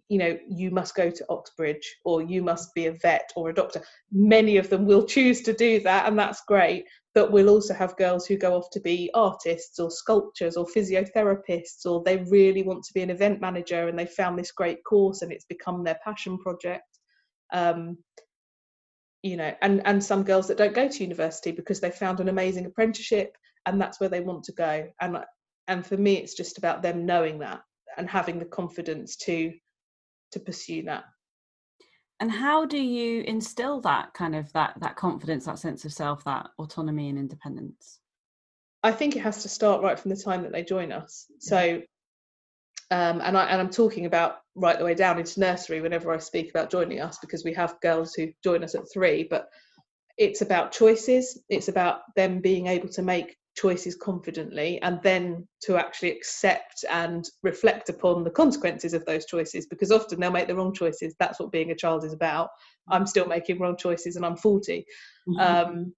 you 0.07 0.17
know 0.17 0.37
you 0.49 0.71
must 0.71 0.95
go 0.95 1.09
to 1.09 1.25
oxbridge 1.29 1.97
or 2.03 2.21
you 2.21 2.41
must 2.41 2.73
be 2.73 2.87
a 2.87 2.91
vet 2.91 3.31
or 3.35 3.49
a 3.49 3.53
doctor. 3.53 3.81
Many 4.11 4.57
of 4.57 4.69
them 4.69 4.85
will 4.85 5.05
choose 5.05 5.41
to 5.43 5.53
do 5.53 5.79
that 5.81 6.07
and 6.07 6.17
that's 6.17 6.41
great 6.47 6.85
but 7.15 7.31
we'll 7.31 7.49
also 7.49 7.73
have 7.73 7.97
girls 7.97 8.25
who 8.25 8.37
go 8.37 8.55
off 8.55 8.69
to 8.71 8.79
be 8.79 9.09
artists 9.13 9.79
or 9.79 9.89
sculptors 9.89 10.55
or 10.55 10.65
physiotherapists 10.65 11.85
or 11.85 12.03
they 12.03 12.17
really 12.29 12.63
want 12.63 12.83
to 12.83 12.93
be 12.93 13.01
an 13.01 13.09
event 13.09 13.41
manager 13.41 13.87
and 13.87 13.97
they 13.97 14.05
found 14.05 14.37
this 14.37 14.51
great 14.51 14.83
course 14.83 15.21
and 15.21 15.31
it's 15.31 15.45
become 15.45 15.83
their 15.83 15.99
passion 16.03 16.37
project. 16.37 16.83
Um, 17.51 17.97
you 19.21 19.35
know 19.35 19.53
and 19.61 19.81
and 19.85 20.01
some 20.01 20.23
girls 20.23 20.47
that 20.47 20.57
don't 20.57 20.73
go 20.73 20.87
to 20.87 21.03
university 21.03 21.51
because 21.51 21.81
they 21.81 21.91
found 21.91 22.21
an 22.21 22.29
amazing 22.29 22.65
apprenticeship 22.65 23.35
and 23.65 23.81
that's 23.81 23.99
where 23.99 24.09
they 24.09 24.21
want 24.21 24.43
to 24.45 24.53
go. 24.53 24.87
And 25.01 25.17
and 25.67 25.85
for 25.85 25.97
me 25.97 26.15
it's 26.15 26.35
just 26.35 26.57
about 26.57 26.81
them 26.81 27.05
knowing 27.05 27.39
that 27.39 27.61
and 27.97 28.09
having 28.09 28.39
the 28.39 28.45
confidence 28.45 29.17
to 29.17 29.51
to 30.31 30.39
pursue 30.39 30.83
that. 30.83 31.05
And 32.19 32.31
how 32.31 32.65
do 32.65 32.77
you 32.77 33.21
instill 33.21 33.81
that 33.81 34.13
kind 34.13 34.35
of 34.35 34.51
that 34.53 34.75
that 34.81 34.97
confidence 34.97 35.45
that 35.45 35.59
sense 35.59 35.85
of 35.85 35.93
self 35.93 36.23
that 36.25 36.49
autonomy 36.57 37.09
and 37.09 37.17
independence? 37.17 37.99
I 38.83 38.91
think 38.91 39.15
it 39.15 39.21
has 39.21 39.43
to 39.43 39.49
start 39.49 39.81
right 39.81 39.99
from 39.99 40.09
the 40.09 40.17
time 40.17 40.43
that 40.43 40.51
they 40.51 40.63
join 40.63 40.91
us. 40.91 41.25
So 41.39 41.81
um, 42.91 43.21
and, 43.23 43.37
I, 43.37 43.45
and 43.45 43.61
I'm 43.61 43.69
talking 43.69 44.05
about 44.07 44.39
right 44.55 44.77
the 44.77 44.85
way 44.85 44.95
down 44.95 45.19
into 45.19 45.39
nursery 45.39 45.79
whenever 45.79 46.11
I 46.11 46.17
speak 46.17 46.49
about 46.49 46.71
joining 46.71 46.99
us 47.01 47.19
because 47.19 47.43
we 47.43 47.53
have 47.53 47.79
girls 47.81 48.15
who 48.15 48.29
join 48.43 48.63
us 48.63 48.73
at 48.73 48.91
three, 48.91 49.27
but 49.29 49.47
it's 50.17 50.41
about 50.41 50.71
choices. 50.71 51.39
It's 51.49 51.67
about 51.67 52.01
them 52.15 52.41
being 52.41 52.65
able 52.65 52.89
to 52.89 53.03
make 53.03 53.37
choices 53.59 53.95
confidently 53.95 54.81
and 54.81 54.99
then 55.03 55.47
to 55.61 55.77
actually 55.77 56.11
accept 56.11 56.85
and 56.89 57.29
reflect 57.43 57.89
upon 57.89 58.23
the 58.23 58.29
consequences 58.29 58.93
of 58.93 59.05
those 59.05 59.25
choices 59.25 59.65
because 59.65 59.91
often 59.91 60.19
they'll 60.19 60.31
make 60.31 60.47
the 60.47 60.55
wrong 60.55 60.73
choices. 60.73 61.15
That's 61.19 61.39
what 61.39 61.51
being 61.51 61.71
a 61.71 61.75
child 61.75 62.03
is 62.03 62.13
about. 62.13 62.49
I'm 62.91 63.05
still 63.05 63.25
making 63.25 63.59
wrong 63.59 63.77
choices 63.77 64.15
and 64.15 64.25
i'm 64.25 64.35
40 64.35 64.85
mm-hmm. 65.27 65.39
um, 65.39 65.93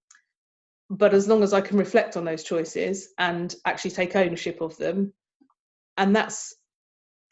but 0.90 1.14
as 1.14 1.28
long 1.28 1.42
as 1.42 1.52
i 1.52 1.60
can 1.60 1.78
reflect 1.78 2.16
on 2.16 2.24
those 2.24 2.44
choices 2.44 3.08
and 3.18 3.54
actually 3.64 3.92
take 3.92 4.16
ownership 4.16 4.60
of 4.60 4.76
them 4.76 5.12
and 5.96 6.14
that's 6.14 6.54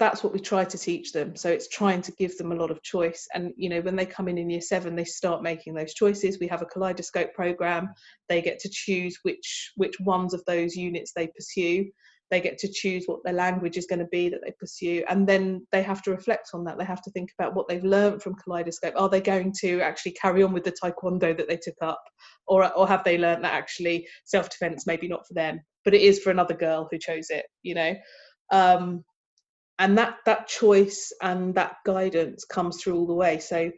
that's 0.00 0.24
what 0.24 0.32
we 0.32 0.40
try 0.40 0.64
to 0.64 0.78
teach 0.78 1.12
them. 1.12 1.36
So 1.36 1.50
it's 1.50 1.68
trying 1.68 2.00
to 2.02 2.12
give 2.12 2.36
them 2.38 2.52
a 2.52 2.54
lot 2.56 2.70
of 2.70 2.82
choice. 2.82 3.28
And 3.34 3.52
you 3.56 3.68
know 3.68 3.82
when 3.82 3.96
they 3.96 4.06
come 4.06 4.28
in 4.28 4.38
in 4.38 4.48
year 4.48 4.62
7 4.62 4.96
they 4.96 5.04
start 5.04 5.42
making 5.42 5.74
those 5.74 5.92
choices. 5.92 6.40
We 6.40 6.48
have 6.48 6.62
a 6.62 6.66
kaleidoscope 6.66 7.34
program. 7.34 7.90
They 8.28 8.40
get 8.40 8.58
to 8.60 8.70
choose 8.72 9.18
which 9.22 9.72
which 9.76 10.00
ones 10.00 10.32
of 10.32 10.42
those 10.46 10.74
units 10.74 11.12
they 11.14 11.28
pursue. 11.28 11.90
They 12.30 12.40
get 12.40 12.56
to 12.58 12.72
choose 12.72 13.04
what 13.06 13.20
their 13.24 13.34
language 13.34 13.76
is 13.76 13.86
going 13.86 13.98
to 13.98 14.06
be 14.06 14.30
that 14.30 14.40
they 14.42 14.54
pursue. 14.58 15.04
And 15.08 15.28
then 15.28 15.66
they 15.70 15.82
have 15.82 16.00
to 16.02 16.12
reflect 16.12 16.50
on 16.54 16.64
that. 16.64 16.78
They 16.78 16.84
have 16.84 17.02
to 17.02 17.10
think 17.10 17.30
about 17.36 17.54
what 17.54 17.68
they've 17.68 17.84
learned 17.84 18.22
from 18.22 18.36
kaleidoscope. 18.36 18.94
Are 18.96 19.08
they 19.08 19.20
going 19.20 19.52
to 19.60 19.80
actually 19.80 20.12
carry 20.12 20.42
on 20.44 20.52
with 20.52 20.62
the 20.64 20.72
taekwondo 20.72 21.36
that 21.36 21.48
they 21.48 21.58
took 21.58 21.76
up? 21.82 22.02
Or 22.46 22.72
or 22.74 22.88
have 22.88 23.04
they 23.04 23.18
learned 23.18 23.44
that 23.44 23.52
actually 23.52 24.08
self 24.24 24.48
defense 24.48 24.86
maybe 24.86 25.08
not 25.08 25.26
for 25.26 25.34
them 25.34 25.60
but 25.84 25.94
it 25.94 26.02
is 26.02 26.20
for 26.20 26.30
another 26.30 26.54
girl 26.54 26.88
who 26.90 26.98
chose 26.98 27.28
it 27.28 27.44
you 27.62 27.74
know? 27.74 27.94
Um, 28.52 29.04
and 29.80 29.96
that 29.96 30.18
that 30.26 30.46
choice 30.46 31.10
and 31.22 31.54
that 31.54 31.76
guidance 31.84 32.44
comes 32.44 32.76
through 32.76 32.96
all 32.96 33.06
the 33.06 33.14
way. 33.14 33.38
So 33.38 33.72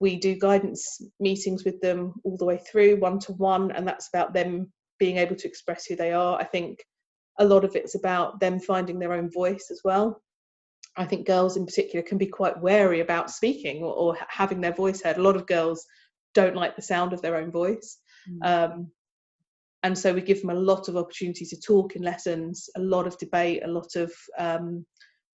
we 0.00 0.16
do 0.16 0.36
guidance 0.36 1.02
meetings 1.18 1.64
with 1.64 1.80
them 1.80 2.14
all 2.22 2.36
the 2.36 2.44
way 2.44 2.58
through 2.58 2.96
one 2.96 3.18
to 3.18 3.32
one 3.32 3.72
and 3.72 3.86
that's 3.86 4.08
about 4.08 4.32
them 4.32 4.72
being 5.00 5.18
able 5.18 5.34
to 5.34 5.48
express 5.48 5.84
who 5.84 5.96
they 5.96 6.12
are. 6.12 6.40
I 6.40 6.44
think 6.44 6.78
a 7.40 7.44
lot 7.44 7.64
of 7.64 7.74
it's 7.74 7.96
about 7.96 8.38
them 8.38 8.60
finding 8.60 9.00
their 9.00 9.12
own 9.12 9.30
voice 9.30 9.68
as 9.72 9.80
well. 9.84 10.22
I 10.96 11.04
think 11.04 11.26
girls 11.26 11.56
in 11.56 11.66
particular 11.66 12.04
can 12.04 12.18
be 12.18 12.26
quite 12.26 12.60
wary 12.60 13.00
about 13.00 13.30
speaking 13.30 13.82
or, 13.82 13.92
or 13.92 14.18
having 14.28 14.60
their 14.60 14.72
voice 14.72 15.02
heard. 15.02 15.18
A 15.18 15.22
lot 15.22 15.36
of 15.36 15.46
girls 15.46 15.84
don't 16.34 16.56
like 16.56 16.76
the 16.76 16.82
sound 16.82 17.12
of 17.12 17.20
their 17.20 17.36
own 17.36 17.50
voice. 17.50 17.98
Mm. 18.30 18.46
um, 18.74 18.90
and 19.84 19.96
so 19.96 20.12
we 20.12 20.20
give 20.20 20.40
them 20.40 20.50
a 20.50 20.54
lot 20.54 20.88
of 20.88 20.96
opportunity 20.96 21.44
to 21.44 21.60
talk 21.60 21.94
in 21.94 22.02
lessons 22.02 22.68
a 22.76 22.80
lot 22.80 23.06
of 23.06 23.16
debate 23.18 23.62
a 23.64 23.68
lot 23.68 23.94
of 23.94 24.12
um, 24.36 24.84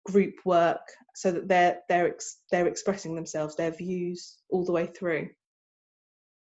group 0.05 0.35
work 0.45 0.81
so 1.15 1.31
that 1.31 1.47
they're 1.47 1.79
they're 1.89 2.07
ex- 2.07 2.39
they're 2.51 2.67
expressing 2.67 3.15
themselves 3.15 3.55
their 3.55 3.71
views 3.71 4.37
all 4.49 4.65
the 4.65 4.71
way 4.71 4.87
through. 4.87 5.29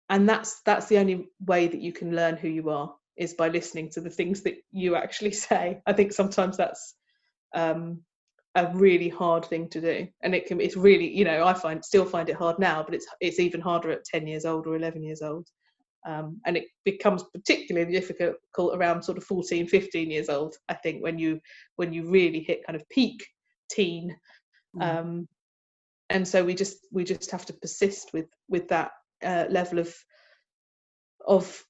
And 0.09 0.27
that's 0.27 0.61
that's 0.61 0.87
the 0.87 0.97
only 0.97 1.29
way 1.45 1.67
that 1.67 1.81
you 1.81 1.91
can 1.91 2.15
learn 2.15 2.37
who 2.37 2.47
you 2.47 2.69
are 2.69 2.93
is 3.17 3.33
by 3.33 3.49
listening 3.49 3.89
to 3.89 4.01
the 4.01 4.09
things 4.09 4.41
that 4.43 4.55
you 4.71 4.95
actually 4.95 5.31
say. 5.47 5.81
I 5.85 5.93
think 5.93 6.13
sometimes 6.13 6.57
that's 6.57 6.95
um, 7.55 8.01
a 8.55 8.71
really 8.73 9.09
hard 9.09 9.45
thing 9.45 9.69
to 9.69 9.81
do. 9.81 10.07
And 10.23 10.35
it 10.35 10.45
can 10.45 10.61
it's 10.61 10.77
really 10.77 11.09
you 11.09 11.25
know 11.25 11.45
i 11.45 11.53
find 11.53 11.83
still 11.83 12.05
find 12.05 12.29
it 12.29 12.35
hard 12.35 12.59
now 12.59 12.83
but 12.83 12.93
it's 12.93 13.07
it's 13.21 13.39
even 13.39 13.61
harder 13.61 13.91
at 13.91 14.05
10 14.05 14.27
years 14.27 14.45
old 14.45 14.67
or 14.67 14.75
11 14.75 15.03
years 15.03 15.21
old. 15.21 15.47
Um, 16.05 16.39
and 16.45 16.55
it 16.55 16.65
becomes 16.85 17.23
particularly 17.33 17.91
difficult 17.91 18.37
around 18.73 19.03
sort 19.03 19.17
of 19.17 19.25
14 19.25 19.67
15 19.67 20.09
years 20.09 20.29
old 20.29 20.55
i 20.69 20.73
think 20.73 21.03
when 21.03 21.19
you 21.19 21.39
when 21.75 21.91
you 21.91 22.09
really 22.09 22.39
hit 22.39 22.65
kind 22.65 22.79
of 22.79 22.87
peak 22.87 23.25
teen. 23.69 24.15
Mm. 24.75 24.99
um, 24.99 25.27
and 26.09 26.27
so 26.27 26.43
we 26.43 26.55
just 26.55 26.77
we 26.91 27.03
just 27.03 27.31
have 27.31 27.45
to 27.45 27.53
persist 27.53 28.11
with 28.13 28.27
with 28.49 28.67
that 28.69 28.91
uh, 29.23 29.45
level 29.49 29.79
of 29.79 29.95
of 31.25 31.63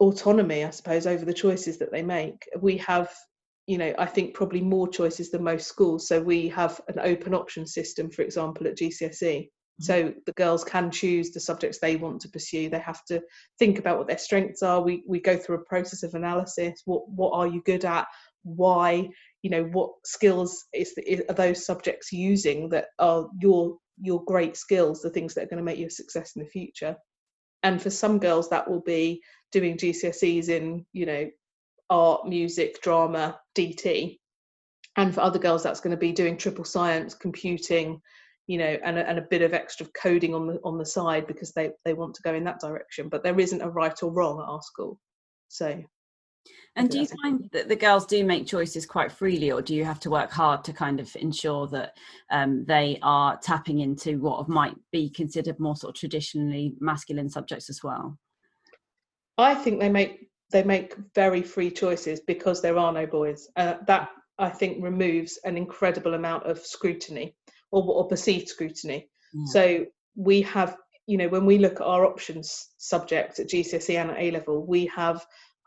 autonomy 0.00 0.64
i 0.64 0.70
suppose 0.70 1.06
over 1.06 1.26
the 1.26 1.34
choices 1.34 1.78
that 1.78 1.92
they 1.92 2.02
make. 2.02 2.42
We 2.60 2.78
have 2.78 3.10
you 3.66 3.78
know 3.78 3.94
i 3.98 4.06
think 4.06 4.34
probably 4.34 4.62
more 4.62 4.88
choices 4.88 5.30
than 5.30 5.42
most 5.42 5.66
schools. 5.66 6.08
So 6.08 6.20
we 6.20 6.48
have 6.48 6.80
an 6.88 6.98
open 7.00 7.34
option 7.34 7.66
system 7.66 8.10
for 8.10 8.22
example 8.22 8.66
at 8.66 8.76
gcse 8.76 9.20
mm-hmm. 9.20 9.82
so 9.82 10.14
the 10.24 10.32
girls 10.32 10.64
can 10.64 10.90
choose 10.90 11.30
the 11.30 11.40
subjects 11.40 11.78
they 11.78 11.96
want 11.96 12.20
to 12.22 12.30
pursue. 12.30 12.70
They 12.70 12.78
have 12.78 13.04
to 13.06 13.20
think 13.58 13.78
about 13.78 13.98
what 13.98 14.08
their 14.08 14.18
strengths 14.18 14.62
are. 14.62 14.80
We 14.80 15.02
we 15.06 15.20
go 15.20 15.36
through 15.36 15.56
a 15.56 15.64
process 15.64 16.02
of 16.02 16.14
analysis. 16.14 16.80
What 16.86 17.08
what 17.10 17.32
are 17.32 17.46
you 17.46 17.60
good 17.66 17.84
at? 17.84 18.06
Why 18.44 19.10
you 19.46 19.50
know 19.50 19.62
what 19.66 19.92
skills 20.04 20.64
is, 20.74 20.92
is 21.06 21.22
are 21.28 21.34
those 21.34 21.64
subjects 21.64 22.10
using 22.10 22.68
that 22.70 22.86
are 22.98 23.28
your 23.40 23.76
your 24.02 24.24
great 24.24 24.56
skills 24.56 25.02
the 25.02 25.08
things 25.08 25.34
that 25.34 25.44
are 25.44 25.46
going 25.46 25.58
to 25.58 25.62
make 25.62 25.78
you 25.78 25.86
a 25.86 25.90
success 25.90 26.32
in 26.34 26.42
the 26.42 26.48
future? 26.48 26.96
And 27.62 27.80
for 27.80 27.90
some 27.90 28.18
girls 28.18 28.50
that 28.50 28.68
will 28.68 28.80
be 28.80 29.22
doing 29.52 29.76
gcse's 29.76 30.48
in 30.48 30.84
you 30.92 31.06
know 31.06 31.30
art 31.88 32.26
music 32.26 32.82
drama 32.82 33.38
dt 33.56 34.18
and 34.96 35.14
for 35.14 35.20
other 35.20 35.38
girls 35.38 35.62
that's 35.62 35.78
going 35.78 35.92
to 35.92 36.06
be 36.08 36.10
doing 36.10 36.36
triple 36.36 36.64
science 36.64 37.14
computing 37.14 38.00
you 38.48 38.58
know 38.58 38.76
and 38.84 38.98
a, 38.98 39.08
and 39.08 39.20
a 39.20 39.28
bit 39.30 39.42
of 39.42 39.54
extra 39.54 39.86
coding 40.02 40.34
on 40.34 40.48
the 40.48 40.58
on 40.64 40.76
the 40.76 40.86
side 40.86 41.28
because 41.28 41.52
they 41.52 41.70
they 41.84 41.94
want 41.94 42.16
to 42.16 42.22
go 42.22 42.34
in 42.34 42.42
that 42.42 42.58
direction. 42.58 43.08
But 43.08 43.22
there 43.22 43.38
isn't 43.38 43.62
a 43.62 43.70
right 43.70 44.02
or 44.02 44.10
wrong 44.12 44.40
at 44.40 44.50
our 44.50 44.62
school. 44.62 44.98
So 45.46 45.84
and 46.76 46.90
do 46.90 47.00
you 47.00 47.06
find 47.22 47.48
that 47.52 47.68
the 47.68 47.76
girls 47.76 48.04
do 48.04 48.22
make 48.24 48.46
choices 48.46 48.84
quite 48.84 49.10
freely, 49.10 49.50
or 49.50 49.62
do 49.62 49.74
you 49.74 49.84
have 49.84 50.00
to 50.00 50.10
work 50.10 50.30
hard 50.30 50.62
to 50.64 50.72
kind 50.72 51.00
of 51.00 51.14
ensure 51.16 51.66
that 51.68 51.96
um, 52.30 52.64
they 52.66 52.98
are 53.02 53.38
tapping 53.38 53.80
into 53.80 54.20
what 54.20 54.48
might 54.48 54.76
be 54.92 55.08
considered 55.08 55.58
more 55.58 55.74
sort 55.74 55.96
of 55.96 56.00
traditionally 56.00 56.74
masculine 56.80 57.30
subjects 57.30 57.70
as 57.70 57.82
well? 57.82 58.18
I 59.38 59.54
think 59.54 59.80
they 59.80 59.88
make 59.88 60.28
they 60.52 60.62
make 60.62 60.94
very 61.14 61.42
free 61.42 61.70
choices 61.70 62.20
because 62.20 62.62
there 62.62 62.78
are 62.78 62.92
no 62.92 63.06
boys. 63.06 63.48
Uh, 63.56 63.76
that 63.86 64.10
I 64.38 64.50
think 64.50 64.82
removes 64.82 65.38
an 65.44 65.56
incredible 65.56 66.14
amount 66.14 66.44
of 66.44 66.58
scrutiny 66.58 67.34
or, 67.70 67.82
or 67.82 68.06
perceived 68.06 68.48
scrutiny. 68.48 69.08
Yeah. 69.32 69.44
So 69.46 69.86
we 70.14 70.42
have, 70.42 70.76
you 71.06 71.16
know, 71.16 71.28
when 71.28 71.46
we 71.46 71.58
look 71.58 71.80
at 71.80 71.86
our 71.86 72.04
options 72.04 72.68
subjects 72.76 73.40
at 73.40 73.48
GCSE 73.48 73.96
and 73.96 74.10
at 74.10 74.18
A 74.18 74.30
level, 74.30 74.66
we 74.66 74.86
have 74.86 75.24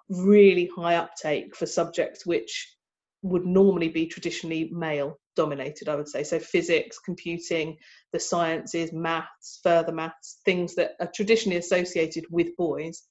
really 0.10 0.70
high 0.76 0.96
uptake 0.96 1.56
for 1.56 1.66
subjects 1.66 2.26
which 2.26 2.76
would 3.22 3.46
normally 3.46 3.90
be 3.90 4.08
traditionally 4.08 4.70
male 4.72 5.20
dominated 5.36 5.88
i 5.88 5.96
would 5.96 6.08
say. 6.08 6.24
So 6.24 6.40
physics 6.40 7.00
computing 7.00 7.78
the 8.12 8.20
sciences 8.20 8.92
maths 8.92 9.60
further 9.64 9.92
maths 9.92 10.40
things 10.46 10.76
that 10.76 10.92
are 11.00 11.12
traditionally 11.14 11.58
associated 11.58 12.26
with 12.30 12.56
boys 12.58 13.04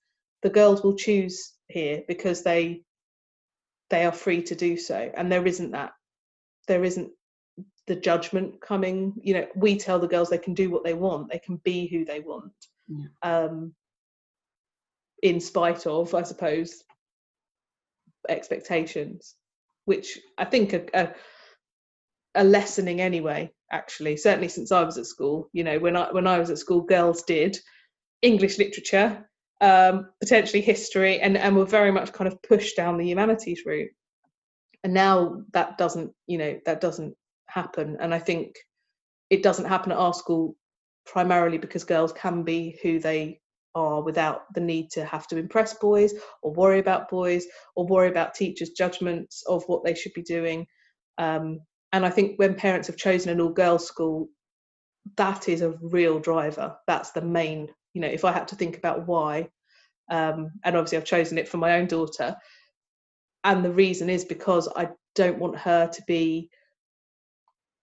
the 0.43 0.51
girls 0.51 0.83
will 0.83 0.97
choose 0.97 1.55
here 1.69 2.03
because 2.07 2.43
they 2.43 2.83
they 3.91 4.05
are 4.05 4.13
free 4.13 4.43
to 4.43 4.55
do 4.55 4.77
so. 4.77 5.11
And 5.17 5.31
there 5.33 5.47
isn't 5.47 5.73
that. 5.73 5.93
There 6.67 6.85
isn't 6.85 7.11
the 7.87 7.97
judgment 7.97 8.61
coming. 8.61 9.15
You 9.23 9.35
know 9.35 9.47
we 9.57 9.79
tell 9.79 9.99
the 9.99 10.09
girls 10.09 10.29
they 10.29 10.39
can 10.39 10.55
do 10.55 10.71
what 10.71 10.85
they 10.85 10.95
want. 10.95 11.31
They 11.31 11.39
can 11.39 11.57
be 11.65 11.89
who 11.89 12.05
they 12.05 12.21
want. 12.21 12.53
Yeah. 12.89 13.07
um 13.23 13.75
in 15.23 15.41
spite 15.41 15.87
of 15.87 16.15
i 16.15 16.23
suppose 16.23 16.85
expectations, 18.29 19.35
which 19.85 20.19
I 20.37 20.45
think 20.45 20.75
are, 20.75 20.87
are, 20.95 21.15
are 22.35 22.45
lessening 22.45 23.01
anyway. 23.01 23.51
Actually, 23.71 24.17
certainly 24.17 24.49
since 24.49 24.73
I 24.73 24.83
was 24.83 24.97
at 24.97 25.07
school, 25.07 25.51
you 25.53 25.63
know, 25.63 25.79
when 25.79 25.95
I 25.97 26.11
when 26.11 26.27
I 26.27 26.39
was 26.39 26.49
at 26.49 26.59
school, 26.59 26.81
girls 26.81 27.23
did 27.25 27.59
English 28.23 28.59
literature, 28.59 29.29
um, 29.61 30.09
potentially 30.21 30.63
history, 30.63 31.21
and 31.21 31.37
and 31.37 31.55
were 31.55 31.67
very 31.67 31.91
much 31.91 32.13
kind 32.13 32.29
of 32.29 32.41
pushed 32.43 32.77
down 32.77 32.97
the 32.97 33.07
humanities 33.07 33.63
route. 33.67 33.91
And 34.85 34.95
now 34.95 35.43
that 35.53 35.77
doesn't, 35.77 36.13
you 36.27 36.39
know, 36.39 36.59
that 36.65 36.81
doesn't 36.81 37.15
happen. 37.47 37.99
And 38.01 38.15
I 38.15 38.19
think 38.19 38.55
it 39.29 39.43
doesn't 39.43 39.67
happen 39.67 39.93
at 39.93 39.99
our 39.99 40.15
school 40.15 40.57
primarily 41.05 41.59
because 41.59 41.85
girls 41.85 42.13
can 42.13 42.43
be 42.45 42.79
who 42.83 43.01
they 43.01 43.41
are 43.79 44.03
without 44.03 44.53
the 44.55 44.61
need 44.61 44.91
to 44.91 45.05
have 45.05 45.27
to 45.29 45.37
impress 45.37 45.75
boys 45.75 46.13
or 46.43 46.53
worry 46.53 46.81
about 46.81 47.09
boys 47.09 47.47
or 47.77 47.87
worry 47.87 48.09
about 48.09 48.35
teachers' 48.35 48.71
judgments 48.71 49.45
of 49.47 49.63
what 49.67 49.85
they 49.85 49.95
should 49.95 50.13
be 50.15 50.23
doing. 50.23 50.67
Um, 51.19 51.61
and 51.93 52.05
I 52.05 52.11
think 52.11 52.39
when 52.39 52.55
parents 52.55 52.89
have 52.89 52.97
chosen 52.97 53.31
an 53.31 53.41
all 53.41 53.53
girls 53.53 53.87
school, 53.87 54.29
that 55.17 55.49
is 55.49 55.63
a 55.63 55.75
real 55.81 56.19
driver. 56.19 56.77
That's 56.87 57.13
the 57.13 57.23
main, 57.23 57.69
you 57.95 58.01
know, 58.01 58.09
if 58.09 58.25
I 58.25 58.33
had 58.33 58.49
to 58.49 58.57
think 58.57 58.77
about 58.77 59.07
why, 59.07 59.49
um, 60.11 60.51
and 60.65 60.77
obviously 60.77 60.99
I've 60.99 61.05
chosen 61.05 61.39
it 61.39 61.49
for 61.49 61.59
my 61.59 61.79
own 61.79 61.87
daughter. 61.87 62.37
And 63.45 63.65
the 63.65 63.73
reason 63.73 64.11
is 64.11 64.25
because 64.25 64.69
I 64.77 64.91
don't 65.15 65.39
want 65.39 65.57
her 65.59 65.87
to 65.87 66.03
be 66.07 66.51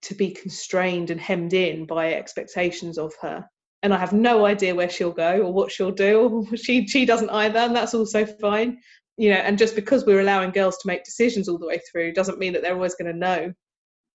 to 0.02 0.14
be 0.14 0.30
constrained 0.30 1.10
and 1.10 1.20
hemmed 1.20 1.52
in 1.52 1.84
by 1.86 2.12
expectations 2.12 2.96
of 2.98 3.12
her 3.20 3.48
and 3.86 3.94
I 3.94 3.98
have 3.98 4.12
no 4.12 4.46
idea 4.46 4.74
where 4.74 4.90
she'll 4.90 5.12
go 5.12 5.42
or 5.42 5.52
what 5.52 5.70
she'll 5.70 5.92
do. 5.92 6.44
she 6.56 6.88
she 6.88 7.06
doesn't 7.06 7.30
either, 7.30 7.60
and 7.60 7.74
that's 7.74 7.94
also 7.94 8.26
fine. 8.26 8.80
You 9.16 9.30
know, 9.30 9.36
and 9.36 9.56
just 9.56 9.76
because 9.76 10.04
we're 10.04 10.20
allowing 10.20 10.50
girls 10.50 10.76
to 10.78 10.88
make 10.88 11.04
decisions 11.04 11.48
all 11.48 11.56
the 11.56 11.68
way 11.68 11.80
through 11.88 12.12
doesn't 12.12 12.40
mean 12.40 12.52
that 12.52 12.62
they're 12.62 12.74
always 12.74 12.96
going 12.96 13.12
to 13.12 13.18
know 13.18 13.52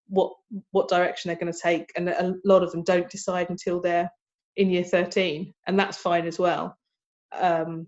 what 0.10 0.34
what 0.72 0.90
direction 0.90 1.30
they're 1.30 1.40
going 1.40 1.54
to 1.54 1.58
take. 1.58 1.90
And 1.96 2.10
a 2.10 2.36
lot 2.44 2.64
of 2.64 2.72
them 2.74 2.84
don't 2.84 3.10
decide 3.10 3.50
until 3.50 3.80
they're 3.80 4.12
in 4.58 4.70
year 4.70 4.84
13, 4.84 5.54
and 5.68 5.80
that's 5.80 5.98
fine 5.98 6.28
as 6.28 6.38
well. 6.38 6.76
Um, 7.32 7.88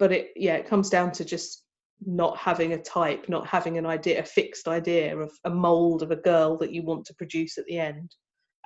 but 0.00 0.10
it 0.10 0.30
yeah 0.34 0.54
it 0.54 0.66
comes 0.66 0.90
down 0.90 1.12
to 1.12 1.24
just 1.24 1.62
not 2.04 2.36
having 2.36 2.72
a 2.72 2.82
type 2.82 3.28
not 3.28 3.46
having 3.46 3.78
an 3.78 3.86
idea 3.86 4.20
a 4.20 4.24
fixed 4.24 4.66
idea 4.66 5.16
of 5.16 5.30
a 5.44 5.50
mold 5.50 6.02
of 6.02 6.10
a 6.10 6.16
girl 6.16 6.58
that 6.58 6.72
you 6.72 6.82
want 6.82 7.06
to 7.06 7.14
produce 7.14 7.56
at 7.58 7.64
the 7.66 7.78
end 7.78 8.10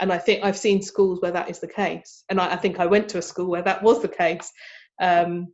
and 0.00 0.12
i 0.12 0.18
think 0.18 0.44
i've 0.44 0.56
seen 0.56 0.82
schools 0.82 1.20
where 1.20 1.32
that 1.32 1.50
is 1.50 1.58
the 1.58 1.68
case. 1.68 2.24
And 2.28 2.40
i, 2.40 2.52
I 2.52 2.56
think 2.56 2.80
i 2.80 2.86
went 2.86 3.08
to 3.10 3.18
a 3.18 3.22
school 3.22 3.48
where 3.48 3.62
that 3.62 3.82
was 3.82 4.02
the 4.02 4.08
case 4.08 4.50
um, 5.00 5.48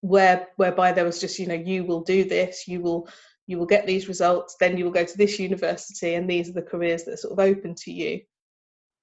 where 0.00 0.48
whereby 0.56 0.92
there 0.92 1.04
was 1.04 1.20
just 1.20 1.38
you 1.38 1.46
know 1.46 1.54
you 1.54 1.84
will 1.84 2.02
do 2.02 2.24
this 2.24 2.66
you 2.66 2.80
will 2.80 3.08
you 3.46 3.58
will 3.58 3.66
get 3.66 3.86
these 3.86 4.08
results 4.08 4.56
then 4.58 4.76
you 4.76 4.84
will 4.84 4.92
go 4.92 5.04
to 5.04 5.18
this 5.18 5.38
university 5.38 6.14
and 6.14 6.28
these 6.28 6.48
are 6.48 6.54
the 6.54 6.62
careers 6.62 7.04
that 7.04 7.14
are 7.14 7.18
sort 7.18 7.32
of 7.32 7.38
open 7.38 7.74
to 7.74 7.92
you. 7.92 8.20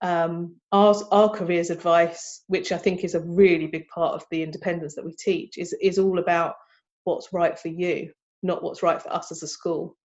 Um, 0.01 0.55
our, 0.71 0.95
our 1.11 1.29
careers 1.29 1.69
advice 1.69 2.43
which 2.47 2.71
i 2.71 2.77
think 2.77 3.03
is 3.03 3.15
a 3.15 3.19
really 3.19 3.67
big 3.67 3.85
part 3.89 4.13
of 4.13 4.25
the 4.31 4.41
independence 4.43 4.95
that 4.95 5.03
we 5.03 5.13
teach 5.13 5.57
is, 5.57 5.73
is 5.81 5.99
all 5.99 6.19
about 6.19 6.55
what's 7.03 7.33
right 7.33 7.59
for 7.59 7.67
you 7.67 8.13
not 8.41 8.63
what's 8.63 8.83
right 8.83 9.01
for 9.01 9.11
us 9.13 9.31
as 9.31 9.43
a 9.43 9.47
school. 9.47 9.97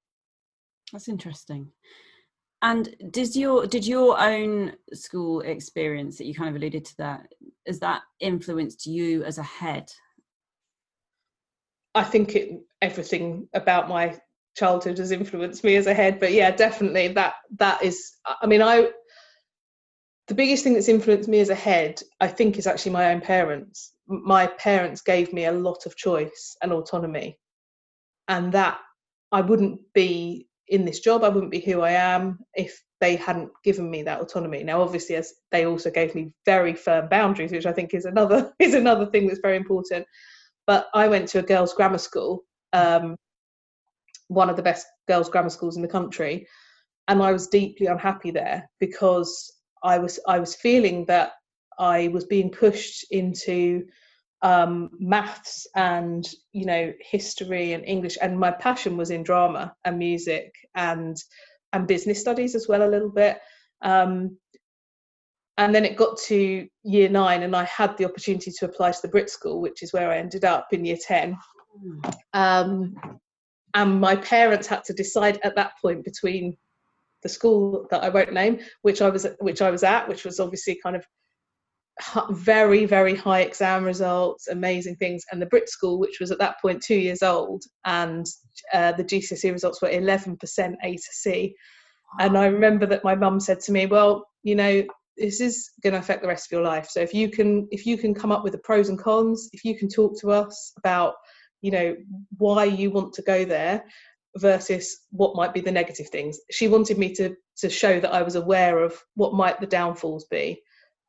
That's 0.92 1.08
interesting 1.08 1.70
and 2.64 2.94
does 3.10 3.36
your 3.36 3.66
did 3.66 3.86
your 3.86 4.20
own 4.20 4.72
school 4.92 5.40
experience 5.42 6.18
that 6.18 6.26
you 6.26 6.34
kind 6.34 6.50
of 6.50 6.56
alluded 6.56 6.84
to 6.84 6.96
that 6.96 7.28
has 7.66 7.78
that 7.78 8.02
influenced 8.20 8.86
you 8.86 9.22
as 9.22 9.38
a 9.38 9.42
head 9.42 9.88
I 11.94 12.02
think 12.02 12.34
it, 12.34 12.60
everything 12.82 13.48
about 13.54 13.88
my 13.88 14.18
childhood 14.56 14.98
has 14.98 15.10
influenced 15.10 15.64
me 15.64 15.76
as 15.76 15.86
a 15.86 15.94
head. 15.94 16.18
But 16.18 16.32
yeah, 16.32 16.50
definitely 16.50 17.08
that 17.08 17.34
that 17.58 17.82
is. 17.82 18.12
I 18.26 18.46
mean, 18.46 18.62
I 18.62 18.90
the 20.26 20.34
biggest 20.34 20.64
thing 20.64 20.74
that's 20.74 20.88
influenced 20.88 21.28
me 21.28 21.40
as 21.40 21.50
a 21.50 21.54
head, 21.54 22.02
I 22.20 22.28
think, 22.28 22.58
is 22.58 22.66
actually 22.66 22.92
my 22.92 23.12
own 23.12 23.20
parents. 23.20 23.92
My 24.06 24.46
parents 24.46 25.02
gave 25.02 25.32
me 25.32 25.44
a 25.44 25.52
lot 25.52 25.86
of 25.86 25.96
choice 25.96 26.56
and 26.62 26.72
autonomy, 26.72 27.38
and 28.28 28.52
that 28.52 28.78
I 29.30 29.40
wouldn't 29.40 29.80
be 29.92 30.48
in 30.68 30.84
this 30.84 31.00
job. 31.00 31.24
I 31.24 31.28
wouldn't 31.28 31.52
be 31.52 31.60
who 31.60 31.80
I 31.80 31.92
am 31.92 32.38
if 32.54 32.82
they 33.00 33.16
hadn't 33.16 33.50
given 33.62 33.90
me 33.90 34.02
that 34.02 34.20
autonomy. 34.20 34.62
Now, 34.62 34.80
obviously, 34.80 35.16
as 35.16 35.32
they 35.50 35.66
also 35.66 35.90
gave 35.90 36.14
me 36.14 36.32
very 36.46 36.74
firm 36.74 37.08
boundaries, 37.08 37.52
which 37.52 37.66
I 37.66 37.72
think 37.72 37.94
is 37.94 38.04
another 38.04 38.52
is 38.58 38.74
another 38.74 39.06
thing 39.06 39.26
that's 39.26 39.40
very 39.40 39.56
important. 39.56 40.06
But 40.66 40.88
I 40.94 41.08
went 41.08 41.28
to 41.28 41.40
a 41.40 41.42
girls' 41.42 41.74
grammar 41.74 41.98
school, 41.98 42.44
um, 42.72 43.16
one 44.28 44.48
of 44.48 44.56
the 44.56 44.62
best 44.62 44.86
girls' 45.06 45.28
grammar 45.28 45.50
schools 45.50 45.76
in 45.76 45.82
the 45.82 45.88
country, 45.88 46.46
and 47.08 47.22
I 47.22 47.32
was 47.32 47.48
deeply 47.48 47.86
unhappy 47.86 48.30
there 48.30 48.68
because 48.80 49.52
I 49.82 49.98
was 49.98 50.18
I 50.26 50.38
was 50.38 50.54
feeling 50.54 51.04
that 51.06 51.32
I 51.78 52.08
was 52.08 52.24
being 52.24 52.50
pushed 52.50 53.04
into 53.10 53.84
um, 54.44 54.90
maths 55.00 55.66
and 55.74 56.28
you 56.52 56.66
know 56.66 56.92
history 57.00 57.72
and 57.72 57.84
English, 57.84 58.16
and 58.22 58.38
my 58.38 58.52
passion 58.52 58.96
was 58.96 59.10
in 59.10 59.24
drama 59.24 59.74
and 59.84 59.98
music 59.98 60.52
and 60.76 61.16
and 61.72 61.88
business 61.88 62.20
studies 62.20 62.54
as 62.54 62.68
well 62.68 62.86
a 62.86 62.88
little 62.88 63.10
bit. 63.10 63.38
Um, 63.82 64.36
and 65.56 65.74
then 65.74 65.84
it 65.84 65.96
got 65.96 66.18
to 66.18 66.66
year 66.82 67.08
nine 67.08 67.44
and 67.44 67.54
i 67.54 67.64
had 67.64 67.96
the 67.96 68.04
opportunity 68.04 68.50
to 68.50 68.64
apply 68.64 68.90
to 68.90 68.98
the 69.02 69.08
brit 69.08 69.30
school 69.30 69.60
which 69.60 69.82
is 69.82 69.92
where 69.92 70.10
i 70.10 70.18
ended 70.18 70.44
up 70.44 70.66
in 70.72 70.84
year 70.84 70.96
10 71.00 71.38
um, 72.32 72.94
and 73.74 74.00
my 74.00 74.16
parents 74.16 74.66
had 74.66 74.82
to 74.84 74.92
decide 74.92 75.38
at 75.42 75.54
that 75.56 75.72
point 75.80 76.04
between 76.04 76.56
the 77.22 77.28
school 77.28 77.86
that 77.90 78.02
i 78.02 78.08
won't 78.08 78.32
name 78.32 78.58
which 78.82 79.00
i 79.00 79.08
was 79.08 79.26
which 79.40 79.62
i 79.62 79.70
was 79.70 79.84
at 79.84 80.08
which 80.08 80.24
was 80.24 80.40
obviously 80.40 80.78
kind 80.82 80.96
of 80.96 81.06
very 82.30 82.86
very 82.86 83.14
high 83.14 83.40
exam 83.40 83.84
results 83.84 84.48
amazing 84.48 84.96
things 84.96 85.24
and 85.30 85.40
the 85.40 85.46
brit 85.46 85.68
school 85.68 85.98
which 85.98 86.18
was 86.18 86.32
at 86.32 86.38
that 86.38 86.60
point 86.60 86.82
two 86.82 86.96
years 86.96 87.22
old 87.22 87.62
and 87.84 88.26
uh, 88.72 88.90
the 88.92 89.04
gcse 89.04 89.52
results 89.52 89.80
were 89.80 89.88
11% 89.88 90.74
a 90.82 90.94
to 90.94 91.02
c. 91.12 91.54
And 92.18 92.36
i 92.36 92.46
remember 92.46 92.86
that 92.86 93.04
my 93.04 93.14
mum 93.14 93.38
said 93.38 93.60
to 93.60 93.72
me 93.72 93.86
well 93.86 94.26
you 94.42 94.56
know 94.56 94.84
this 95.16 95.40
is 95.40 95.70
going 95.82 95.92
to 95.92 95.98
affect 95.98 96.22
the 96.22 96.28
rest 96.28 96.46
of 96.46 96.52
your 96.52 96.62
life. 96.62 96.88
So 96.88 97.00
if 97.00 97.14
you 97.14 97.28
can 97.28 97.68
if 97.70 97.86
you 97.86 97.96
can 97.96 98.14
come 98.14 98.32
up 98.32 98.42
with 98.42 98.52
the 98.52 98.58
pros 98.58 98.88
and 98.88 98.98
cons 98.98 99.48
if 99.52 99.64
you 99.64 99.78
can 99.78 99.88
talk 99.88 100.18
to 100.20 100.30
us 100.30 100.72
about 100.76 101.14
you 101.62 101.70
know 101.70 101.96
why 102.38 102.64
you 102.64 102.90
want 102.90 103.12
to 103.14 103.22
go 103.22 103.44
there 103.44 103.84
versus 104.36 105.02
what 105.10 105.36
might 105.36 105.54
be 105.54 105.60
the 105.60 105.70
negative 105.70 106.08
things. 106.08 106.38
She 106.50 106.68
wanted 106.68 106.98
me 106.98 107.14
to 107.14 107.34
to 107.58 107.70
show 107.70 108.00
that 108.00 108.12
i 108.12 108.22
was 108.22 108.34
aware 108.34 108.80
of 108.80 109.00
what 109.14 109.32
might 109.32 109.60
the 109.60 109.66
downfalls 109.66 110.24
be 110.24 110.60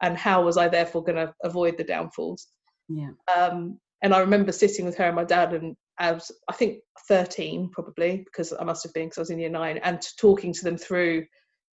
and 0.01 0.17
how 0.17 0.43
was 0.43 0.57
i 0.57 0.67
therefore 0.67 1.03
going 1.03 1.15
to 1.15 1.33
avoid 1.43 1.77
the 1.77 1.83
downfalls? 1.83 2.47
Yeah. 2.89 3.11
Um 3.35 3.79
and 4.01 4.13
i 4.13 4.19
remember 4.19 4.51
sitting 4.51 4.85
with 4.85 4.97
her 4.97 5.05
and 5.05 5.15
my 5.15 5.23
dad 5.23 5.53
and 5.53 5.75
I 5.97 6.11
was 6.11 6.31
I 6.49 6.53
think 6.53 6.79
13 7.07 7.69
probably 7.71 8.23
because 8.25 8.53
I 8.59 8.63
must 8.63 8.83
have 8.83 8.93
been 8.93 9.05
because 9.05 9.17
I 9.17 9.21
was 9.21 9.29
in 9.29 9.39
year 9.39 9.49
nine 9.49 9.79
and 9.83 10.01
talking 10.19 10.51
to 10.53 10.63
them 10.63 10.77
through 10.77 11.25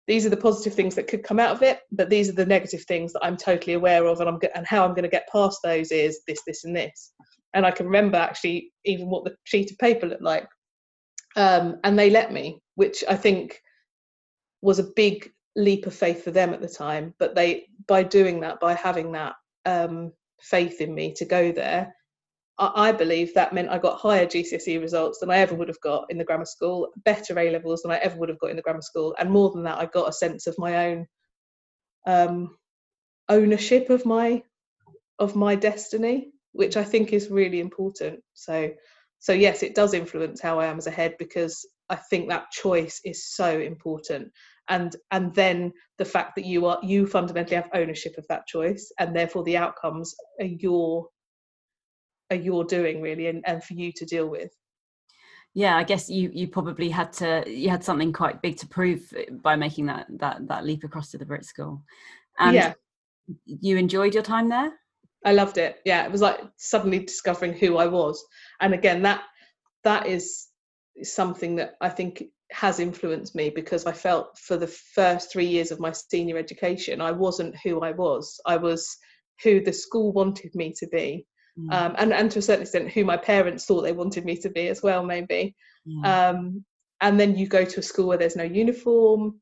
these 0.07 0.25
are 0.25 0.29
the 0.29 0.37
positive 0.37 0.73
things 0.73 0.95
that 0.95 1.07
could 1.07 1.23
come 1.23 1.39
out 1.39 1.51
of 1.51 1.61
it, 1.61 1.81
but 1.91 2.09
these 2.09 2.29
are 2.29 2.33
the 2.33 2.45
negative 2.45 2.83
things 2.85 3.11
that 3.11 3.23
I'm 3.23 3.35
totally 3.35 3.73
aware 3.73 4.05
of, 4.05 4.21
and 4.21 4.29
I'm 4.29 4.39
and 4.55 4.65
how 4.65 4.85
I'm 4.85 4.91
going 4.91 5.03
to 5.03 5.09
get 5.09 5.27
past 5.29 5.59
those 5.63 5.91
is 5.91 6.21
this, 6.25 6.39
this, 6.47 6.63
and 6.63 6.75
this. 6.75 7.11
And 7.53 7.65
I 7.65 7.71
can 7.71 7.85
remember 7.85 8.17
actually 8.17 8.71
even 8.85 9.09
what 9.09 9.25
the 9.25 9.35
sheet 9.43 9.69
of 9.69 9.77
paper 9.77 10.07
looked 10.07 10.21
like, 10.21 10.47
um, 11.35 11.79
and 11.83 11.99
they 11.99 12.09
let 12.09 12.31
me, 12.31 12.61
which 12.75 13.03
I 13.09 13.15
think 13.17 13.59
was 14.61 14.79
a 14.79 14.91
big 14.95 15.29
leap 15.57 15.87
of 15.87 15.93
faith 15.93 16.23
for 16.23 16.31
them 16.31 16.53
at 16.53 16.61
the 16.61 16.69
time. 16.69 17.13
But 17.19 17.35
they, 17.35 17.67
by 17.87 18.03
doing 18.03 18.39
that, 18.41 18.61
by 18.61 18.73
having 18.73 19.11
that 19.13 19.35
um, 19.65 20.13
faith 20.39 20.79
in 20.79 20.95
me 20.95 21.13
to 21.15 21.25
go 21.25 21.51
there, 21.51 21.93
I 22.59 22.91
believe 22.91 23.35
that 23.35 23.53
meant 23.53 23.69
I 23.69 23.77
got 23.77 23.99
higher 23.99 24.25
GCSE 24.25 24.81
results 24.81 25.19
than 25.19 25.29
I 25.29 25.37
ever 25.37 25.53
would 25.53 25.67
have 25.67 25.79
got 25.81 26.09
in 26.09 26.17
the 26.17 26.23
grammar 26.23 26.45
school, 26.45 26.89
better 27.05 27.37
A 27.37 27.51
levels 27.51 27.83
than 27.83 27.91
I 27.91 27.97
ever 27.97 28.17
would 28.17 28.29
have 28.29 28.39
got 28.39 28.49
in 28.49 28.55
the 28.55 28.63
grammar 28.63 28.81
school, 28.81 29.15
and 29.19 29.29
more 29.29 29.51
than 29.51 29.63
that, 29.63 29.77
I 29.77 29.85
got 29.85 30.09
a 30.09 30.13
sense 30.13 30.47
of 30.47 30.57
my 30.57 30.87
own 30.87 31.07
um, 32.07 32.57
ownership 33.29 33.91
of 33.91 34.05
my 34.07 34.41
of 35.19 35.35
my 35.35 35.53
destiny, 35.53 36.31
which 36.53 36.77
I 36.77 36.83
think 36.83 37.13
is 37.13 37.29
really 37.29 37.59
important. 37.59 38.21
So, 38.33 38.71
so 39.19 39.33
yes, 39.33 39.61
it 39.61 39.75
does 39.75 39.93
influence 39.93 40.41
how 40.41 40.59
I 40.59 40.65
am 40.65 40.79
as 40.79 40.87
a 40.87 40.91
head 40.91 41.13
because 41.19 41.63
I 41.89 41.95
think 41.95 42.29
that 42.29 42.49
choice 42.51 43.01
is 43.05 43.27
so 43.27 43.59
important, 43.59 44.31
and 44.69 44.95
and 45.11 45.33
then 45.33 45.71
the 45.97 46.05
fact 46.05 46.35
that 46.35 46.45
you 46.45 46.65
are 46.65 46.79
you 46.83 47.07
fundamentally 47.07 47.55
have 47.55 47.69
ownership 47.73 48.17
of 48.17 48.25
that 48.29 48.47
choice, 48.47 48.91
and 48.99 49.15
therefore 49.15 49.43
the 49.43 49.57
outcomes 49.57 50.15
are 50.39 50.45
your 50.45 51.07
are 52.31 52.37
you're 52.37 52.65
doing 52.65 53.01
really 53.01 53.27
and, 53.27 53.43
and 53.47 53.63
for 53.63 53.73
you 53.73 53.91
to 53.95 54.05
deal 54.05 54.27
with. 54.27 54.51
Yeah 55.53 55.77
i 55.77 55.83
guess 55.83 56.09
you 56.09 56.29
you 56.33 56.47
probably 56.47 56.89
had 56.89 57.11
to 57.13 57.43
you 57.47 57.69
had 57.69 57.83
something 57.83 58.13
quite 58.13 58.41
big 58.41 58.57
to 58.57 58.67
prove 58.67 59.13
by 59.41 59.55
making 59.55 59.87
that 59.87 60.05
that 60.19 60.47
that 60.47 60.65
leap 60.65 60.83
across 60.83 61.11
to 61.11 61.17
the 61.17 61.25
brit 61.25 61.45
school. 61.45 61.83
And 62.39 62.53
yeah. 62.53 62.73
you 63.45 63.77
enjoyed 63.77 64.13
your 64.13 64.23
time 64.23 64.49
there? 64.49 64.71
I 65.25 65.33
loved 65.33 65.57
it. 65.57 65.79
Yeah 65.85 66.05
it 66.05 66.11
was 66.11 66.21
like 66.21 66.39
suddenly 66.57 66.99
discovering 66.99 67.53
who 67.53 67.77
i 67.77 67.87
was. 67.87 68.23
And 68.59 68.73
again 68.73 69.01
that 69.03 69.23
that 69.83 70.05
is 70.05 70.47
something 71.03 71.55
that 71.55 71.75
i 71.81 71.89
think 71.89 72.23
has 72.51 72.79
influenced 72.79 73.35
me 73.35 73.49
because 73.49 73.85
i 73.85 73.91
felt 73.91 74.37
for 74.37 74.57
the 74.57 74.67
first 74.67 75.31
three 75.31 75.45
years 75.45 75.71
of 75.71 75.79
my 75.79 75.91
senior 75.91 76.37
education 76.37 77.01
i 77.01 77.11
wasn't 77.11 77.55
who 77.63 77.81
i 77.81 77.91
was. 77.91 78.39
I 78.45 78.57
was 78.57 78.97
who 79.43 79.61
the 79.61 79.73
school 79.73 80.13
wanted 80.13 80.55
me 80.55 80.73
to 80.79 80.87
be 80.87 81.27
mm. 81.59 81.73
um, 81.73 81.95
and 81.97 82.13
and 82.13 82.31
to 82.31 82.39
a 82.39 82.41
certain 82.41 82.63
extent 82.63 82.91
who 82.91 83.05
my 83.05 83.17
parents 83.17 83.65
thought 83.65 83.81
they 83.81 83.91
wanted 83.91 84.25
me 84.25 84.37
to 84.37 84.49
be 84.49 84.67
as 84.67 84.81
well 84.81 85.03
maybe. 85.03 85.55
Um, 86.05 86.65
and 86.99 87.19
then 87.19 87.37
you 87.37 87.47
go 87.47 87.63
to 87.63 87.79
a 87.79 87.83
school 87.83 88.07
where 88.07 88.17
there's 88.17 88.35
no 88.35 88.43
uniform 88.43 89.39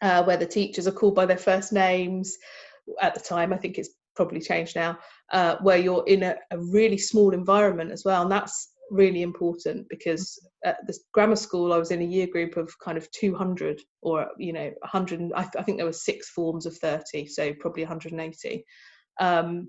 uh, 0.00 0.24
where 0.24 0.38
the 0.38 0.46
teachers 0.46 0.86
are 0.86 0.92
called 0.92 1.14
by 1.14 1.26
their 1.26 1.36
first 1.36 1.72
names. 1.72 2.36
At 3.00 3.14
the 3.14 3.20
time 3.20 3.52
i 3.52 3.56
think 3.56 3.78
it's 3.78 3.90
probably 4.14 4.40
changed 4.40 4.74
now 4.74 4.98
uh, 5.32 5.56
where 5.60 5.76
you're 5.76 6.04
in 6.06 6.22
a, 6.22 6.36
a, 6.50 6.58
really 6.58 6.98
small 6.98 7.32
environment 7.34 7.92
as 7.92 8.04
well 8.04 8.22
and 8.22 8.32
that's 8.32 8.72
really 8.90 9.22
important 9.22 9.88
because 9.88 10.38
at 10.64 10.78
the 10.86 10.96
grammar 11.12 11.36
school 11.36 11.72
i 11.72 11.78
was 11.78 11.90
in 11.90 12.02
a 12.02 12.04
year 12.04 12.26
group 12.26 12.56
of 12.56 12.72
kind 12.82 12.96
of 12.96 13.10
200 13.10 13.80
or 14.02 14.28
you 14.38 14.52
know 14.52 14.70
100 14.80 15.32
i, 15.34 15.42
th- 15.42 15.56
I 15.58 15.62
think 15.62 15.78
there 15.78 15.86
were 15.86 15.92
six 15.92 16.30
forms 16.30 16.66
of 16.66 16.76
30 16.76 17.26
so 17.26 17.52
probably 17.54 17.82
180 17.82 18.64
um, 19.18 19.68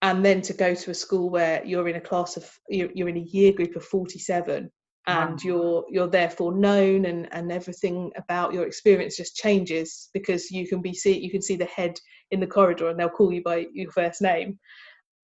and 0.00 0.24
then 0.24 0.40
to 0.42 0.52
go 0.52 0.74
to 0.74 0.90
a 0.90 0.94
school 0.94 1.30
where 1.30 1.64
you're 1.64 1.88
in 1.88 1.96
a 1.96 2.00
class 2.00 2.36
of 2.36 2.50
you're, 2.68 2.90
you're 2.94 3.08
in 3.08 3.18
a 3.18 3.28
year 3.30 3.52
group 3.52 3.76
of 3.76 3.84
47 3.84 4.70
and 5.06 5.30
wow. 5.30 5.36
you're 5.42 5.84
you're 5.90 6.08
therefore 6.08 6.54
known 6.54 7.06
and 7.06 7.28
and 7.32 7.50
everything 7.50 8.12
about 8.16 8.52
your 8.52 8.66
experience 8.66 9.16
just 9.16 9.36
changes 9.36 10.10
because 10.14 10.50
you 10.50 10.68
can 10.68 10.80
be 10.80 10.94
see 10.94 11.18
you 11.18 11.30
can 11.30 11.42
see 11.42 11.56
the 11.56 11.64
head 11.64 11.98
in 12.30 12.40
the 12.40 12.46
corridor 12.46 12.88
and 12.88 12.98
they'll 12.98 13.08
call 13.08 13.32
you 13.32 13.42
by 13.42 13.66
your 13.72 13.90
first 13.90 14.22
name 14.22 14.58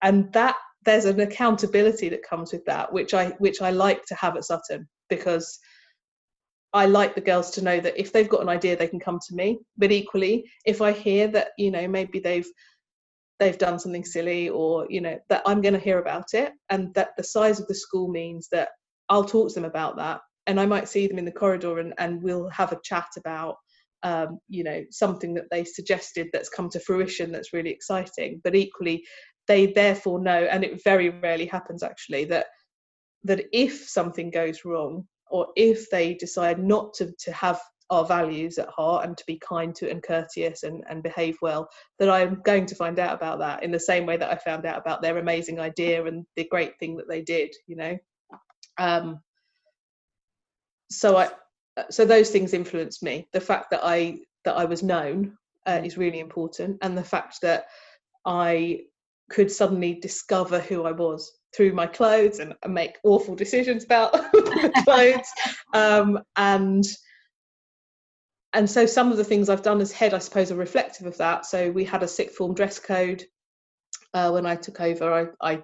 and 0.02 0.32
that 0.32 0.56
there's 0.88 1.04
an 1.04 1.20
accountability 1.20 2.08
that 2.08 2.28
comes 2.28 2.52
with 2.52 2.64
that 2.64 2.92
which 2.92 3.14
i 3.14 3.28
which 3.38 3.62
i 3.62 3.70
like 3.70 4.04
to 4.06 4.14
have 4.14 4.36
at 4.36 4.44
sutton 4.44 4.88
because 5.08 5.58
I 6.74 6.84
like 6.84 7.14
the 7.14 7.22
girls 7.22 7.50
to 7.52 7.64
know 7.64 7.80
that 7.80 7.98
if 7.98 8.12
they've 8.12 8.28
got 8.28 8.42
an 8.42 8.50
idea, 8.50 8.76
they 8.76 8.88
can 8.88 9.00
come 9.00 9.18
to 9.26 9.34
me. 9.34 9.58
But 9.78 9.90
equally, 9.90 10.44
if 10.66 10.82
I 10.82 10.92
hear 10.92 11.26
that, 11.28 11.52
you 11.56 11.70
know, 11.70 11.88
maybe 11.88 12.18
they've 12.18 12.46
they've 13.38 13.58
done 13.58 13.78
something 13.78 14.04
silly 14.04 14.48
or 14.48 14.86
you 14.90 15.00
know 15.00 15.18
that 15.28 15.42
i'm 15.46 15.60
going 15.60 15.74
to 15.74 15.80
hear 15.80 15.98
about 15.98 16.34
it 16.34 16.52
and 16.70 16.92
that 16.94 17.10
the 17.16 17.24
size 17.24 17.60
of 17.60 17.66
the 17.68 17.74
school 17.74 18.08
means 18.08 18.48
that 18.50 18.70
i'll 19.08 19.24
talk 19.24 19.48
to 19.48 19.54
them 19.54 19.64
about 19.64 19.96
that 19.96 20.20
and 20.46 20.58
i 20.60 20.66
might 20.66 20.88
see 20.88 21.06
them 21.06 21.18
in 21.18 21.24
the 21.24 21.32
corridor 21.32 21.78
and, 21.78 21.94
and 21.98 22.22
we'll 22.22 22.48
have 22.50 22.72
a 22.72 22.80
chat 22.82 23.08
about 23.16 23.56
um, 24.04 24.38
you 24.48 24.62
know 24.62 24.84
something 24.90 25.34
that 25.34 25.50
they 25.50 25.64
suggested 25.64 26.28
that's 26.32 26.48
come 26.48 26.68
to 26.70 26.80
fruition 26.80 27.32
that's 27.32 27.52
really 27.52 27.70
exciting 27.70 28.40
but 28.44 28.54
equally 28.54 29.04
they 29.48 29.66
therefore 29.66 30.20
know 30.20 30.44
and 30.44 30.62
it 30.62 30.82
very 30.84 31.08
rarely 31.08 31.46
happens 31.46 31.82
actually 31.82 32.24
that 32.24 32.46
that 33.24 33.44
if 33.52 33.88
something 33.88 34.30
goes 34.30 34.64
wrong 34.64 35.04
or 35.30 35.48
if 35.56 35.90
they 35.90 36.14
decide 36.14 36.58
not 36.58 36.94
to, 36.94 37.12
to 37.18 37.32
have 37.32 37.60
our 37.90 38.04
values 38.04 38.58
at 38.58 38.68
heart 38.68 39.06
and 39.06 39.16
to 39.16 39.24
be 39.26 39.38
kind 39.38 39.74
to 39.74 39.90
and 39.90 40.02
courteous 40.02 40.62
and, 40.62 40.84
and 40.88 41.02
behave 41.02 41.36
well, 41.40 41.68
that 41.98 42.10
I'm 42.10 42.42
going 42.44 42.66
to 42.66 42.74
find 42.74 42.98
out 42.98 43.14
about 43.14 43.38
that 43.38 43.62
in 43.62 43.70
the 43.70 43.80
same 43.80 44.04
way 44.04 44.16
that 44.18 44.30
I 44.30 44.36
found 44.36 44.66
out 44.66 44.78
about 44.78 45.00
their 45.00 45.18
amazing 45.18 45.58
idea 45.58 46.04
and 46.04 46.26
the 46.36 46.46
great 46.50 46.78
thing 46.78 46.96
that 46.96 47.08
they 47.08 47.22
did, 47.22 47.54
you 47.66 47.76
know. 47.76 47.96
Um, 48.78 49.20
so 50.90 51.16
I 51.16 51.28
so 51.90 52.04
those 52.04 52.30
things 52.30 52.54
influenced 52.54 53.02
me. 53.02 53.28
The 53.32 53.40
fact 53.40 53.70
that 53.70 53.80
I 53.82 54.18
that 54.44 54.56
I 54.56 54.64
was 54.64 54.82
known 54.82 55.36
uh, 55.66 55.80
is 55.84 55.98
really 55.98 56.20
important, 56.20 56.78
and 56.82 56.96
the 56.96 57.04
fact 57.04 57.38
that 57.42 57.66
I 58.24 58.80
could 59.30 59.50
suddenly 59.50 59.94
discover 59.94 60.58
who 60.58 60.84
I 60.84 60.92
was 60.92 61.32
through 61.54 61.72
my 61.72 61.86
clothes 61.86 62.38
and 62.40 62.54
make 62.66 62.98
awful 63.04 63.34
decisions 63.34 63.84
about 63.84 64.12
the 64.32 64.82
clothes 64.84 65.28
um, 65.74 66.18
and 66.36 66.84
and 68.54 68.68
so 68.68 68.86
some 68.86 69.10
of 69.10 69.18
the 69.18 69.24
things 69.24 69.48
I've 69.48 69.62
done 69.62 69.80
as 69.80 69.92
head, 69.92 70.14
I 70.14 70.18
suppose, 70.18 70.50
are 70.50 70.56
reflective 70.56 71.06
of 71.06 71.18
that. 71.18 71.44
So 71.44 71.70
we 71.70 71.84
had 71.84 72.02
a 72.02 72.08
sixth 72.08 72.36
form 72.36 72.54
dress 72.54 72.78
code 72.78 73.22
uh, 74.14 74.30
when 74.30 74.46
I 74.46 74.56
took 74.56 74.80
over. 74.80 75.34
I, 75.42 75.56
I 75.56 75.62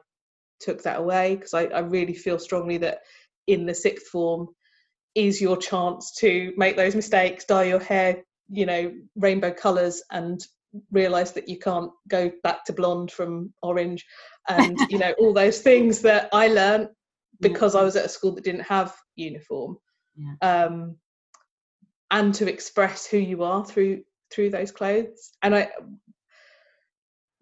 took 0.60 0.82
that 0.82 0.98
away 0.98 1.36
because 1.36 1.54
I, 1.54 1.64
I, 1.64 1.80
really 1.80 2.14
feel 2.14 2.38
strongly 2.38 2.76
that 2.78 3.00
in 3.46 3.66
the 3.66 3.74
sixth 3.74 4.08
form 4.08 4.48
is 5.14 5.40
your 5.40 5.56
chance 5.56 6.12
to 6.18 6.52
make 6.56 6.76
those 6.76 6.94
mistakes, 6.94 7.44
dye 7.44 7.64
your 7.64 7.80
hair, 7.80 8.22
you 8.50 8.66
know, 8.66 8.92
rainbow 9.16 9.52
colours, 9.52 10.02
and 10.10 10.44
realise 10.90 11.30
that 11.32 11.48
you 11.48 11.58
can't 11.58 11.90
go 12.08 12.30
back 12.42 12.64
to 12.64 12.72
blonde 12.72 13.10
from 13.10 13.52
orange, 13.62 14.04
and 14.48 14.78
you 14.88 14.98
know 14.98 15.14
all 15.18 15.32
those 15.32 15.60
things 15.60 16.00
that 16.02 16.28
I 16.32 16.48
learned 16.48 16.88
because 17.40 17.74
I 17.74 17.82
was 17.82 17.96
at 17.96 18.04
a 18.04 18.08
school 18.08 18.34
that 18.34 18.44
didn't 18.44 18.62
have 18.62 18.94
uniform. 19.16 19.76
Yeah. 20.16 20.64
Um, 20.66 20.96
and 22.10 22.32
to 22.34 22.48
express 22.48 23.06
who 23.06 23.18
you 23.18 23.42
are 23.42 23.64
through 23.64 24.02
through 24.32 24.50
those 24.50 24.70
clothes 24.70 25.32
and 25.42 25.54
i 25.54 25.68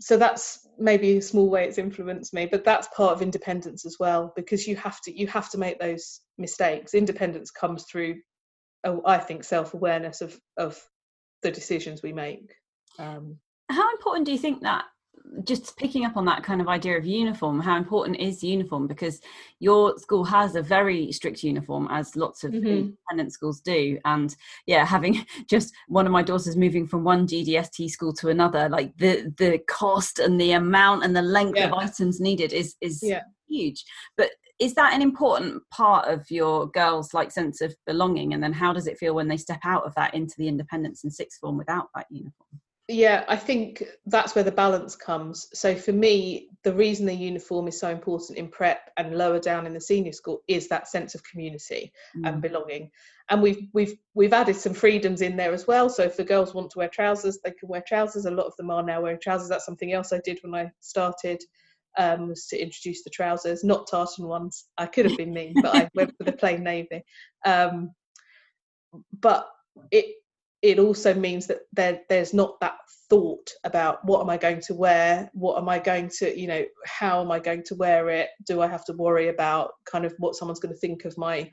so 0.00 0.16
that's 0.16 0.66
maybe 0.78 1.18
a 1.18 1.22
small 1.22 1.48
way 1.48 1.64
it's 1.64 1.78
influenced 1.78 2.34
me 2.34 2.46
but 2.50 2.64
that's 2.64 2.88
part 2.88 3.12
of 3.12 3.22
independence 3.22 3.86
as 3.86 3.96
well 4.00 4.32
because 4.34 4.66
you 4.66 4.74
have 4.74 5.00
to 5.00 5.16
you 5.16 5.26
have 5.26 5.50
to 5.50 5.58
make 5.58 5.78
those 5.78 6.20
mistakes 6.38 6.94
independence 6.94 7.50
comes 7.50 7.84
through 7.84 8.16
oh, 8.84 9.00
i 9.06 9.18
think 9.18 9.44
self-awareness 9.44 10.20
of 10.20 10.38
of 10.56 10.80
the 11.42 11.50
decisions 11.50 12.02
we 12.02 12.12
make 12.12 12.52
um, 12.98 13.38
how 13.68 13.90
important 13.90 14.26
do 14.26 14.32
you 14.32 14.38
think 14.38 14.62
that 14.62 14.84
just 15.44 15.76
picking 15.76 16.04
up 16.04 16.16
on 16.16 16.24
that 16.24 16.42
kind 16.42 16.60
of 16.60 16.68
idea 16.68 16.96
of 16.96 17.06
uniform 17.06 17.60
how 17.60 17.76
important 17.76 18.18
is 18.18 18.42
uniform 18.42 18.86
because 18.86 19.20
your 19.60 19.96
school 19.98 20.24
has 20.24 20.56
a 20.56 20.62
very 20.62 21.10
strict 21.12 21.42
uniform 21.42 21.88
as 21.90 22.16
lots 22.16 22.44
of 22.44 22.52
mm-hmm. 22.52 22.66
independent 22.66 23.32
schools 23.32 23.60
do 23.60 23.98
and 24.04 24.36
yeah 24.66 24.84
having 24.84 25.24
just 25.48 25.72
one 25.88 26.06
of 26.06 26.12
my 26.12 26.22
daughters 26.22 26.56
moving 26.56 26.86
from 26.86 27.04
one 27.04 27.26
gdst 27.26 27.90
school 27.90 28.12
to 28.12 28.28
another 28.28 28.68
like 28.68 28.96
the 28.98 29.32
the 29.38 29.58
cost 29.68 30.18
and 30.18 30.40
the 30.40 30.52
amount 30.52 31.04
and 31.04 31.16
the 31.16 31.22
length 31.22 31.56
yeah. 31.56 31.66
of 31.66 31.72
items 31.74 32.20
needed 32.20 32.52
is 32.52 32.74
is 32.80 33.00
yeah. 33.02 33.22
huge 33.48 33.84
but 34.16 34.30
is 34.58 34.74
that 34.74 34.92
an 34.92 35.02
important 35.02 35.62
part 35.70 36.06
of 36.08 36.30
your 36.30 36.68
girls 36.68 37.14
like 37.14 37.30
sense 37.30 37.60
of 37.60 37.74
belonging 37.86 38.34
and 38.34 38.42
then 38.42 38.52
how 38.52 38.72
does 38.72 38.86
it 38.86 38.98
feel 38.98 39.14
when 39.14 39.28
they 39.28 39.36
step 39.36 39.60
out 39.64 39.84
of 39.84 39.94
that 39.94 40.14
into 40.14 40.34
the 40.38 40.48
independence 40.48 41.04
and 41.04 41.12
sixth 41.12 41.38
form 41.40 41.56
without 41.56 41.88
that 41.94 42.06
uniform 42.10 42.60
yeah 42.88 43.24
i 43.28 43.36
think 43.36 43.82
that's 44.06 44.34
where 44.34 44.44
the 44.44 44.52
balance 44.52 44.96
comes. 44.96 45.48
So 45.54 45.74
for 45.74 45.92
me 45.92 46.48
the 46.64 46.72
reason 46.72 47.06
the 47.06 47.14
uniform 47.14 47.66
is 47.68 47.78
so 47.78 47.90
important 47.90 48.38
in 48.38 48.48
prep 48.48 48.90
and 48.96 49.16
lower 49.16 49.40
down 49.40 49.66
in 49.66 49.72
the 49.72 49.80
senior 49.80 50.12
school 50.12 50.42
is 50.46 50.68
that 50.68 50.88
sense 50.88 51.14
of 51.14 51.24
community 51.24 51.92
mm. 52.16 52.28
and 52.28 52.40
belonging. 52.40 52.90
And 53.30 53.42
we've 53.42 53.68
we've 53.72 53.94
we've 54.14 54.32
added 54.32 54.56
some 54.56 54.74
freedoms 54.74 55.22
in 55.22 55.36
there 55.36 55.52
as 55.52 55.66
well. 55.66 55.88
So 55.88 56.02
if 56.02 56.16
the 56.16 56.24
girls 56.24 56.54
want 56.54 56.70
to 56.72 56.78
wear 56.78 56.88
trousers 56.88 57.38
they 57.44 57.52
can 57.52 57.68
wear 57.68 57.82
trousers. 57.86 58.26
A 58.26 58.30
lot 58.30 58.46
of 58.46 58.56
them 58.56 58.70
are 58.70 58.82
now 58.82 59.00
wearing 59.00 59.20
trousers. 59.20 59.48
That's 59.48 59.66
something 59.66 59.92
else 59.92 60.12
i 60.12 60.20
did 60.24 60.38
when 60.42 60.54
i 60.54 60.70
started 60.80 61.42
um, 61.98 62.28
was 62.28 62.46
to 62.48 62.60
introduce 62.60 63.02
the 63.02 63.10
trousers. 63.10 63.64
Not 63.64 63.88
tartan 63.88 64.26
ones. 64.26 64.66
I 64.78 64.86
could 64.86 65.06
have 65.06 65.16
been 65.16 65.32
mean 65.32 65.54
but 65.62 65.74
i 65.74 65.88
went 65.94 66.16
for 66.16 66.24
the 66.24 66.32
plain 66.32 66.62
navy. 66.62 67.04
Um, 67.44 67.92
but 69.20 69.48
it 69.90 70.16
it 70.62 70.78
also 70.78 71.12
means 71.12 71.48
that 71.48 71.62
there 71.72 72.00
there's 72.08 72.32
not 72.32 72.58
that 72.60 72.76
thought 73.10 73.50
about 73.64 74.02
what 74.04 74.22
am 74.22 74.30
I 74.30 74.38
going 74.38 74.60
to 74.62 74.74
wear, 74.74 75.28
what 75.34 75.58
am 75.58 75.68
I 75.68 75.78
going 75.80 76.08
to, 76.18 76.38
you 76.38 76.46
know, 76.46 76.64
how 76.86 77.20
am 77.20 77.30
I 77.30 77.40
going 77.40 77.62
to 77.64 77.74
wear 77.74 78.08
it? 78.08 78.30
Do 78.46 78.62
I 78.62 78.68
have 78.68 78.84
to 78.86 78.94
worry 78.94 79.28
about 79.28 79.72
kind 79.84 80.04
of 80.04 80.14
what 80.18 80.34
someone's 80.34 80.60
going 80.60 80.72
to 80.72 80.80
think 80.80 81.04
of 81.04 81.18
my 81.18 81.50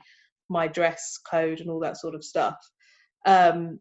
my 0.48 0.66
dress 0.66 1.18
code 1.18 1.60
and 1.60 1.70
all 1.70 1.80
that 1.80 1.98
sort 1.98 2.14
of 2.14 2.24
stuff? 2.24 2.56
Um, 3.26 3.80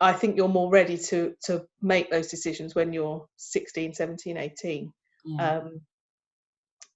I 0.00 0.12
think 0.12 0.36
you're 0.36 0.48
more 0.48 0.70
ready 0.70 0.98
to 0.98 1.34
to 1.44 1.64
make 1.80 2.10
those 2.10 2.28
decisions 2.28 2.74
when 2.74 2.92
you're 2.92 3.26
16, 3.36 3.94
17, 3.94 4.36
18. 4.36 4.92
Yeah. 5.24 5.50
Um, 5.50 5.80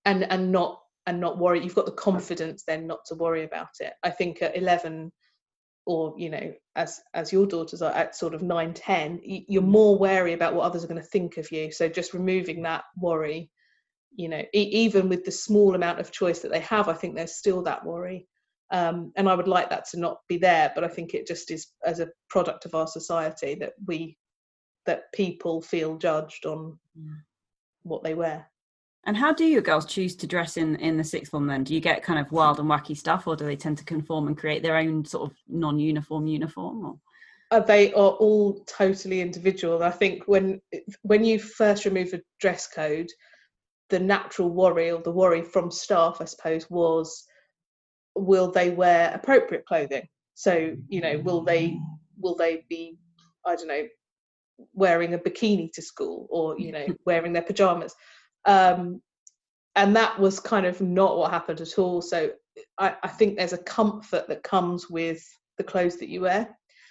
and 0.05 0.25
and 0.25 0.53
not 0.53 0.81
and 1.07 1.21
not 1.21 1.39
worry. 1.39 1.63
You've 1.63 1.75
got 1.75 1.87
the 1.87 1.93
confidence 1.93 2.65
then 2.67 2.87
not 2.87 3.01
to 3.07 3.15
worry 3.15 3.45
about 3.45 3.69
it. 3.81 3.95
I 4.03 4.11
think 4.11 4.43
at 4.43 4.57
11 4.57 5.13
or 5.89 6.15
you 6.19 6.29
know 6.29 6.53
as 6.77 7.01
as 7.15 7.33
your 7.33 7.47
daughters 7.47 7.81
are 7.81 7.93
at 7.93 8.15
sort 8.15 8.35
of 8.35 8.43
9 8.43 8.75
10 8.75 9.21
you're 9.25 9.63
more 9.63 9.99
wary 9.99 10.35
about 10.35 10.55
what 10.55 10.65
others 10.65 10.85
are 10.85 10.87
going 10.87 11.01
to 11.01 11.09
think 11.09 11.39
of 11.39 11.51
you. 11.51 11.73
So 11.73 11.89
just 11.89 12.13
removing 12.13 12.63
that 12.63 12.85
worry 12.97 13.51
you 14.15 14.29
know 14.29 14.43
e- 14.55 14.85
even 14.85 15.09
with 15.09 15.25
the 15.25 15.31
small 15.31 15.75
amount 15.75 15.99
of 15.99 16.13
choice 16.13 16.41
that 16.41 16.53
they 16.53 16.61
have 16.61 16.89
i 16.89 16.93
think 16.93 17.15
there's 17.15 17.37
still 17.37 17.63
that 17.63 17.85
worry. 17.85 18.29
Um, 18.71 19.13
and 19.17 19.31
i 19.31 19.35
would 19.35 19.49
like 19.49 19.71
that 19.71 19.89
to 19.91 19.99
not 19.99 20.19
be 20.29 20.37
there 20.37 20.71
but 20.75 20.85
i 20.85 20.89
think 20.89 21.15
it 21.15 21.27
just 21.27 21.51
is 21.51 21.69
as 21.87 22.01
a 22.01 22.11
product 22.29 22.67
of 22.67 22.75
our 22.75 22.87
society 22.87 23.55
that 23.55 23.73
we 23.87 24.19
that 24.85 25.11
people 25.15 25.63
feel 25.63 25.97
judged 25.97 26.45
on 26.45 26.79
mm. 26.99 27.17
what 27.83 28.03
they 28.05 28.13
wear 28.13 28.47
and 29.07 29.17
how 29.17 29.33
do 29.33 29.45
your 29.45 29.63
girls 29.63 29.87
choose 29.87 30.15
to 30.17 30.27
dress 30.27 30.57
in 30.57 30.77
in 30.77 30.97
the 30.97 31.05
sixth 31.05 31.31
form 31.31 31.47
then? 31.47 31.65
Do 31.65 31.75
you 31.75 31.81
get 31.81 32.03
kind 32.03 32.19
of 32.19 32.31
wild 32.33 32.59
and 32.59 32.69
wacky 32.69 32.97
stuff, 32.97 33.27
or 33.27 33.37
do 33.37 33.45
they 33.45 33.57
tend 33.57 33.79
to 33.79 33.85
conform 33.85 34.27
and 34.27 34.37
create 34.37 34.63
their 34.63 34.77
own 34.77 35.05
sort 35.05 35.31
of 35.31 35.37
non-uniform 35.49 36.27
uniform? 36.27 36.85
Or? 36.85 36.99
Uh, 37.51 37.61
they 37.61 37.93
are 37.95 38.11
all 38.11 38.61
totally 38.67 39.21
individual. 39.21 39.83
I 39.83 39.91
think 39.91 40.25
when 40.27 40.61
when 41.03 41.25
you 41.25 41.39
first 41.39 41.85
remove 41.85 42.13
a 42.13 42.21
dress 42.41 42.67
code, 42.67 43.09
the 43.89 43.99
natural 43.99 44.51
worry 44.51 44.91
or 44.91 45.01
the 45.01 45.13
worry 45.13 45.43
from 45.43 45.71
staff, 45.71 46.19
I 46.21 46.25
suppose, 46.25 46.69
was 46.69 47.25
will 48.15 48.51
they 48.51 48.71
wear 48.71 49.13
appropriate 49.15 49.65
clothing? 49.65 50.07
So 50.35 50.77
you 50.89 51.01
know, 51.01 51.19
will 51.19 51.43
they 51.43 51.79
will 52.21 52.35
they 52.35 52.65
be 52.69 52.99
I 53.47 53.57
don't 53.57 53.69
know 53.69 53.87
wearing 54.73 55.15
a 55.15 55.19
bikini 55.19 55.73
to 55.73 55.81
school 55.81 56.27
or 56.31 56.59
you 56.59 56.73
know 56.73 56.87
wearing 57.07 57.33
their 57.33 57.43
pajamas 57.43 57.95
um, 58.49 59.03
and 59.77 59.95
that 59.95 60.19
was 60.19 60.41
kind 60.41 60.67
of 60.67 60.81
not 60.81 61.19
what 61.19 61.31
happened 61.31 61.61
at 61.61 61.79
all. 61.79 62.01
So 62.01 62.31
I, 62.79 62.97
I, 63.03 63.09
think 63.09 63.37
there's 63.37 63.53
a 63.53 63.59
comfort 63.59 64.27
that 64.27 64.43
comes 64.43 64.89
with 64.89 65.23
the 65.59 65.65
clothes 65.65 65.99
that 65.99 66.09
you 66.09 66.23
wear. 66.23 66.49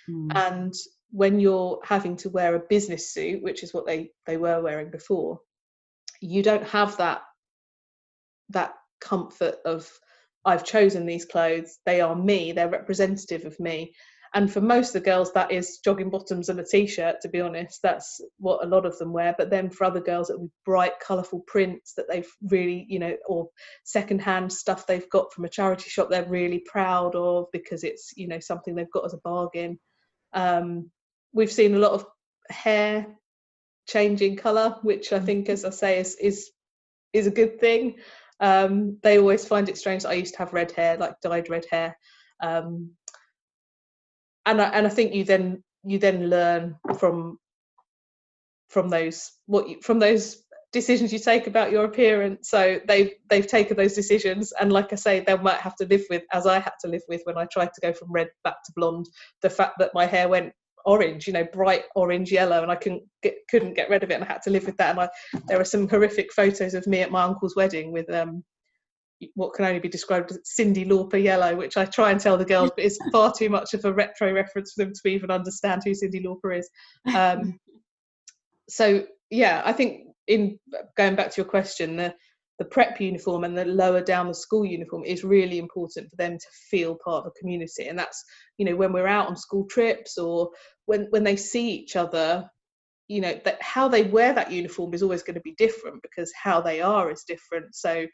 Mm. 0.09 0.31
And 0.35 0.73
when 1.09 1.39
you're 1.39 1.79
having 1.83 2.15
to 2.17 2.29
wear 2.29 2.55
a 2.55 2.63
business 2.69 3.11
suit, 3.11 3.41
which 3.41 3.63
is 3.63 3.73
what 3.73 3.87
they, 3.87 4.11
they 4.25 4.37
were 4.37 4.61
wearing 4.61 4.91
before, 4.91 5.39
you 6.21 6.43
don't 6.43 6.63
have 6.63 6.95
that 6.97 7.21
that 8.49 8.73
comfort 9.01 9.55
of 9.65 9.91
I've 10.45 10.63
chosen 10.63 11.05
these 11.05 11.25
clothes, 11.25 11.79
they 11.85 11.99
are 11.99 12.15
me, 12.15 12.53
they're 12.53 12.69
representative 12.69 13.43
of 13.45 13.59
me 13.59 13.93
and 14.33 14.51
for 14.51 14.61
most 14.61 14.89
of 14.89 14.93
the 14.93 15.09
girls 15.09 15.31
that 15.33 15.51
is 15.51 15.79
jogging 15.83 16.09
bottoms 16.09 16.49
and 16.49 16.59
a 16.59 16.63
t-shirt 16.63 17.21
to 17.21 17.29
be 17.29 17.41
honest. 17.41 17.81
That's 17.81 18.21
what 18.37 18.63
a 18.63 18.67
lot 18.67 18.85
of 18.85 18.97
them 18.97 19.13
wear. 19.13 19.35
But 19.37 19.49
then 19.49 19.69
for 19.69 19.85
other 19.85 20.01
girls 20.01 20.29
it 20.29 20.39
would 20.39 20.47
be 20.47 20.53
bright 20.65 20.99
colourful 20.99 21.43
prints 21.47 21.93
that 21.95 22.05
they've 22.09 22.29
really 22.49 22.85
you 22.89 22.99
know 22.99 23.15
or 23.27 23.49
secondhand 23.83 24.51
stuff 24.51 24.87
they've 24.87 25.09
got 25.09 25.33
from 25.33 25.45
a 25.45 25.49
charity 25.49 25.89
shop 25.89 26.09
they're 26.09 26.25
really 26.25 26.59
proud 26.65 27.15
of 27.15 27.45
because 27.51 27.83
it's 27.83 28.13
you 28.15 28.27
know 28.27 28.39
something 28.39 28.75
they've 28.75 28.91
got 28.91 29.05
as 29.05 29.13
a 29.13 29.19
bargain. 29.23 29.79
Um, 30.33 30.91
we've 31.33 31.51
seen 31.51 31.75
a 31.75 31.79
lot 31.79 31.91
of 31.91 32.05
hair 32.49 33.07
changing 33.87 34.35
colour 34.35 34.77
which 34.81 35.13
i 35.13 35.19
think 35.19 35.47
as 35.49 35.63
i 35.63 35.69
say 35.69 35.99
is 35.99 36.15
is 36.15 36.51
is 37.13 37.27
a 37.27 37.31
good 37.31 37.59
thing. 37.59 37.95
Um, 38.39 38.99
they 39.01 39.17
always 39.17 39.47
find 39.47 39.67
it 39.67 39.77
strange 39.77 40.05
i 40.05 40.13
used 40.13 40.33
to 40.33 40.39
have 40.39 40.53
red 40.53 40.71
hair 40.71 40.97
like 40.97 41.19
dyed 41.21 41.49
red 41.49 41.65
hair. 41.71 41.97
Um, 42.43 42.91
and 44.47 44.61
I, 44.61 44.69
and 44.69 44.87
I 44.87 44.89
think 44.89 45.13
you 45.13 45.23
then 45.23 45.63
you 45.83 45.99
then 45.99 46.29
learn 46.29 46.75
from 46.97 47.37
from 48.69 48.89
those 48.89 49.31
what 49.45 49.69
you, 49.69 49.81
from 49.81 49.99
those 49.99 50.43
decisions 50.73 51.13
you 51.13 51.19
take 51.19 51.47
about 51.47 51.71
your 51.71 51.85
appearance. 51.85 52.49
So 52.49 52.79
they've 52.87 53.11
they've 53.29 53.47
taken 53.47 53.77
those 53.77 53.93
decisions, 53.93 54.53
and 54.59 54.71
like 54.71 54.91
I 54.91 54.95
say, 54.95 55.19
they 55.19 55.37
might 55.37 55.59
have 55.59 55.75
to 55.77 55.85
live 55.85 56.03
with, 56.09 56.23
as 56.31 56.47
I 56.47 56.59
had 56.59 56.73
to 56.81 56.87
live 56.87 57.03
with 57.07 57.21
when 57.25 57.37
I 57.37 57.45
tried 57.45 57.73
to 57.73 57.81
go 57.81 57.93
from 57.93 58.11
red 58.11 58.29
back 58.43 58.63
to 58.65 58.71
blonde, 58.75 59.07
the 59.41 59.49
fact 59.49 59.75
that 59.79 59.91
my 59.93 60.05
hair 60.05 60.27
went 60.27 60.53
orange, 60.85 61.27
you 61.27 61.33
know, 61.33 61.45
bright 61.51 61.83
orange 61.95 62.31
yellow, 62.31 62.63
and 62.63 62.71
I 62.71 62.75
couldn't 62.75 63.03
get 63.21 63.35
couldn't 63.49 63.75
get 63.75 63.89
rid 63.89 64.03
of 64.03 64.11
it, 64.11 64.15
and 64.15 64.23
I 64.23 64.27
had 64.27 64.41
to 64.43 64.49
live 64.49 64.65
with 64.65 64.77
that. 64.77 64.91
And 64.91 65.01
I, 65.01 65.09
there 65.47 65.59
are 65.59 65.65
some 65.65 65.87
horrific 65.87 66.33
photos 66.33 66.73
of 66.73 66.87
me 66.87 67.01
at 67.01 67.11
my 67.11 67.23
uncle's 67.23 67.55
wedding 67.55 67.91
with 67.91 68.09
um, 68.13 68.43
what 69.35 69.53
can 69.53 69.65
only 69.65 69.79
be 69.79 69.89
described 69.89 70.31
as 70.31 70.39
Cyndi 70.59 70.87
Lauper 70.87 71.21
yellow, 71.21 71.55
which 71.55 71.77
I 71.77 71.85
try 71.85 72.11
and 72.11 72.19
tell 72.19 72.37
the 72.37 72.45
girls, 72.45 72.71
but 72.75 72.85
it's 72.85 72.99
far 73.11 73.33
too 73.35 73.49
much 73.49 73.73
of 73.73 73.83
a 73.85 73.93
retro 73.93 74.31
reference 74.31 74.73
for 74.73 74.83
them 74.83 74.93
to 74.93 75.09
even 75.09 75.31
understand 75.31 75.81
who 75.83 75.91
Cyndi 75.91 76.23
Lauper 76.23 76.57
is. 76.57 76.69
Um, 77.15 77.59
so 78.69 79.05
yeah, 79.29 79.61
I 79.65 79.73
think 79.73 80.07
in 80.27 80.59
going 80.95 81.15
back 81.15 81.31
to 81.31 81.41
your 81.41 81.49
question, 81.49 81.95
the 81.95 82.13
the 82.59 82.65
prep 82.65 82.99
uniform 82.99 83.43
and 83.43 83.57
the 83.57 83.65
lower 83.65 84.01
down 84.01 84.27
the 84.27 84.33
school 84.33 84.65
uniform 84.65 85.03
is 85.05 85.23
really 85.23 85.59
important 85.59 86.09
for 86.09 86.15
them 86.15 86.37
to 86.37 86.47
feel 86.71 86.97
part 87.03 87.23
of 87.23 87.27
a 87.27 87.39
community 87.39 87.87
and 87.87 87.97
that's 87.97 88.23
you 88.57 88.65
know 88.65 88.75
when 88.75 88.91
we're 88.91 89.07
out 89.07 89.27
on 89.27 89.35
school 89.35 89.65
trips 89.69 90.17
or 90.17 90.49
when 90.85 91.05
when 91.11 91.23
they 91.23 91.35
see 91.35 91.69
each 91.69 91.95
other 91.95 92.49
you 93.07 93.21
know 93.21 93.39
that 93.45 93.61
how 93.61 93.87
they 93.87 94.03
wear 94.03 94.33
that 94.33 94.51
uniform 94.51 94.93
is 94.93 95.03
always 95.03 95.23
going 95.23 95.35
to 95.35 95.41
be 95.41 95.53
different 95.57 96.01
because 96.01 96.31
how 96.35 96.59
they 96.59 96.81
are 96.81 97.11
is 97.11 97.23
different 97.27 97.75
so 97.75 98.07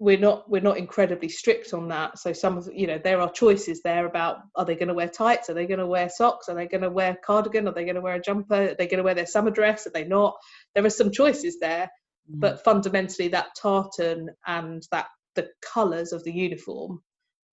we're 0.00 0.18
not 0.18 0.50
we're 0.50 0.62
not 0.62 0.78
incredibly 0.78 1.28
strict 1.28 1.74
on 1.74 1.88
that. 1.88 2.18
So 2.18 2.32
some 2.32 2.56
of 2.56 2.68
you 2.72 2.86
know 2.86 2.98
there 2.98 3.20
are 3.20 3.30
choices 3.30 3.82
there 3.82 4.06
about 4.06 4.38
are 4.56 4.64
they 4.64 4.74
going 4.74 4.88
to 4.88 4.94
wear 4.94 5.08
tights? 5.08 5.50
Are 5.50 5.54
they 5.54 5.66
going 5.66 5.78
to 5.78 5.86
wear 5.86 6.08
socks? 6.08 6.48
Are 6.48 6.54
they 6.54 6.66
going 6.66 6.80
to 6.82 6.90
wear 6.90 7.18
cardigan? 7.22 7.68
Are 7.68 7.74
they 7.74 7.84
going 7.84 7.96
to 7.96 8.00
wear 8.00 8.14
a 8.14 8.20
jumper? 8.20 8.70
Are 8.70 8.74
they 8.74 8.86
going 8.86 8.96
to 8.98 9.04
wear 9.04 9.14
their 9.14 9.26
summer 9.26 9.50
dress? 9.50 9.86
Are 9.86 9.90
they 9.90 10.04
not? 10.04 10.36
There 10.74 10.84
are 10.84 10.90
some 10.90 11.12
choices 11.12 11.60
there 11.60 11.90
mm. 12.30 12.40
but 12.40 12.64
fundamentally 12.64 13.28
that 13.28 13.48
tartan 13.54 14.30
and 14.46 14.82
that 14.90 15.06
the 15.34 15.48
colors 15.60 16.12
of 16.12 16.24
the 16.24 16.32
uniform 16.32 17.02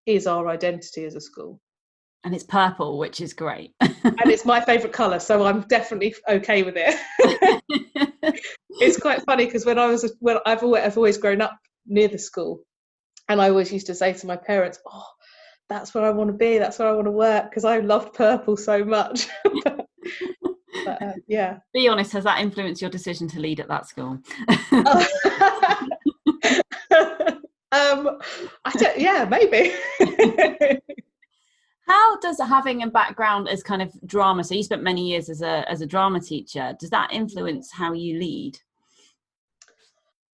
is 0.05 0.25
our 0.25 0.47
identity 0.47 1.03
as 1.03 1.15
a 1.15 1.21
school. 1.21 1.59
And 2.23 2.33
it's 2.33 2.45
purple 2.45 2.97
which 2.97 3.19
is 3.19 3.33
great. 3.33 3.73
And 3.81 4.31
it's 4.31 4.45
my 4.45 4.61
favorite 4.65 4.93
color 4.93 5.19
so 5.19 5.45
i'm 5.45 5.61
definitely 5.63 6.15
okay 6.29 6.63
with 6.63 6.75
it. 6.77 7.61
It's 8.79 8.99
quite 8.99 9.23
funny 9.23 9.45
because 9.45 9.65
when 9.65 9.79
i 9.79 9.87
was 9.87 10.15
when 10.19 10.37
i've 10.45 10.61
always, 10.61 10.83
I've 10.83 10.97
always 10.97 11.17
grown 11.17 11.41
up 11.41 11.57
near 11.87 12.07
the 12.07 12.19
school. 12.19 12.63
And 13.29 13.41
I 13.41 13.49
always 13.49 13.71
used 13.71 13.87
to 13.87 13.95
say 13.95 14.13
to 14.13 14.27
my 14.27 14.37
parents, 14.37 14.79
"Oh, 14.85 15.07
that's 15.69 15.93
where 15.93 16.05
I 16.05 16.11
want 16.11 16.29
to 16.29 16.33
be. 16.33 16.57
That's 16.57 16.79
where 16.79 16.87
I 16.87 16.93
want 16.93 17.07
to 17.07 17.11
work," 17.11 17.49
because 17.49 17.65
I 17.65 17.79
loved 17.79 18.13
purple 18.13 18.55
so 18.57 18.85
much. 18.85 19.27
but, 19.43 19.87
uh, 21.01 21.13
yeah. 21.27 21.57
Be 21.73 21.87
honest. 21.87 22.13
Has 22.13 22.23
that 22.23 22.39
influenced 22.39 22.81
your 22.81 22.91
decision 22.91 23.27
to 23.29 23.39
lead 23.39 23.59
at 23.59 23.67
that 23.67 23.87
school? 23.87 24.19
um, 27.71 28.19
I 28.65 28.71
don't. 28.73 28.99
Yeah, 28.99 29.25
maybe. 29.29 29.73
How 31.87 32.19
does 32.19 32.39
having 32.39 32.83
a 32.83 32.87
background 32.87 33.47
as 33.47 33.63
kind 33.63 33.81
of 33.81 33.93
drama? 34.05 34.43
So 34.43 34.55
you 34.55 34.63
spent 34.63 34.83
many 34.83 35.09
years 35.09 35.29
as 35.29 35.41
a 35.41 35.69
as 35.69 35.81
a 35.81 35.85
drama 35.85 36.19
teacher. 36.19 36.75
Does 36.79 36.89
that 36.89 37.13
influence 37.13 37.71
how 37.71 37.93
you 37.93 38.19
lead? 38.19 38.59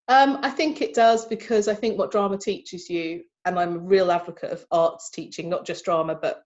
Um, 0.07 0.39
I 0.43 0.49
think 0.49 0.81
it 0.81 0.93
does 0.93 1.25
because 1.25 1.67
I 1.67 1.75
think 1.75 1.97
what 1.97 2.11
drama 2.11 2.37
teaches 2.37 2.89
you, 2.89 3.23
and 3.45 3.57
I'm 3.57 3.75
a 3.75 3.79
real 3.79 4.11
advocate 4.11 4.51
of 4.51 4.65
arts 4.71 5.09
teaching, 5.09 5.49
not 5.49 5.65
just 5.65 5.85
drama 5.85 6.17
but 6.21 6.43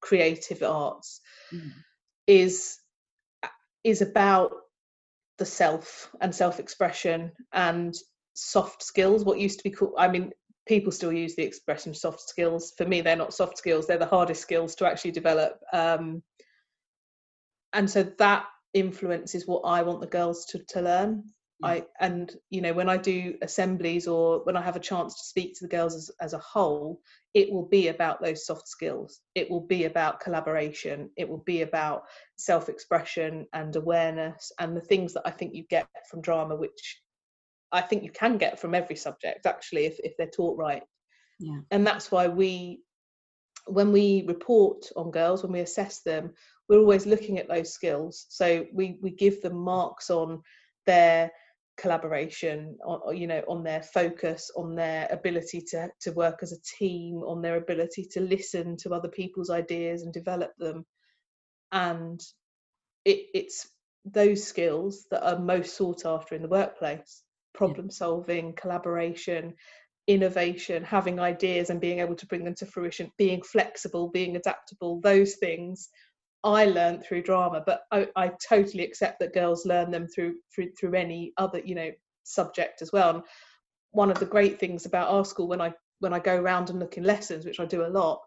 creative 0.00 0.62
arts, 0.62 1.20
mm. 1.52 1.72
is 2.26 2.78
is 3.82 4.02
about 4.02 4.52
the 5.38 5.46
self 5.46 6.10
and 6.20 6.34
self-expression 6.34 7.32
and 7.52 7.94
soft 8.34 8.82
skills. 8.82 9.24
What 9.24 9.38
used 9.40 9.58
to 9.58 9.64
be 9.64 9.70
called, 9.70 9.94
I 9.98 10.06
mean, 10.06 10.30
people 10.68 10.92
still 10.92 11.12
use 11.12 11.34
the 11.34 11.42
expression 11.42 11.94
soft 11.94 12.20
skills. 12.20 12.74
For 12.76 12.86
me, 12.86 13.00
they're 13.00 13.16
not 13.16 13.34
soft 13.34 13.58
skills; 13.58 13.86
they're 13.86 13.98
the 13.98 14.06
hardest 14.06 14.42
skills 14.42 14.76
to 14.76 14.86
actually 14.86 15.12
develop. 15.12 15.58
Um, 15.72 16.22
and 17.72 17.90
so 17.90 18.04
that 18.18 18.46
influences 18.72 19.48
what 19.48 19.62
I 19.64 19.82
want 19.82 20.00
the 20.00 20.06
girls 20.06 20.44
to, 20.46 20.60
to 20.68 20.82
learn 20.82 21.24
I 21.62 21.84
and 22.00 22.34
you 22.48 22.60
know 22.60 22.72
when 22.72 22.88
I 22.88 22.96
do 22.96 23.36
assemblies 23.42 24.06
or 24.06 24.42
when 24.44 24.56
I 24.56 24.62
have 24.62 24.76
a 24.76 24.80
chance 24.80 25.14
to 25.14 25.24
speak 25.24 25.54
to 25.54 25.64
the 25.64 25.76
girls 25.76 25.94
as, 25.94 26.10
as 26.20 26.32
a 26.32 26.38
whole, 26.38 27.00
it 27.34 27.52
will 27.52 27.66
be 27.66 27.88
about 27.88 28.22
those 28.22 28.46
soft 28.46 28.68
skills. 28.68 29.20
It 29.34 29.50
will 29.50 29.60
be 29.60 29.84
about 29.84 30.20
collaboration. 30.20 31.10
It 31.16 31.28
will 31.28 31.44
be 31.44 31.62
about 31.62 32.04
self-expression 32.36 33.46
and 33.52 33.76
awareness 33.76 34.52
and 34.58 34.76
the 34.76 34.80
things 34.80 35.14
that 35.14 35.22
I 35.26 35.30
think 35.30 35.54
you 35.54 35.64
get 35.68 35.88
from 36.10 36.22
drama, 36.22 36.56
which 36.56 37.00
I 37.72 37.82
think 37.82 38.02
you 38.02 38.10
can 38.10 38.38
get 38.38 38.58
from 38.58 38.74
every 38.74 38.96
subject 38.96 39.46
actually 39.46 39.84
if, 39.84 39.98
if 40.00 40.16
they're 40.16 40.26
taught 40.26 40.58
right. 40.58 40.82
Yeah. 41.38 41.60
And 41.70 41.86
that's 41.86 42.10
why 42.10 42.28
we 42.28 42.82
when 43.66 43.92
we 43.92 44.24
report 44.26 44.86
on 44.96 45.10
girls, 45.10 45.42
when 45.42 45.52
we 45.52 45.60
assess 45.60 46.00
them, 46.00 46.32
we're 46.68 46.78
always 46.78 47.06
looking 47.06 47.38
at 47.38 47.48
those 47.48 47.72
skills. 47.72 48.26
So 48.28 48.66
we 48.72 48.98
we 49.02 49.10
give 49.10 49.42
them 49.42 49.56
marks 49.56 50.10
on 50.10 50.42
their 50.86 51.30
collaboration 51.80 52.76
or, 52.84 53.14
you 53.14 53.26
know 53.26 53.42
on 53.48 53.64
their 53.64 53.82
focus 53.82 54.50
on 54.56 54.74
their 54.74 55.08
ability 55.10 55.62
to 55.70 55.88
to 56.00 56.12
work 56.12 56.40
as 56.42 56.52
a 56.52 56.76
team 56.78 57.22
on 57.26 57.40
their 57.42 57.56
ability 57.56 58.06
to 58.12 58.20
listen 58.20 58.76
to 58.76 58.92
other 58.94 59.08
people's 59.08 59.50
ideas 59.50 60.02
and 60.02 60.12
develop 60.12 60.52
them. 60.58 60.84
And 61.72 62.20
it, 63.04 63.26
it's 63.34 63.68
those 64.04 64.44
skills 64.44 65.06
that 65.10 65.24
are 65.24 65.38
most 65.38 65.76
sought 65.76 66.04
after 66.04 66.34
in 66.34 66.42
the 66.42 66.48
workplace. 66.48 67.22
Problem 67.54 67.90
solving 67.90 68.54
collaboration 68.54 69.54
innovation 70.06 70.82
having 70.82 71.20
ideas 71.20 71.70
and 71.70 71.80
being 71.80 72.00
able 72.00 72.16
to 72.16 72.26
bring 72.26 72.42
them 72.44 72.54
to 72.54 72.66
fruition 72.66 73.12
being 73.16 73.42
flexible 73.42 74.08
being 74.08 74.34
adaptable 74.34 75.00
those 75.02 75.36
things 75.36 75.88
I 76.42 76.64
learned 76.66 77.04
through 77.04 77.22
drama, 77.22 77.62
but 77.64 77.82
I, 77.90 78.08
I 78.16 78.32
totally 78.48 78.84
accept 78.84 79.20
that 79.20 79.34
girls 79.34 79.66
learn 79.66 79.90
them 79.90 80.06
through 80.06 80.36
through 80.54 80.72
through 80.78 80.94
any 80.94 81.32
other 81.36 81.60
you 81.64 81.74
know 81.74 81.90
subject 82.24 82.82
as 82.82 82.92
well. 82.92 83.10
And 83.10 83.22
one 83.90 84.10
of 84.10 84.18
the 84.18 84.26
great 84.26 84.58
things 84.58 84.86
about 84.86 85.08
our 85.08 85.24
school 85.24 85.48
when 85.48 85.60
I 85.60 85.72
when 85.98 86.14
I 86.14 86.18
go 86.18 86.36
around 86.36 86.70
and 86.70 86.78
look 86.78 86.96
in 86.96 87.04
lessons, 87.04 87.44
which 87.44 87.60
I 87.60 87.66
do 87.66 87.84
a 87.84 87.88
lot, 87.88 88.22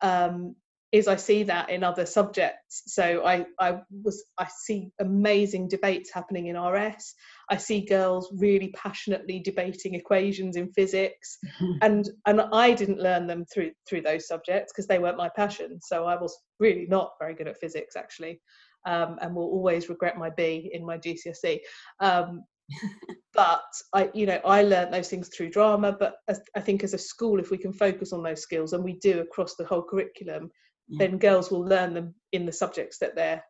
um, 0.00 0.56
is 0.92 1.08
I 1.08 1.16
see 1.16 1.42
that 1.44 1.68
in 1.68 1.82
other 1.82 2.06
subjects. 2.06 2.82
So 2.86 3.24
I, 3.24 3.46
I 3.60 3.80
was 4.04 4.24
I 4.38 4.46
see 4.64 4.90
amazing 5.00 5.68
debates 5.68 6.12
happening 6.12 6.46
in 6.46 6.60
RS. 6.60 7.14
I 7.50 7.56
see 7.56 7.84
girls 7.84 8.32
really 8.38 8.68
passionately 8.68 9.40
debating 9.40 9.94
equations 9.94 10.56
in 10.56 10.72
physics, 10.72 11.38
and 11.82 12.08
and 12.26 12.40
I 12.40 12.72
didn't 12.72 13.00
learn 13.00 13.26
them 13.26 13.44
through 13.52 13.72
through 13.88 14.02
those 14.02 14.28
subjects 14.28 14.72
because 14.72 14.86
they 14.86 14.98
weren't 14.98 15.16
my 15.16 15.30
passion. 15.34 15.78
So 15.82 16.04
I 16.04 16.20
was 16.20 16.36
really 16.60 16.86
not 16.88 17.12
very 17.20 17.34
good 17.34 17.48
at 17.48 17.58
physics 17.58 17.96
actually, 17.96 18.40
um, 18.86 19.18
and 19.20 19.34
will 19.34 19.44
always 19.44 19.88
regret 19.88 20.16
my 20.16 20.30
B 20.30 20.70
in 20.72 20.86
my 20.86 20.98
GCSE. 20.98 21.58
Um, 22.00 22.44
but 23.34 23.62
I, 23.92 24.10
you 24.14 24.26
know, 24.26 24.40
I 24.44 24.62
learned 24.62 24.92
those 24.92 25.08
things 25.08 25.28
through 25.28 25.50
drama. 25.50 25.96
But 25.98 26.16
as, 26.28 26.40
I 26.56 26.60
think 26.60 26.82
as 26.82 26.94
a 26.94 26.98
school, 26.98 27.38
if 27.38 27.50
we 27.50 27.58
can 27.58 27.72
focus 27.72 28.12
on 28.12 28.22
those 28.22 28.42
skills, 28.42 28.72
and 28.72 28.82
we 28.82 28.94
do 28.94 29.20
across 29.20 29.54
the 29.54 29.64
whole 29.64 29.82
curriculum, 29.82 30.50
yeah. 30.88 31.06
then 31.06 31.18
girls 31.18 31.50
will 31.50 31.64
learn 31.64 31.94
them 31.94 32.14
in 32.32 32.46
the 32.46 32.52
subjects 32.52 32.98
that 32.98 33.14
they're 33.14 33.42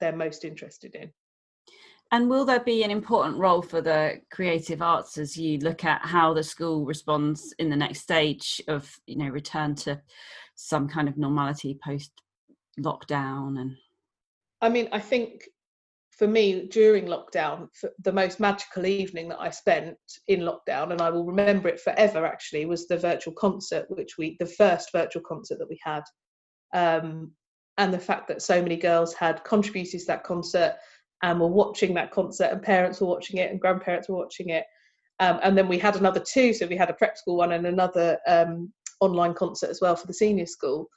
they're 0.00 0.16
most 0.16 0.44
interested 0.44 0.94
in. 0.94 1.10
And 2.10 2.30
will 2.30 2.46
there 2.46 2.60
be 2.60 2.84
an 2.84 2.90
important 2.90 3.36
role 3.36 3.60
for 3.60 3.82
the 3.82 4.20
creative 4.30 4.80
arts 4.80 5.18
as 5.18 5.36
you 5.36 5.58
look 5.58 5.84
at 5.84 6.04
how 6.04 6.32
the 6.32 6.42
school 6.42 6.86
responds 6.86 7.54
in 7.58 7.68
the 7.68 7.76
next 7.76 8.00
stage 8.00 8.62
of 8.68 8.90
you 9.06 9.16
know 9.16 9.28
return 9.28 9.74
to 9.76 10.00
some 10.54 10.88
kind 10.88 11.08
of 11.08 11.18
normality 11.18 11.78
post 11.84 12.10
lockdown 12.80 13.60
and 13.60 13.76
I 14.62 14.68
mean 14.68 14.88
I 14.92 15.00
think 15.00 15.42
for 16.12 16.26
me 16.26 16.66
during 16.66 17.06
lockdown 17.06 17.68
the 18.02 18.12
most 18.12 18.40
magical 18.40 18.86
evening 18.86 19.28
that 19.28 19.40
I 19.40 19.50
spent 19.50 19.96
in 20.28 20.40
lockdown 20.40 20.92
and 20.92 21.00
I 21.00 21.10
will 21.10 21.26
remember 21.26 21.68
it 21.68 21.80
forever 21.80 22.24
actually 22.24 22.64
was 22.64 22.88
the 22.88 22.96
virtual 22.96 23.34
concert 23.34 23.86
which 23.88 24.16
we 24.16 24.36
the 24.40 24.46
first 24.46 24.90
virtual 24.92 25.22
concert 25.22 25.58
that 25.58 25.68
we 25.68 25.78
had 25.84 26.02
um, 26.74 27.32
and 27.78 27.92
the 27.92 27.98
fact 27.98 28.28
that 28.28 28.42
so 28.42 28.60
many 28.60 28.76
girls 28.76 29.14
had 29.14 29.44
contributed 29.44 30.00
to 30.00 30.06
that 30.06 30.24
concert 30.24 30.76
and 31.22 31.40
were 31.40 31.46
watching 31.46 31.94
that 31.94 32.10
concert 32.10 32.50
and 32.52 32.62
parents 32.62 33.00
were 33.00 33.06
watching 33.06 33.38
it 33.38 33.50
and 33.50 33.60
grandparents 33.60 34.08
were 34.08 34.16
watching 34.16 34.50
it. 34.50 34.64
Um, 35.20 35.40
and 35.42 35.58
then 35.58 35.68
we 35.68 35.78
had 35.78 35.96
another 35.96 36.20
two 36.20 36.52
so 36.52 36.66
we 36.66 36.76
had 36.76 36.90
a 36.90 36.94
prep 36.94 37.18
school 37.18 37.36
one 37.36 37.52
and 37.52 37.66
another 37.66 38.18
um, 38.28 38.72
online 39.00 39.34
concert 39.34 39.70
as 39.70 39.80
well 39.80 39.96
for 39.96 40.06
the 40.06 40.14
senior 40.14 40.46
school 40.46 40.88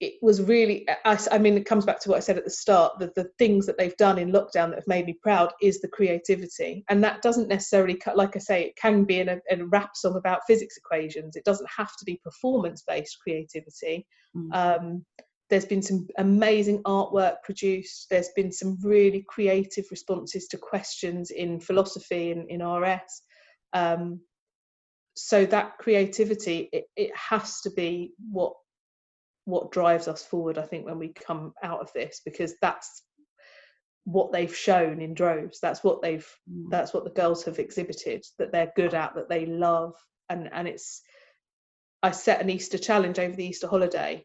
it 0.00 0.14
was 0.22 0.40
really 0.40 0.86
I, 1.04 1.18
I, 1.32 1.38
mean 1.38 1.56
it 1.56 1.66
comes 1.66 1.84
back 1.84 2.00
to 2.00 2.08
what 2.08 2.16
i 2.16 2.20
said 2.20 2.38
at 2.38 2.44
the 2.44 2.50
start 2.50 2.98
that 3.00 3.14
the 3.14 3.30
things 3.38 3.66
that 3.66 3.76
they've 3.78 3.96
done 3.96 4.18
in 4.18 4.30
lockdown 4.30 4.70
that 4.70 4.76
have 4.76 4.86
made 4.86 5.06
me 5.06 5.18
proud 5.22 5.52
is 5.60 5.80
the 5.80 5.88
creativity 5.88 6.84
and 6.88 7.02
that 7.02 7.22
doesn't 7.22 7.48
necessarily 7.48 7.94
cut 7.94 8.16
like 8.16 8.36
i 8.36 8.38
say 8.38 8.62
it 8.62 8.76
can 8.76 9.04
be 9.04 9.20
in 9.20 9.28
a, 9.28 9.38
in 9.50 9.62
a 9.62 9.66
rap 9.66 9.90
song 9.94 10.16
about 10.16 10.40
physics 10.46 10.76
equations 10.76 11.36
it 11.36 11.44
doesn't 11.44 11.68
have 11.74 11.90
to 11.96 12.04
be 12.04 12.20
performance 12.22 12.84
based 12.86 13.18
creativity 13.22 14.06
mm. 14.36 14.48
um, 14.54 15.04
there's 15.50 15.64
been 15.64 15.82
some 15.82 16.06
amazing 16.18 16.82
artwork 16.82 17.36
produced. 17.42 18.08
There's 18.10 18.28
been 18.36 18.52
some 18.52 18.76
really 18.82 19.24
creative 19.28 19.86
responses 19.90 20.46
to 20.48 20.58
questions 20.58 21.30
in 21.30 21.58
philosophy 21.58 22.32
and 22.32 22.48
in 22.50 22.62
RS. 22.62 23.22
Um, 23.72 24.20
so 25.16 25.46
that 25.46 25.78
creativity, 25.78 26.68
it, 26.72 26.84
it 26.96 27.10
has 27.16 27.60
to 27.62 27.70
be 27.70 28.12
what 28.30 28.52
what 29.48 29.72
drives 29.72 30.08
us 30.08 30.24
forward. 30.24 30.58
I 30.58 30.62
think 30.62 30.84
when 30.84 30.98
we 30.98 31.08
come 31.08 31.54
out 31.62 31.80
of 31.80 31.92
this, 31.92 32.20
because 32.24 32.54
that's 32.60 33.02
what 34.04 34.32
they've 34.32 34.54
shown 34.54 35.00
in 35.00 35.14
droves. 35.14 35.58
That's 35.60 35.82
what 35.82 36.02
they've. 36.02 36.26
Mm. 36.50 36.70
That's 36.70 36.92
what 36.92 37.04
the 37.04 37.10
girls 37.10 37.44
have 37.44 37.58
exhibited 37.58 38.24
that 38.38 38.52
they're 38.52 38.72
good 38.76 38.94
at, 38.94 39.14
that 39.14 39.28
they 39.28 39.46
love, 39.46 39.94
and 40.28 40.48
and 40.52 40.68
it's. 40.68 41.02
I 42.02 42.12
set 42.12 42.40
an 42.40 42.50
Easter 42.50 42.78
challenge 42.78 43.18
over 43.18 43.34
the 43.34 43.46
Easter 43.46 43.66
holiday 43.66 44.24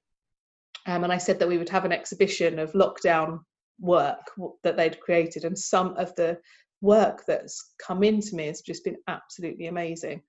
um, 0.85 1.03
and 1.03 1.13
I 1.13 1.17
said 1.17 1.39
that 1.39 1.47
we 1.47 1.57
would 1.57 1.69
have 1.69 1.85
an 1.85 1.91
exhibition 1.91 2.59
of 2.59 2.73
lockdown 2.73 3.39
work 3.79 4.31
that 4.63 4.77
they'd 4.77 4.99
created, 4.99 5.45
and 5.45 5.57
some 5.57 5.95
of 5.97 6.13
the 6.15 6.39
work 6.81 7.23
that's 7.25 7.73
come 7.79 8.03
into 8.03 8.35
me 8.35 8.47
has 8.47 8.61
just 8.61 8.83
been 8.83 8.97
absolutely 9.07 9.67
amazing. 9.67 10.21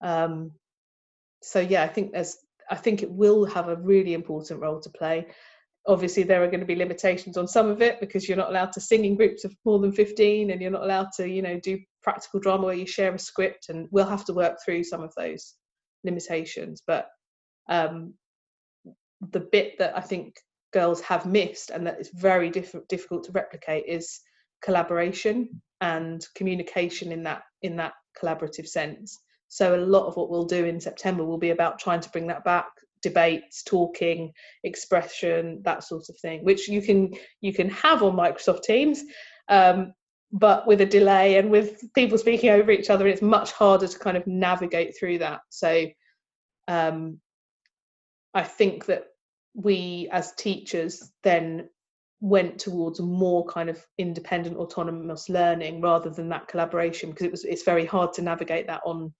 Um, 0.00 0.52
so 1.42 1.58
yeah, 1.60 1.82
I 1.82 1.88
think 1.88 2.12
there's, 2.12 2.36
I 2.70 2.76
think 2.76 3.02
it 3.02 3.10
will 3.10 3.44
have 3.46 3.68
a 3.68 3.76
really 3.76 4.14
important 4.14 4.60
role 4.60 4.80
to 4.80 4.90
play. 4.90 5.26
Obviously, 5.86 6.24
there 6.24 6.42
are 6.42 6.48
going 6.48 6.60
to 6.60 6.66
be 6.66 6.74
limitations 6.74 7.36
on 7.36 7.46
some 7.46 7.68
of 7.68 7.80
it 7.80 8.00
because 8.00 8.28
you're 8.28 8.36
not 8.36 8.50
allowed 8.50 8.72
to 8.72 8.80
sing 8.80 9.04
in 9.04 9.16
groups 9.16 9.44
of 9.44 9.54
more 9.64 9.78
than 9.78 9.92
15, 9.92 10.50
and 10.50 10.60
you're 10.60 10.70
not 10.70 10.82
allowed 10.82 11.08
to, 11.16 11.28
you 11.28 11.42
know, 11.42 11.60
do 11.60 11.78
practical 12.02 12.40
drama 12.40 12.64
where 12.64 12.74
you 12.74 12.86
share 12.86 13.14
a 13.14 13.18
script, 13.18 13.68
and 13.68 13.88
we'll 13.92 14.06
have 14.06 14.24
to 14.24 14.34
work 14.34 14.58
through 14.64 14.82
some 14.82 15.02
of 15.02 15.12
those 15.16 15.54
limitations. 16.04 16.82
But 16.86 17.08
um, 17.68 18.14
the 19.20 19.40
bit 19.40 19.78
that 19.78 19.96
I 19.96 20.00
think 20.00 20.36
girls 20.72 21.00
have 21.00 21.26
missed 21.26 21.70
and 21.70 21.86
that 21.86 22.00
is 22.00 22.10
very 22.14 22.50
diff- 22.50 22.88
difficult 22.88 23.24
to 23.24 23.32
replicate 23.32 23.84
is 23.86 24.20
collaboration 24.62 25.62
and 25.80 26.26
communication 26.34 27.12
in 27.12 27.22
that 27.22 27.42
in 27.62 27.76
that 27.76 27.92
collaborative 28.20 28.66
sense. 28.66 29.18
So 29.48 29.74
a 29.74 29.80
lot 29.80 30.06
of 30.06 30.16
what 30.16 30.30
we'll 30.30 30.44
do 30.44 30.64
in 30.64 30.80
September 30.80 31.24
will 31.24 31.38
be 31.38 31.50
about 31.50 31.78
trying 31.78 32.00
to 32.00 32.10
bring 32.10 32.26
that 32.28 32.44
back 32.44 32.66
debates 33.02 33.62
talking 33.62 34.32
expression 34.64 35.60
that 35.62 35.84
sort 35.84 36.08
of 36.08 36.16
thing 36.18 36.42
which 36.42 36.66
you 36.66 36.80
can 36.80 37.12
you 37.42 37.52
can 37.52 37.68
have 37.68 38.02
on 38.02 38.16
microsoft 38.16 38.62
teams 38.62 39.04
um, 39.48 39.92
but 40.32 40.66
with 40.66 40.80
a 40.80 40.86
delay 40.86 41.36
and 41.38 41.50
with 41.50 41.82
people 41.94 42.18
speaking 42.18 42.50
over 42.50 42.70
each 42.70 42.90
other 42.90 43.06
it's 43.06 43.22
much 43.22 43.52
harder 43.52 43.86
to 43.86 43.98
kind 43.98 44.16
of 44.16 44.26
navigate 44.26 44.94
through 44.98 45.18
that. 45.18 45.40
So 45.50 45.86
um, 46.68 47.20
I 48.34 48.42
think 48.42 48.86
that 48.86 49.06
we 49.54 50.08
as 50.12 50.32
teachers 50.34 51.10
then 51.22 51.68
went 52.20 52.58
towards 52.58 53.00
more 53.00 53.46
kind 53.46 53.70
of 53.70 53.84
independent 53.98 54.56
autonomous 54.56 55.28
learning 55.28 55.80
rather 55.80 56.10
than 56.10 56.28
that 56.30 56.48
collaboration 56.48 57.10
because 57.10 57.26
it 57.26 57.30
was 57.30 57.44
it's 57.44 57.62
very 57.62 57.86
hard 57.86 58.12
to 58.14 58.22
navigate 58.22 58.66
that 58.66 58.80
on 58.84 59.12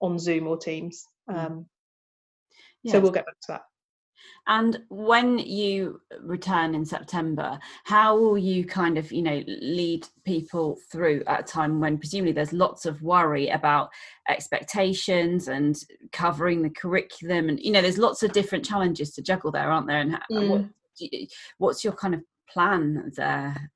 on 0.00 0.18
zoom 0.18 0.46
or 0.46 0.56
teams 0.56 1.06
um, 1.28 1.66
yes. 2.82 2.92
so 2.92 3.00
we'll 3.00 3.12
get 3.12 3.26
back 3.26 3.40
to 3.40 3.52
that 3.52 3.62
and 4.46 4.82
when 4.88 5.38
you 5.38 6.00
return 6.20 6.74
in 6.74 6.84
September, 6.84 7.58
how 7.84 8.18
will 8.18 8.36
you 8.36 8.64
kind 8.64 8.98
of, 8.98 9.10
you 9.10 9.22
know, 9.22 9.42
lead 9.46 10.06
people 10.26 10.78
through 10.90 11.22
at 11.26 11.40
a 11.40 11.42
time 11.42 11.80
when 11.80 11.96
presumably 11.96 12.32
there's 12.32 12.52
lots 12.52 12.84
of 12.84 13.00
worry 13.00 13.48
about 13.48 13.88
expectations 14.28 15.48
and 15.48 15.76
covering 16.12 16.62
the 16.62 16.70
curriculum, 16.70 17.48
and 17.48 17.58
you 17.60 17.72
know, 17.72 17.80
there's 17.80 17.98
lots 17.98 18.22
of 18.22 18.32
different 18.32 18.64
challenges 18.64 19.12
to 19.12 19.22
juggle 19.22 19.50
there, 19.50 19.70
aren't 19.70 19.86
there? 19.86 20.00
And 20.00 20.18
mm. 20.30 20.48
what, 20.50 21.10
what's 21.58 21.84
your 21.84 21.94
kind 21.94 22.14
of 22.14 22.20
plan 22.50 23.12
there? 23.16 23.70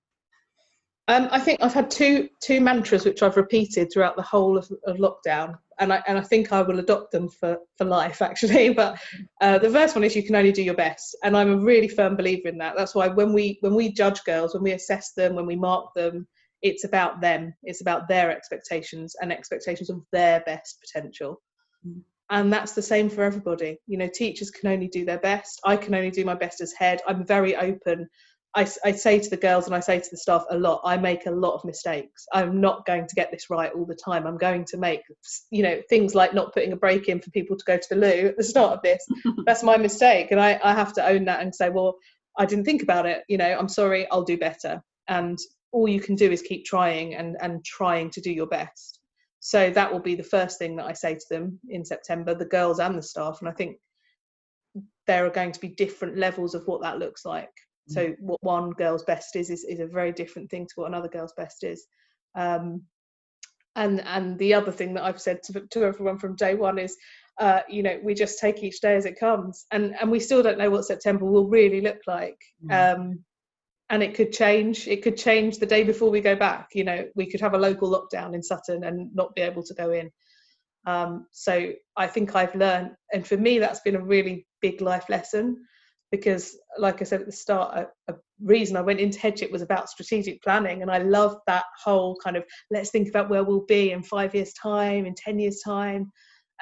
Um, 1.09 1.29
I 1.31 1.41
think 1.41 1.61
I've 1.63 1.75
had 1.75 1.91
two 1.91 2.29
two 2.43 2.61
mantras 2.61 3.05
which 3.05 3.23
I've 3.23 3.37
repeated 3.37 3.91
throughout 3.91 4.17
the 4.17 4.23
whole 4.23 4.59
of, 4.59 4.71
of 4.87 4.99
lockdown 4.99 5.59
and 5.81 5.93
I 5.93 6.03
and 6.07 6.19
I 6.19 6.21
think 6.21 6.53
I 6.53 6.63
will 6.63 6.79
adopt 6.79 7.13
them 7.13 7.29
for 7.29 7.59
for 7.77 7.85
life 7.85 8.23
actually. 8.31 8.71
But 8.71 8.99
uh, 9.41 9.59
the 9.59 9.71
first 9.71 9.95
one 9.95 10.05
is 10.05 10.17
you 10.17 10.23
can 10.23 10.37
only 10.37 10.53
do 10.53 10.63
your 10.63 10.75
best, 10.75 11.17
and 11.23 11.37
I'm 11.37 11.53
a 11.53 11.59
really 11.65 11.89
firm 11.89 12.17
believer 12.17 12.49
in 12.49 12.59
that. 12.59 12.75
That's 12.77 12.95
why 12.95 13.09
when 13.09 13.33
we 13.33 13.59
when 13.61 13.75
we 13.75 13.93
judge 13.93 14.23
girls, 14.25 14.55
when 14.55 14.63
we 14.63 14.73
assess 14.73 15.13
them, 15.13 15.35
when 15.35 15.47
we 15.47 15.57
mark 15.57 15.95
them, 15.95 16.27
it's 16.63 16.85
about 16.85 17.21
them. 17.21 17.55
It's 17.63 17.81
about 17.81 18.09
their 18.09 18.31
expectations 18.31 19.17
and 19.21 19.33
expectations 19.33 19.91
of 19.91 20.03
their 20.13 20.41
best 20.41 20.79
potential. 20.81 21.41
Mm. 21.87 22.03
And 22.31 22.53
that's 22.53 22.73
the 22.73 22.83
same 22.83 23.09
for 23.09 23.23
everybody. 23.23 23.79
You 23.87 23.97
know, 23.97 24.09
teachers 24.09 24.51
can 24.51 24.71
only 24.71 24.89
do 24.89 25.07
their 25.07 25.19
best. 25.19 25.61
I 25.65 25.79
can 25.79 25.95
only 25.95 26.11
do 26.11 26.27
my 26.27 26.35
best 26.35 26.61
as 26.61 26.75
head. 26.75 27.01
I'm 27.09 27.25
very 27.25 27.57
open 27.57 28.07
I, 28.55 28.67
I, 28.85 28.93
say 28.93 29.19
to 29.19 29.31
the 29.31 29.37
girls 29.37 29.67
and 29.67 29.75
I 29.75 29.81
say 29.81 29.99
to 30.01 30.09
the 30.11 30.17
staff 30.17 30.45
a 30.51 30.59
lot, 30.59 30.81
I 30.85 30.97
make 30.97 31.27
a 31.27 31.31
lot 31.31 31.55
of 31.55 31.65
mistakes. 31.65 32.27
I'm 32.33 32.61
not 32.61 32.87
going 32.87 33.07
to 33.07 33.15
get 33.15 33.31
this 33.31 33.51
right 33.51 33.73
all 33.73 33.85
the 33.85 33.95
time. 33.95 34.27
I'm 34.27 34.39
going 34.39 34.65
to 34.67 34.79
make, 34.79 35.03
you 35.51 35.63
know, 35.63 35.81
things 35.91 36.15
like 36.15 36.35
not 36.35 36.55
putting 36.55 36.73
a 36.73 36.77
break 36.77 37.09
in 37.09 37.21
for 37.21 37.31
people 37.31 37.57
to 37.57 37.65
go 37.67 37.77
to 37.77 37.87
the 37.91 37.97
loo 37.97 38.29
at 38.29 38.37
the 38.37 38.45
start 38.45 38.73
of 38.73 38.83
this. 38.83 39.07
That's 39.47 39.63
my 39.63 39.77
mistake. 39.77 40.29
And 40.31 40.41
I, 40.41 40.59
I 40.65 40.73
have 40.73 40.95
to 40.95 41.07
own 41.07 41.27
that 41.27 41.41
and 41.41 41.55
say, 41.55 41.69
well, 41.69 41.97
I 42.39 42.47
didn't 42.47 42.65
think 42.65 42.83
about 42.83 43.07
it. 43.07 43.23
You 43.29 43.37
know, 43.37 43.57
I'm 43.59 43.69
sorry, 43.69 44.09
I'll 44.11 44.25
do 44.25 44.39
better. 44.39 44.83
And 45.09 45.39
all 45.73 45.87
you 45.87 46.01
can 46.01 46.15
do 46.15 46.31
is 46.31 46.41
keep 46.41 46.65
trying 46.65 47.15
and, 47.15 47.37
and 47.41 47.65
trying 47.65 48.11
to 48.13 48.21
do 48.21 48.33
your 48.33 48.47
best. 48.47 49.01
So 49.41 49.71
that 49.71 49.93
will 49.93 50.01
be 50.01 50.15
the 50.15 50.23
first 50.23 50.59
thing 50.59 50.77
that 50.77 50.87
I 50.87 50.95
say 50.95 51.15
to 51.15 51.27
them 51.31 51.61
in 51.69 51.85
September, 51.85 52.35
the 52.35 52.45
girls 52.47 52.81
and 52.81 52.97
the 52.97 53.03
staff. 53.03 53.39
And 53.41 53.49
I 53.49 53.53
think 53.53 53.77
there 55.07 55.27
are 55.27 55.31
going 55.31 55.53
to 55.53 55.61
be 55.61 55.69
different 55.69 56.17
levels 56.17 56.55
of 56.55 56.67
what 56.67 56.83
that 56.83 56.99
looks 56.99 57.25
like 57.25 57.51
so 57.89 58.15
what 58.21 58.43
one 58.43 58.71
girl's 58.71 59.05
best 59.05 59.35
is, 59.37 59.51
is 59.51 59.65
is 59.65 59.81
a 59.81 59.87
very 59.87 60.13
different 60.13 60.51
thing 60.51 60.67
to 60.67 60.73
what 60.77 60.89
another 60.89 61.09
girl's 61.09 61.33
best 61.37 61.65
is. 61.65 61.87
Um, 62.35 62.83
and 63.77 64.01
and 64.03 64.39
the 64.39 64.55
other 64.55 64.73
thing 64.73 64.95
that 64.95 65.05
I've 65.05 65.21
said 65.21 65.43
to, 65.45 65.61
to 65.61 65.85
everyone 65.85 66.19
from 66.19 66.37
day 66.37 66.55
one 66.55 66.79
is, 66.79 66.97
uh, 67.39 67.61
you 67.69 67.83
know, 67.83 67.99
we 68.03 68.15
just 68.15 68.39
take 68.39 68.63
each 68.63 68.81
day 68.81 68.95
as 68.97 69.07
it 69.07 69.19
comes, 69.19 69.67
and 69.71 69.95
and 70.01 70.11
we 70.11 70.21
still 70.21 70.43
don't 70.43 70.59
know 70.59 70.71
what 70.71 70.85
September 70.85 71.25
will 71.25 71.49
really 71.49 71.81
look 71.81 72.01
like. 72.07 72.39
Mm. 72.65 72.97
Um, 72.97 73.25
and 73.91 74.03
it 74.03 74.15
could 74.15 74.33
change. 74.33 74.87
It 74.87 75.03
could 75.03 75.17
change 75.17 75.59
the 75.59 75.67
day 75.67 75.83
before 75.83 76.11
we 76.11 76.21
go 76.21 76.37
back. 76.37 76.71
You 76.75 76.85
know, 76.85 77.09
we 77.15 77.27
could 77.31 77.41
have 77.41 77.55
a 77.55 77.59
local 77.59 77.91
lockdown 77.91 78.35
in 78.35 78.43
Sutton 78.43 78.85
and 78.85 79.15
not 79.15 79.35
be 79.35 79.41
able 79.41 79.63
to 79.63 79.75
go 79.75 79.93
in. 79.93 80.11
Um, 80.87 81.27
so 81.33 81.73
I 81.97 82.07
think 82.07 82.35
I've 82.35 82.55
learned, 82.55 82.91
and 83.13 83.27
for 83.27 83.37
me, 83.37 83.59
that's 83.59 83.81
been 83.81 83.97
a 83.97 84.05
really 84.05 84.47
big 84.61 84.81
life 84.81 85.09
lesson 85.09 85.65
because 86.11 86.57
like 86.79 87.01
i 87.01 87.05
said 87.05 87.21
at 87.21 87.27
the 87.27 87.33
start 87.33 87.77
a, 87.77 88.13
a, 88.13 88.17
reason 88.43 88.77
i 88.77 88.81
went 88.81 89.01
into 89.01 89.19
headship 89.19 89.51
was 89.51 89.63
about 89.63 89.91
strategic 89.91 90.43
planning 90.43 90.83
and 90.83 90.91
i 90.91 90.99
love 90.99 91.39
that 91.47 91.65
whole 91.83 92.17
kind 92.23 92.37
of 92.37 92.45
let's 92.71 92.91
think 92.91 93.09
about 93.09 93.29
where 93.29 93.45
we'll 93.45 93.67
be 93.67 93.93
in 93.93 94.03
five 94.03 94.35
years 94.35 94.53
time 94.53 95.07
in 95.07 95.15
10 95.15 95.39
years 95.39 95.61
time 95.65 96.11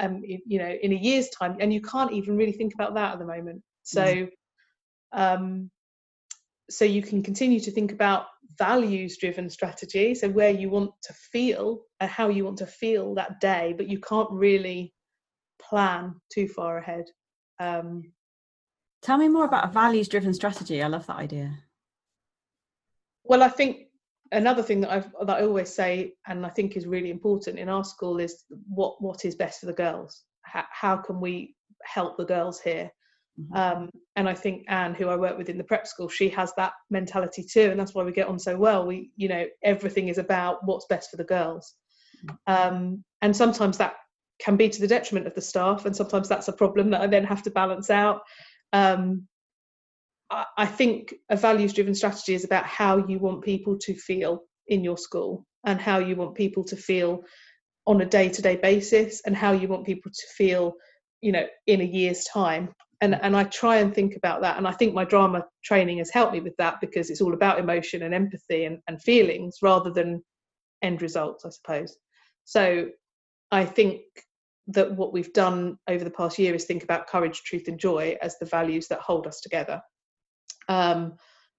um 0.00 0.22
you 0.24 0.58
know 0.58 0.74
in 0.82 0.92
a 0.92 0.96
year's 0.96 1.28
time 1.30 1.56
and 1.60 1.72
you 1.72 1.80
can't 1.80 2.12
even 2.12 2.36
really 2.36 2.52
think 2.52 2.74
about 2.74 2.94
that 2.94 3.12
at 3.12 3.18
the 3.18 3.26
moment 3.26 3.62
so 3.82 4.02
mm. 4.02 4.28
um 5.12 5.70
so 6.68 6.84
you 6.84 7.02
can 7.02 7.22
continue 7.22 7.60
to 7.60 7.70
think 7.70 7.92
about 7.92 8.26
values 8.58 9.18
driven 9.18 9.48
strategy 9.50 10.14
so 10.14 10.28
where 10.28 10.50
you 10.50 10.70
want 10.70 10.90
to 11.02 11.12
feel 11.12 11.82
and 12.00 12.10
how 12.10 12.28
you 12.28 12.44
want 12.44 12.58
to 12.58 12.66
feel 12.66 13.14
that 13.14 13.40
day 13.40 13.74
but 13.76 13.88
you 13.88 14.00
can't 14.00 14.30
really 14.30 14.92
plan 15.60 16.14
too 16.32 16.48
far 16.48 16.78
ahead 16.78 17.04
um 17.60 18.02
Tell 19.06 19.18
me 19.18 19.28
more 19.28 19.44
about 19.44 19.68
a 19.68 19.72
values 19.72 20.08
driven 20.08 20.34
strategy. 20.34 20.82
I 20.82 20.88
love 20.88 21.06
that 21.06 21.18
idea. 21.18 21.56
Well, 23.22 23.44
I 23.44 23.48
think 23.48 23.86
another 24.32 24.64
thing 24.64 24.80
that, 24.80 24.90
I've, 24.90 25.12
that 25.24 25.36
I 25.36 25.42
always 25.42 25.72
say, 25.72 26.14
and 26.26 26.44
I 26.44 26.48
think 26.48 26.76
is 26.76 26.88
really 26.88 27.12
important 27.12 27.56
in 27.56 27.68
our 27.68 27.84
school, 27.84 28.18
is 28.18 28.42
what 28.68 29.00
what 29.00 29.24
is 29.24 29.36
best 29.36 29.60
for 29.60 29.66
the 29.66 29.72
girls. 29.72 30.24
How, 30.42 30.64
how 30.72 30.96
can 30.96 31.20
we 31.20 31.54
help 31.84 32.16
the 32.16 32.24
girls 32.24 32.60
here? 32.60 32.90
Mm-hmm. 33.40 33.56
Um, 33.56 33.90
and 34.16 34.28
I 34.28 34.34
think 34.34 34.64
Anne, 34.66 34.94
who 34.94 35.06
I 35.06 35.14
work 35.14 35.38
with 35.38 35.50
in 35.50 35.58
the 35.58 35.62
prep 35.62 35.86
school, 35.86 36.08
she 36.08 36.28
has 36.30 36.52
that 36.56 36.72
mentality 36.90 37.44
too, 37.44 37.70
and 37.70 37.78
that's 37.78 37.94
why 37.94 38.02
we 38.02 38.10
get 38.10 38.26
on 38.26 38.40
so 38.40 38.56
well. 38.56 38.84
We, 38.84 39.12
you 39.14 39.28
know, 39.28 39.46
everything 39.62 40.08
is 40.08 40.18
about 40.18 40.66
what's 40.66 40.86
best 40.86 41.12
for 41.12 41.16
the 41.16 41.22
girls, 41.22 41.74
mm-hmm. 42.24 42.52
um, 42.52 43.04
and 43.22 43.36
sometimes 43.36 43.78
that 43.78 43.94
can 44.40 44.56
be 44.56 44.68
to 44.68 44.80
the 44.80 44.88
detriment 44.88 45.28
of 45.28 45.34
the 45.36 45.40
staff, 45.40 45.86
and 45.86 45.94
sometimes 45.94 46.28
that's 46.28 46.48
a 46.48 46.52
problem 46.52 46.90
that 46.90 47.02
I 47.02 47.06
then 47.06 47.24
have 47.24 47.44
to 47.44 47.52
balance 47.52 47.88
out 47.88 48.22
um, 48.76 49.26
I, 50.30 50.44
I 50.58 50.66
think 50.66 51.14
a 51.30 51.36
values 51.36 51.72
driven 51.72 51.94
strategy 51.94 52.34
is 52.34 52.44
about 52.44 52.66
how 52.66 52.98
you 53.08 53.18
want 53.18 53.42
people 53.42 53.78
to 53.78 53.94
feel 53.94 54.42
in 54.66 54.84
your 54.84 54.98
school 54.98 55.46
and 55.64 55.80
how 55.80 55.98
you 55.98 56.14
want 56.14 56.34
people 56.34 56.64
to 56.64 56.76
feel 56.76 57.22
on 57.86 58.00
a 58.00 58.04
day 58.04 58.28
to 58.28 58.42
day 58.42 58.56
basis 58.56 59.22
and 59.24 59.34
how 59.34 59.52
you 59.52 59.68
want 59.68 59.86
people 59.86 60.10
to 60.12 60.26
feel, 60.36 60.74
you 61.22 61.32
know, 61.32 61.46
in 61.66 61.80
a 61.80 61.84
year's 61.84 62.24
time. 62.24 62.68
And, 63.00 63.14
and 63.14 63.36
I 63.36 63.44
try 63.44 63.76
and 63.76 63.94
think 63.94 64.16
about 64.16 64.42
that. 64.42 64.58
And 64.58 64.66
I 64.68 64.72
think 64.72 64.94
my 64.94 65.04
drama 65.04 65.44
training 65.64 65.98
has 65.98 66.10
helped 66.10 66.32
me 66.32 66.40
with 66.40 66.56
that 66.58 66.80
because 66.80 67.08
it's 67.08 67.20
all 67.20 67.34
about 67.34 67.58
emotion 67.58 68.02
and 68.02 68.14
empathy 68.14 68.64
and, 68.64 68.78
and 68.88 69.00
feelings 69.02 69.56
rather 69.62 69.90
than 69.90 70.22
end 70.82 71.00
results, 71.02 71.44
I 71.44 71.50
suppose. 71.50 71.96
So 72.44 72.88
I 73.50 73.64
think 73.64 74.00
that 74.68 74.94
what 74.96 75.12
we've 75.12 75.32
done 75.32 75.78
over 75.88 76.02
the 76.04 76.10
past 76.10 76.38
year 76.38 76.54
is 76.54 76.64
think 76.64 76.82
about 76.82 77.06
courage, 77.06 77.42
truth, 77.44 77.68
and 77.68 77.78
joy 77.78 78.16
as 78.20 78.38
the 78.38 78.46
values 78.46 78.88
that 78.88 79.00
hold 79.00 79.26
us 79.26 79.40
together. 79.40 79.80
um, 80.68 81.14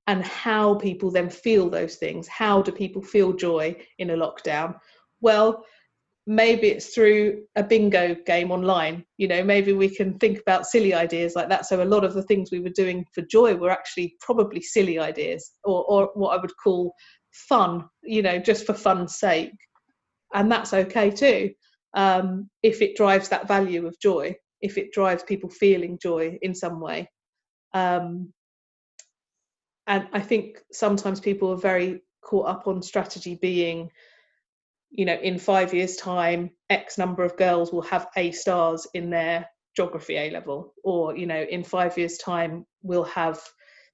and 0.07 0.23
how 0.23 0.75
people 0.75 1.11
then 1.11 1.29
feel 1.29 1.69
those 1.69 1.95
things. 1.95 2.27
How 2.29 2.61
do 2.61 2.71
people 2.71 3.01
feel 3.01 3.33
joy 3.33 3.75
in 3.99 4.11
a 4.11 4.15
lockdown? 4.15 4.75
Well, 5.19 5.65
maybe 6.25 6.67
it's 6.67 6.93
through 6.93 7.41
a 7.55 7.63
bingo 7.63 8.13
game 8.25 8.51
online 8.51 9.01
you 9.15 9.29
know 9.29 9.41
maybe 9.41 9.71
we 9.71 9.87
can 9.87 10.19
think 10.19 10.37
about 10.39 10.67
silly 10.67 10.93
ideas 10.93 11.37
like 11.37 11.47
that 11.47 11.65
so 11.65 11.81
a 11.81 11.85
lot 11.85 12.03
of 12.03 12.13
the 12.13 12.23
things 12.23 12.51
we 12.51 12.59
were 12.59 12.69
doing 12.69 13.05
for 13.15 13.21
joy 13.21 13.55
were 13.55 13.69
actually 13.69 14.13
probably 14.19 14.61
silly 14.61 14.99
ideas 14.99 15.53
or, 15.63 15.85
or 15.85 16.11
what 16.15 16.37
i 16.37 16.41
would 16.41 16.51
call 16.61 16.93
fun 17.31 17.85
you 18.03 18.21
know 18.21 18.37
just 18.37 18.65
for 18.65 18.73
fun's 18.73 19.17
sake 19.17 19.53
and 20.33 20.51
that's 20.51 20.73
okay 20.73 21.09
too 21.09 21.49
um, 21.93 22.49
if 22.61 22.81
it 22.81 22.95
drives 22.95 23.29
that 23.29 23.47
value 23.47 23.87
of 23.87 23.99
joy 23.99 24.35
if 24.59 24.77
it 24.79 24.91
drives 24.91 25.21
people 25.21 25.49
feeling 25.51 25.99
joy 26.01 26.35
in 26.41 26.55
some 26.55 26.79
way. 26.79 27.07
Um, 27.75 28.33
and 29.87 30.07
i 30.13 30.19
think 30.19 30.59
sometimes 30.71 31.19
people 31.19 31.51
are 31.51 31.57
very 31.57 32.01
caught 32.21 32.47
up 32.47 32.67
on 32.67 32.81
strategy 32.81 33.35
being 33.41 33.89
you 34.91 35.05
know 35.05 35.15
in 35.15 35.39
five 35.39 35.73
years 35.73 35.95
time 35.95 36.51
x 36.69 36.97
number 36.97 37.23
of 37.23 37.37
girls 37.37 37.71
will 37.71 37.81
have 37.81 38.07
a 38.15 38.31
stars 38.31 38.85
in 38.93 39.09
their 39.09 39.47
geography 39.75 40.17
a 40.17 40.29
level 40.31 40.73
or 40.83 41.15
you 41.15 41.25
know 41.25 41.41
in 41.41 41.63
five 41.63 41.97
years 41.97 42.17
time 42.17 42.65
we'll 42.83 43.03
have 43.03 43.39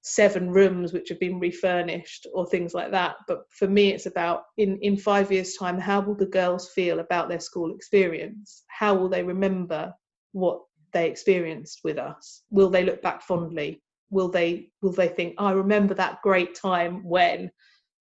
seven 0.04 0.50
rooms 0.50 0.92
which 0.92 1.08
have 1.08 1.18
been 1.18 1.40
refurnished 1.40 2.26
or 2.34 2.46
things 2.46 2.74
like 2.74 2.90
that. 2.90 3.16
But 3.26 3.44
for 3.50 3.66
me 3.66 3.90
it's 3.90 4.06
about 4.06 4.42
in 4.58 4.78
in 4.82 4.96
five 4.96 5.32
years 5.32 5.54
time 5.54 5.78
how 5.78 6.00
will 6.00 6.14
the 6.14 6.26
girls 6.26 6.70
feel 6.70 7.00
about 7.00 7.28
their 7.28 7.40
school 7.40 7.74
experience? 7.74 8.64
How 8.68 8.94
will 8.94 9.08
they 9.08 9.22
remember 9.22 9.92
what 10.32 10.60
they 10.92 11.08
experienced 11.08 11.80
with 11.84 11.98
us? 11.98 12.42
Will 12.50 12.68
they 12.68 12.84
look 12.84 13.00
back 13.00 13.22
fondly? 13.22 13.82
Will 14.10 14.28
they 14.28 14.70
will 14.82 14.92
they 14.92 15.08
think 15.08 15.34
i 15.38 15.50
remember 15.50 15.94
that 15.94 16.20
great 16.22 16.54
time 16.54 17.02
when 17.02 17.50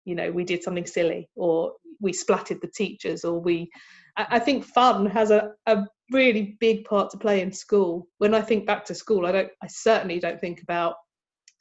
you 0.05 0.17
know 0.17 0.31
we 0.31 0.45
did 0.45 0.63
something 0.63 0.85
silly 0.85 1.31
or 1.37 1.73
we 2.01 2.13
splatted 2.13 2.61
the 2.61 2.73
teachers 2.75 3.25
or 3.25 3.41
we 3.41 3.71
I 4.17 4.39
think 4.41 4.65
fun 4.65 5.07
has 5.07 5.31
a, 5.31 5.53
a 5.67 5.87
really 6.11 6.59
big 6.61 6.85
part 6.85 7.11
to 7.11 7.17
play 7.17 7.41
in 7.41 7.51
school. 7.51 8.09
When 8.19 8.35
I 8.35 8.43
think 8.43 8.67
back 8.67 8.85
to 8.87 8.95
school, 8.95 9.25
I 9.25 9.33
don't 9.33 9.51
I 9.63 9.69
certainly 9.69 10.21
don't 10.21 10.41
think 10.41 10.63
about 10.63 10.97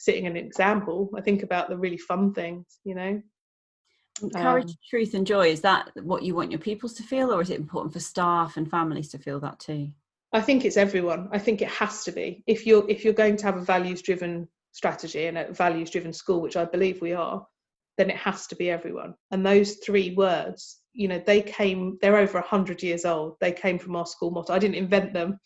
sitting 0.02 0.26
an 0.26 0.36
example. 0.36 1.12
I 1.16 1.22
think 1.22 1.44
about 1.44 1.70
the 1.70 1.78
really 1.78 1.98
fun 1.98 2.34
things, 2.34 2.80
you 2.84 2.96
know. 2.96 3.22
Courage, 4.34 4.70
um, 4.70 4.76
truth, 4.90 5.14
and 5.14 5.26
joy. 5.26 5.48
Is 5.50 5.62
that 5.62 5.92
what 6.04 6.24
you 6.24 6.36
want 6.36 6.52
your 6.52 6.60
pupils 6.60 6.94
to 6.96 7.04
feel, 7.04 7.32
or 7.32 7.42
is 7.42 7.50
it 7.50 7.60
important 7.60 7.94
for 7.94 8.00
staff 8.00 8.58
and 8.58 8.70
families 8.70 9.10
to 9.10 9.20
feel 9.20 9.40
that 9.40 9.60
too? 9.60 9.90
I 10.34 10.42
think 10.42 10.66
it's 10.66 10.78
everyone. 10.78 11.30
I 11.32 11.40
think 11.40 11.62
it 11.62 11.70
has 11.70 12.04
to 12.06 12.12
be. 12.12 12.44
If 12.48 12.66
you're 12.66 12.88
if 12.90 13.04
you're 13.04 13.14
going 13.14 13.38
to 13.38 13.46
have 13.46 13.58
a 13.58 13.64
values 13.64 14.02
driven 14.02 14.48
strategy 14.72 15.28
and 15.28 15.38
a 15.38 15.54
values 15.54 15.90
driven 15.90 16.14
school, 16.14 16.42
which 16.42 16.58
I 16.58 16.66
believe 16.66 17.02
we 17.02 17.14
are, 17.14 17.46
then 17.98 18.10
it 18.10 18.18
has 18.18 18.48
to 18.48 18.56
be 18.56 18.70
everyone. 18.70 19.14
And 19.30 19.46
those 19.46 19.76
three 19.76 20.16
words, 20.16 20.80
you 20.94 21.08
know, 21.08 21.22
they 21.26 21.42
came, 21.42 21.98
they're 22.02 22.18
over 22.18 22.40
100 22.40 22.82
years 22.82 23.06
old. 23.06 23.36
They 23.40 23.52
came 23.52 23.78
from 23.80 23.96
our 23.96 24.06
school 24.06 24.32
motto. 24.32 24.54
I 24.54 24.60
didn't 24.60 24.76
invent 24.76 25.14
them. 25.14 25.40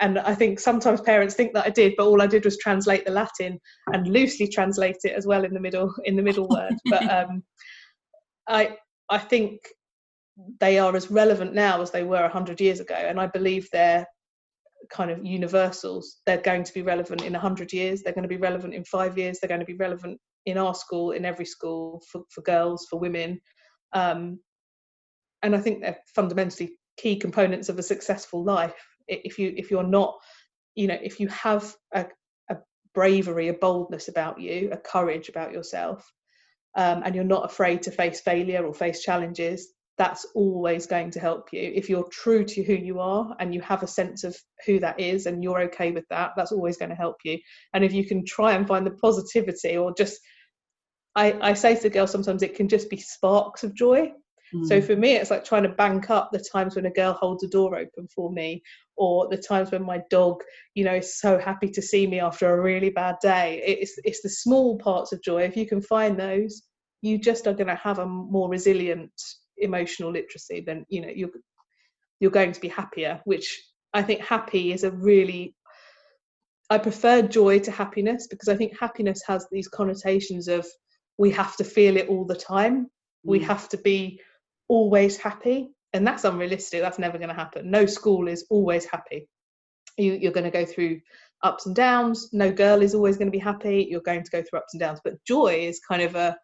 And 0.00 0.18
I 0.18 0.34
think 0.34 0.58
sometimes 0.58 1.00
parents 1.00 1.34
think 1.34 1.52
that 1.54 1.66
I 1.66 1.70
did, 1.70 1.94
but 1.96 2.06
all 2.06 2.22
I 2.22 2.26
did 2.26 2.44
was 2.44 2.58
translate 2.58 3.04
the 3.04 3.12
Latin 3.12 3.60
and 3.92 4.08
loosely 4.08 4.48
translate 4.48 4.96
it 5.04 5.12
as 5.12 5.26
well 5.26 5.44
in 5.44 5.52
the 5.52 5.60
middle 5.60 5.94
in 6.04 6.16
the 6.16 6.22
middle 6.22 6.48
word. 6.48 6.74
But 6.86 7.08
um, 7.10 7.42
I 8.48 8.76
I 9.08 9.18
think 9.18 9.60
they 10.58 10.78
are 10.78 10.96
as 10.96 11.10
relevant 11.10 11.54
now 11.54 11.82
as 11.82 11.90
they 11.90 12.02
were 12.02 12.22
100 12.22 12.60
years 12.60 12.80
ago, 12.80 12.94
and 12.94 13.20
I 13.20 13.26
believe 13.26 13.68
they're 13.72 14.06
kind 14.90 15.10
of 15.10 15.24
universals. 15.24 16.20
They're 16.26 16.40
going 16.40 16.64
to 16.64 16.72
be 16.72 16.82
relevant 16.82 17.22
in 17.22 17.32
100 17.32 17.72
years. 17.72 18.02
They're 18.02 18.14
going 18.14 18.22
to 18.22 18.28
be 18.28 18.38
relevant 18.38 18.74
in 18.74 18.84
five 18.84 19.18
years. 19.18 19.38
They're 19.38 19.48
going 19.48 19.60
to 19.60 19.66
be 19.66 19.76
relevant 19.76 20.18
in 20.46 20.56
our 20.56 20.74
school, 20.74 21.12
in 21.12 21.24
every 21.24 21.44
school, 21.44 22.02
for, 22.10 22.22
for 22.30 22.40
girls, 22.42 22.86
for 22.88 22.98
women. 22.98 23.40
Um, 23.92 24.40
and 25.42 25.54
I 25.54 25.60
think 25.60 25.82
they're 25.82 25.98
fundamentally 26.14 26.78
key 26.98 27.16
components 27.16 27.68
of 27.68 27.78
a 27.78 27.82
successful 27.82 28.44
life. 28.44 28.74
If 29.10 29.38
you 29.38 29.52
if 29.56 29.70
you're 29.70 29.82
not, 29.82 30.18
you 30.74 30.86
know, 30.86 30.98
if 31.02 31.20
you 31.20 31.28
have 31.28 31.74
a, 31.94 32.06
a 32.48 32.56
bravery, 32.94 33.48
a 33.48 33.54
boldness 33.54 34.08
about 34.08 34.40
you, 34.40 34.70
a 34.72 34.76
courage 34.76 35.28
about 35.28 35.52
yourself, 35.52 36.10
um, 36.76 37.02
and 37.04 37.14
you're 37.14 37.24
not 37.24 37.44
afraid 37.44 37.82
to 37.82 37.90
face 37.90 38.20
failure 38.20 38.64
or 38.64 38.72
face 38.72 39.02
challenges, 39.02 39.68
that's 39.98 40.24
always 40.34 40.86
going 40.86 41.10
to 41.10 41.20
help 41.20 41.52
you. 41.52 41.60
If 41.60 41.90
you're 41.90 42.08
true 42.10 42.44
to 42.44 42.62
who 42.62 42.72
you 42.72 43.00
are 43.00 43.36
and 43.38 43.52
you 43.52 43.60
have 43.60 43.82
a 43.82 43.86
sense 43.86 44.24
of 44.24 44.34
who 44.64 44.80
that 44.80 44.98
is 44.98 45.26
and 45.26 45.42
you're 45.42 45.62
okay 45.64 45.92
with 45.92 46.04
that, 46.08 46.30
that's 46.36 46.52
always 46.52 46.78
going 46.78 46.88
to 46.88 46.94
help 46.94 47.16
you. 47.22 47.38
And 47.74 47.84
if 47.84 47.92
you 47.92 48.06
can 48.06 48.24
try 48.24 48.52
and 48.54 48.66
find 48.66 48.86
the 48.86 48.92
positivity 48.92 49.76
or 49.76 49.92
just, 49.94 50.18
I, 51.14 51.36
I 51.50 51.52
say 51.52 51.74
to 51.74 51.82
the 51.82 51.90
girls 51.90 52.12
sometimes 52.12 52.42
it 52.42 52.54
can 52.54 52.68
just 52.68 52.88
be 52.88 52.96
sparks 52.96 53.62
of 53.62 53.74
joy. 53.74 54.12
Mm. 54.54 54.66
So 54.66 54.80
for 54.80 54.96
me, 54.96 55.16
it's 55.16 55.30
like 55.30 55.44
trying 55.44 55.62
to 55.62 55.68
bank 55.68 56.10
up 56.10 56.30
the 56.32 56.44
times 56.52 56.76
when 56.76 56.86
a 56.86 56.90
girl 56.90 57.12
holds 57.12 57.44
a 57.44 57.48
door 57.48 57.76
open 57.76 58.08
for 58.14 58.32
me, 58.32 58.62
or 58.96 59.28
the 59.28 59.36
times 59.36 59.70
when 59.70 59.82
my 59.82 60.02
dog, 60.10 60.42
you 60.74 60.84
know, 60.84 60.94
is 60.94 61.18
so 61.20 61.38
happy 61.38 61.68
to 61.70 61.82
see 61.82 62.06
me 62.06 62.20
after 62.20 62.52
a 62.52 62.60
really 62.60 62.90
bad 62.90 63.16
day. 63.22 63.62
It's 63.64 63.94
it's 64.04 64.22
the 64.22 64.28
small 64.28 64.78
parts 64.78 65.12
of 65.12 65.22
joy. 65.22 65.42
If 65.42 65.56
you 65.56 65.66
can 65.66 65.80
find 65.80 66.18
those, 66.18 66.62
you 67.02 67.18
just 67.18 67.46
are 67.46 67.54
going 67.54 67.68
to 67.68 67.76
have 67.76 67.98
a 67.98 68.06
more 68.06 68.48
resilient 68.48 69.12
emotional 69.58 70.10
literacy, 70.10 70.62
then 70.66 70.84
you 70.88 71.02
know 71.02 71.12
you're 71.14 71.30
you're 72.18 72.30
going 72.30 72.52
to 72.52 72.60
be 72.60 72.68
happier. 72.68 73.20
Which 73.24 73.62
I 73.92 74.02
think 74.02 74.20
happy 74.20 74.72
is 74.72 74.84
a 74.84 74.90
really 74.90 75.54
I 76.70 76.78
prefer 76.78 77.22
joy 77.22 77.58
to 77.60 77.70
happiness 77.72 78.28
because 78.28 78.48
I 78.48 78.56
think 78.56 78.78
happiness 78.78 79.22
has 79.26 79.46
these 79.50 79.66
connotations 79.66 80.46
of 80.46 80.66
we 81.18 81.30
have 81.32 81.56
to 81.56 81.64
feel 81.64 81.96
it 81.96 82.08
all 82.08 82.24
the 82.24 82.36
time. 82.36 82.84
Mm. 82.84 82.88
We 83.24 83.38
have 83.40 83.68
to 83.70 83.78
be 83.78 84.20
always 84.70 85.16
happy, 85.16 85.70
and 85.92 86.06
that's 86.06 86.24
unrealistic. 86.24 86.80
That's 86.80 86.98
never 86.98 87.18
going 87.18 87.28
to 87.28 87.34
happen. 87.34 87.70
No 87.70 87.86
school 87.86 88.28
is 88.28 88.46
always 88.50 88.84
happy. 88.84 89.28
You, 89.98 90.12
you're 90.12 90.32
going 90.32 90.50
to 90.50 90.58
go 90.58 90.64
through 90.64 91.00
ups 91.42 91.66
and 91.66 91.74
downs. 91.74 92.30
No 92.32 92.52
girl 92.52 92.80
is 92.80 92.94
always 92.94 93.16
going 93.16 93.26
to 93.26 93.38
be 93.38 93.46
happy. 93.52 93.88
You're 93.90 94.00
going 94.00 94.22
to 94.22 94.30
go 94.30 94.42
through 94.42 94.60
ups 94.60 94.74
and 94.74 94.80
downs. 94.80 95.00
But 95.02 95.24
joy 95.26 95.66
is 95.68 95.80
kind 95.80 96.02
of 96.02 96.14
a 96.14 96.36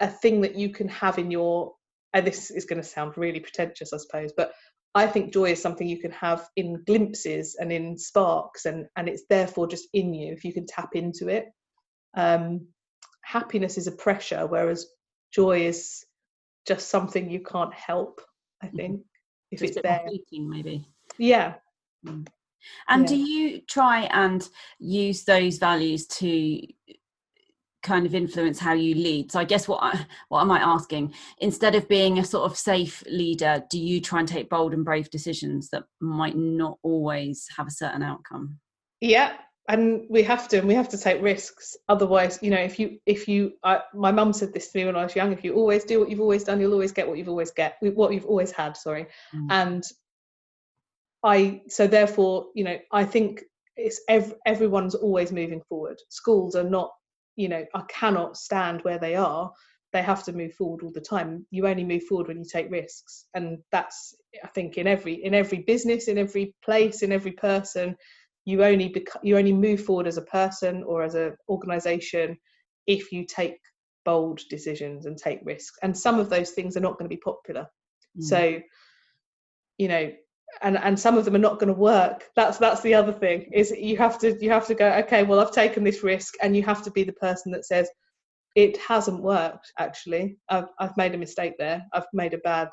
a 0.00 0.08
thing 0.08 0.40
that 0.42 0.56
you 0.56 0.70
can 0.70 0.88
have 0.88 1.18
in 1.18 1.30
your 1.30 1.74
and 2.12 2.26
this 2.26 2.50
is 2.50 2.64
going 2.64 2.82
to 2.82 2.88
sound 2.88 3.16
really 3.16 3.40
pretentious, 3.40 3.92
I 3.92 3.98
suppose, 3.98 4.32
but 4.36 4.52
I 4.94 5.06
think 5.06 5.32
joy 5.32 5.52
is 5.52 5.62
something 5.62 5.86
you 5.86 6.00
can 6.00 6.10
have 6.12 6.48
in 6.56 6.82
glimpses 6.84 7.56
and 7.60 7.70
in 7.72 7.96
sparks, 7.96 8.66
and 8.66 8.86
and 8.96 9.08
it's 9.08 9.24
therefore 9.30 9.68
just 9.68 9.88
in 9.92 10.12
you 10.14 10.32
if 10.32 10.44
you 10.44 10.52
can 10.52 10.66
tap 10.66 10.90
into 10.94 11.28
it. 11.28 11.46
Um, 12.16 12.68
happiness 13.22 13.78
is 13.78 13.86
a 13.86 13.92
pressure, 13.92 14.46
whereas 14.46 14.86
joy 15.32 15.66
is 15.66 16.04
just 16.66 16.88
something 16.88 17.30
you 17.30 17.40
can't 17.40 17.74
help. 17.74 18.20
I 18.62 18.66
mm-hmm. 18.66 18.76
think 18.76 19.00
if 19.50 19.60
just 19.60 19.76
it's 19.76 19.82
there, 19.82 20.06
maybe. 20.32 20.86
Yeah. 21.18 21.54
Mm. 22.06 22.26
And 22.88 23.02
yeah. 23.02 23.08
do 23.08 23.16
you 23.16 23.60
try 23.62 24.02
and 24.12 24.46
use 24.78 25.24
those 25.24 25.58
values 25.58 26.06
to 26.06 26.60
kind 27.82 28.04
of 28.04 28.14
influence 28.14 28.58
how 28.58 28.74
you 28.74 28.94
lead 28.94 29.32
so 29.32 29.40
i 29.40 29.44
guess 29.44 29.66
what 29.66 29.82
I, 29.82 30.06
what 30.28 30.42
am 30.42 30.50
i 30.50 30.58
asking 30.58 31.14
instead 31.38 31.74
of 31.74 31.88
being 31.88 32.18
a 32.18 32.24
sort 32.24 32.50
of 32.50 32.58
safe 32.58 33.02
leader 33.06 33.62
do 33.70 33.78
you 33.78 34.02
try 34.02 34.18
and 34.18 34.28
take 34.28 34.50
bold 34.50 34.74
and 34.74 34.84
brave 34.84 35.10
decisions 35.10 35.70
that 35.70 35.84
might 35.98 36.36
not 36.36 36.78
always 36.82 37.46
have 37.56 37.66
a 37.66 37.70
certain 37.70 38.02
outcome 38.02 38.58
yeah 39.00 39.32
and 39.70 40.04
we 40.10 40.24
have 40.24 40.48
to 40.48 40.58
and 40.58 40.66
we 40.66 40.74
have 40.74 40.88
to 40.88 40.98
take 40.98 41.22
risks. 41.22 41.76
Otherwise 41.88 42.38
you 42.42 42.50
know 42.50 42.58
if 42.58 42.78
you 42.78 42.98
if 43.06 43.28
you 43.28 43.52
I, 43.62 43.80
my 43.94 44.10
mum 44.10 44.32
said 44.32 44.52
this 44.52 44.70
to 44.70 44.78
me 44.78 44.84
when 44.84 44.96
i 44.96 45.04
was 45.04 45.16
young 45.16 45.32
if 45.32 45.44
you 45.44 45.54
always 45.54 45.84
do 45.84 46.00
what 46.00 46.10
you've 46.10 46.20
always 46.20 46.44
done 46.44 46.60
you'll 46.60 46.72
always 46.72 46.92
get 46.92 47.08
what 47.08 47.16
you've 47.18 47.28
always 47.28 47.52
get 47.52 47.76
what 47.80 48.12
you've 48.12 48.26
always 48.26 48.50
had 48.50 48.76
sorry. 48.76 49.06
Mm. 49.34 49.46
and 49.50 49.84
i 51.24 51.62
so 51.68 51.86
therefore 51.86 52.46
you 52.54 52.64
know 52.64 52.78
i 52.92 53.04
think 53.04 53.42
it's 53.76 54.00
ev- 54.08 54.34
everyone's 54.44 54.94
always 54.94 55.32
moving 55.32 55.62
forward. 55.68 55.98
Schools 56.08 56.54
are 56.54 56.68
not 56.78 56.90
you 57.36 57.48
know 57.48 57.64
i 57.74 57.82
cannot 57.88 58.36
stand 58.36 58.82
where 58.82 58.98
they 58.98 59.14
are. 59.14 59.52
They 59.92 60.02
have 60.02 60.22
to 60.24 60.32
move 60.32 60.54
forward 60.54 60.82
all 60.84 60.92
the 60.92 61.00
time. 61.00 61.46
You 61.50 61.66
only 61.66 61.82
move 61.82 62.04
forward 62.04 62.28
when 62.28 62.38
you 62.38 62.44
take 62.44 62.70
risks. 62.70 63.26
And 63.34 63.58
that's 63.72 64.14
i 64.44 64.48
think 64.48 64.78
in 64.78 64.86
every 64.86 65.14
in 65.24 65.34
every 65.34 65.58
business 65.58 66.08
in 66.08 66.18
every 66.18 66.54
place 66.64 67.02
in 67.02 67.12
every 67.12 67.32
person 67.32 67.96
you 68.50 68.64
only 68.64 68.88
bec- 68.88 69.22
you 69.22 69.38
only 69.38 69.52
move 69.52 69.84
forward 69.84 70.06
as 70.06 70.16
a 70.16 70.22
person 70.22 70.82
or 70.84 71.02
as 71.02 71.14
an 71.14 71.36
organization 71.48 72.36
if 72.86 73.12
you 73.12 73.24
take 73.24 73.58
bold 74.04 74.40
decisions 74.48 75.06
and 75.06 75.16
take 75.16 75.40
risks. 75.44 75.76
And 75.82 75.96
some 75.96 76.18
of 76.18 76.30
those 76.30 76.50
things 76.50 76.76
are 76.76 76.80
not 76.80 76.98
going 76.98 77.08
to 77.08 77.16
be 77.16 77.20
popular. 77.20 77.66
Mm. 78.18 78.24
so 78.24 78.60
you 79.78 79.86
know 79.86 80.10
and 80.62 80.76
and 80.78 80.98
some 80.98 81.16
of 81.16 81.24
them 81.24 81.36
are 81.36 81.46
not 81.48 81.60
going 81.60 81.72
to 81.72 81.80
work. 81.80 82.24
That's 82.34 82.58
that's 82.58 82.80
the 82.82 82.94
other 82.94 83.12
thing 83.12 83.48
is 83.52 83.70
you 83.70 83.96
have 83.98 84.18
to 84.18 84.36
you 84.42 84.50
have 84.50 84.66
to 84.66 84.74
go 84.74 84.88
okay 85.04 85.22
well 85.22 85.38
i've 85.38 85.52
taken 85.52 85.84
this 85.84 86.02
risk 86.02 86.34
and 86.42 86.56
you 86.56 86.64
have 86.64 86.82
to 86.82 86.90
be 86.90 87.04
the 87.04 87.12
person 87.12 87.52
that 87.52 87.64
says 87.64 87.88
it 88.56 88.76
hasn't 88.78 89.22
worked 89.22 89.72
actually. 89.78 90.38
I've, 90.48 90.70
I've 90.80 90.96
made 90.96 91.14
a 91.14 91.18
mistake 91.18 91.54
there. 91.56 91.86
I've 91.92 92.08
made 92.12 92.34
a 92.34 92.38
bad 92.38 92.70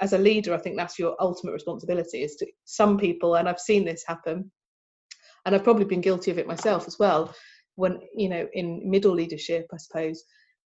as 0.00 0.12
a 0.12 0.18
leader 0.18 0.54
i 0.54 0.58
think 0.58 0.76
that's 0.76 0.98
your 0.98 1.16
ultimate 1.20 1.52
responsibility 1.52 2.22
is 2.22 2.36
to 2.36 2.46
some 2.64 2.98
people 2.98 3.36
and 3.36 3.48
i've 3.48 3.60
seen 3.60 3.84
this 3.84 4.04
happen 4.06 4.50
and 5.48 5.56
i've 5.56 5.64
probably 5.64 5.84
been 5.84 6.00
guilty 6.00 6.30
of 6.30 6.38
it 6.38 6.46
myself 6.46 6.86
as 6.86 6.98
well 6.98 7.34
when 7.76 7.98
you 8.14 8.28
know 8.28 8.46
in 8.52 8.88
middle 8.88 9.12
leadership 9.12 9.66
i 9.72 9.76
suppose 9.76 10.22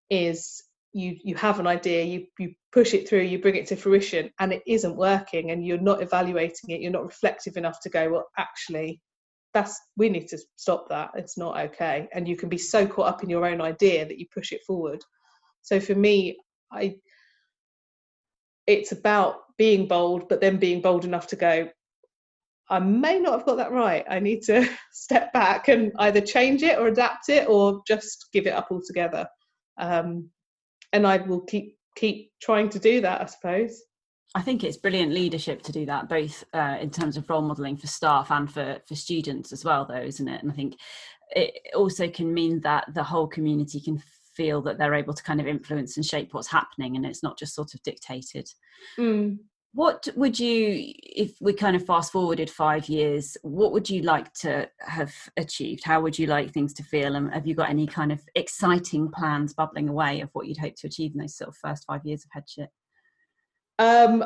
is 0.10 0.64
you 0.94 1.16
you 1.24 1.36
have 1.36 1.60
an 1.60 1.68
idea 1.68 2.04
you 2.04 2.26
you 2.38 2.54
push 2.74 2.94
it 2.94 3.08
through 3.08 3.22
you 3.22 3.40
bring 3.40 3.56
it 3.56 3.68
to 3.68 3.76
fruition 3.76 4.30
and 4.40 4.52
it 4.52 4.64
isn't 4.68 4.98
working 4.98 5.52
and 5.52 5.66
you're 5.66 5.78
not 5.78 6.02
evaluating 6.02 6.70
it 6.70 6.82
you're 6.82 6.92
not 6.92 7.06
reflective 7.06 7.56
enough 7.56 7.80
to 7.80 7.90
go 7.90 8.10
well 8.10 8.26
actually 8.38 9.00
that's 9.54 9.80
we 9.98 10.10
need 10.10 10.28
to 10.30 10.38
stop 10.56 10.88
that 10.90 11.12
it's 11.16 11.38
not 11.38 11.60
okay. 11.60 12.08
And 12.14 12.28
you 12.28 12.38
can 12.38 12.50
be 12.50 12.58
so 12.58 12.88
caught 12.88 13.08
up 13.08 13.24
in 13.24 13.30
your 13.30 13.46
own 13.46 13.62
idea 13.62 14.06
that 14.06 14.18
you 14.18 14.26
push 14.34 14.52
it 14.52 14.64
forward. 14.66 15.02
So 15.62 15.80
for 15.80 15.96
me 15.96 16.38
i 16.72 16.96
it's 18.66 18.92
about 18.92 19.36
being 19.58 19.88
bold 19.88 20.30
but 20.30 20.40
then 20.40 20.58
being 20.58 20.82
bold 20.82 21.04
enough 21.04 21.28
to 21.28 21.36
go 21.36 21.70
i 22.72 22.80
may 22.80 23.20
not 23.20 23.34
have 23.34 23.46
got 23.46 23.58
that 23.58 23.72
right 23.72 24.06
i 24.10 24.20
need 24.20 24.42
to 24.42 24.68
step 24.92 25.32
back 25.34 25.68
and 25.68 25.92
either 26.00 26.22
change 26.22 26.64
it 26.64 26.80
or 26.80 26.88
adapt 26.88 27.30
it 27.30 27.48
or 27.48 27.82
just 27.88 28.28
give 28.34 28.48
it 28.48 28.54
up 28.54 28.68
altogether 28.72 29.28
um, 29.78 30.30
and 30.94 31.06
i 31.06 31.18
will 31.18 31.42
keep 31.42 31.78
keep 31.96 32.32
trying 32.42 32.70
to 32.70 32.80
do 32.80 33.02
that 33.02 33.22
i 33.22 33.26
suppose 33.26 33.84
I 34.34 34.42
think 34.42 34.64
it's 34.64 34.78
brilliant 34.78 35.12
leadership 35.12 35.62
to 35.64 35.74
do 35.74 35.86
that, 35.88 36.08
both 36.08 36.44
uh, 36.54 36.78
in 36.80 36.90
terms 36.90 37.18
of 37.18 37.30
role 37.30 37.42
modelling 37.42 37.76
for 37.76 37.88
staff 37.88 38.32
and 38.32 38.52
for 38.52 38.78
for 38.88 38.96
students 38.96 39.52
as 39.52 39.66
well, 39.66 39.86
though, 39.86 40.02
isn't 40.02 40.28
it? 40.28 40.42
And 40.42 40.52
I 40.52 40.56
think 40.56 40.78
it 41.32 41.54
also 41.76 42.08
can 42.08 42.34
mean 42.34 42.62
that 42.62 42.94
the 42.94 43.04
whole 43.04 43.28
community 43.28 43.82
can 43.82 44.02
feel 44.34 44.62
that 44.62 44.78
they're 44.78 44.94
able 44.94 45.14
to 45.14 45.24
kind 45.24 45.42
of 45.42 45.48
influence 45.48 45.98
and 45.98 46.06
shape 46.06 46.34
what's 46.34 46.48
happening, 46.48 46.96
and 46.96 47.06
it's 47.06 47.24
not 47.24 47.38
just 47.38 47.54
sort 47.54 47.74
of 47.74 47.84
dictated. 47.84 48.50
Mm. 48.98 49.40
What 49.74 50.08
would 50.18 50.38
you, 50.38 50.94
if 51.02 51.32
we 51.40 51.54
kind 51.54 51.78
of 51.78 51.86
fast 51.86 52.12
forwarded 52.12 52.50
five 52.50 52.90
years, 52.90 53.38
what 53.42 53.72
would 53.72 53.90
you 53.90 54.02
like 54.02 54.34
to 54.34 54.70
have 54.80 55.14
achieved? 55.38 55.86
How 55.86 56.02
would 56.02 56.20
you 56.20 56.28
like 56.28 56.52
things 56.52 56.74
to 56.74 56.84
feel? 56.84 57.16
And 57.16 57.34
have 57.34 57.48
you 57.48 57.56
got 57.56 57.70
any 57.70 57.88
kind 57.88 58.12
of 58.12 58.20
exciting 58.36 59.10
plans 59.12 59.54
bubbling 59.54 59.88
away 59.88 60.20
of 60.20 60.30
what 60.34 60.48
you'd 60.48 60.58
hope 60.58 60.76
to 60.78 60.88
achieve 60.88 61.14
in 61.14 61.22
those 61.22 61.38
sort 61.38 61.48
of 61.48 61.56
first 61.56 61.86
five 61.86 62.06
years 62.06 62.26
of 62.26 62.32
headship? 62.34 62.70
Um, 63.80 64.26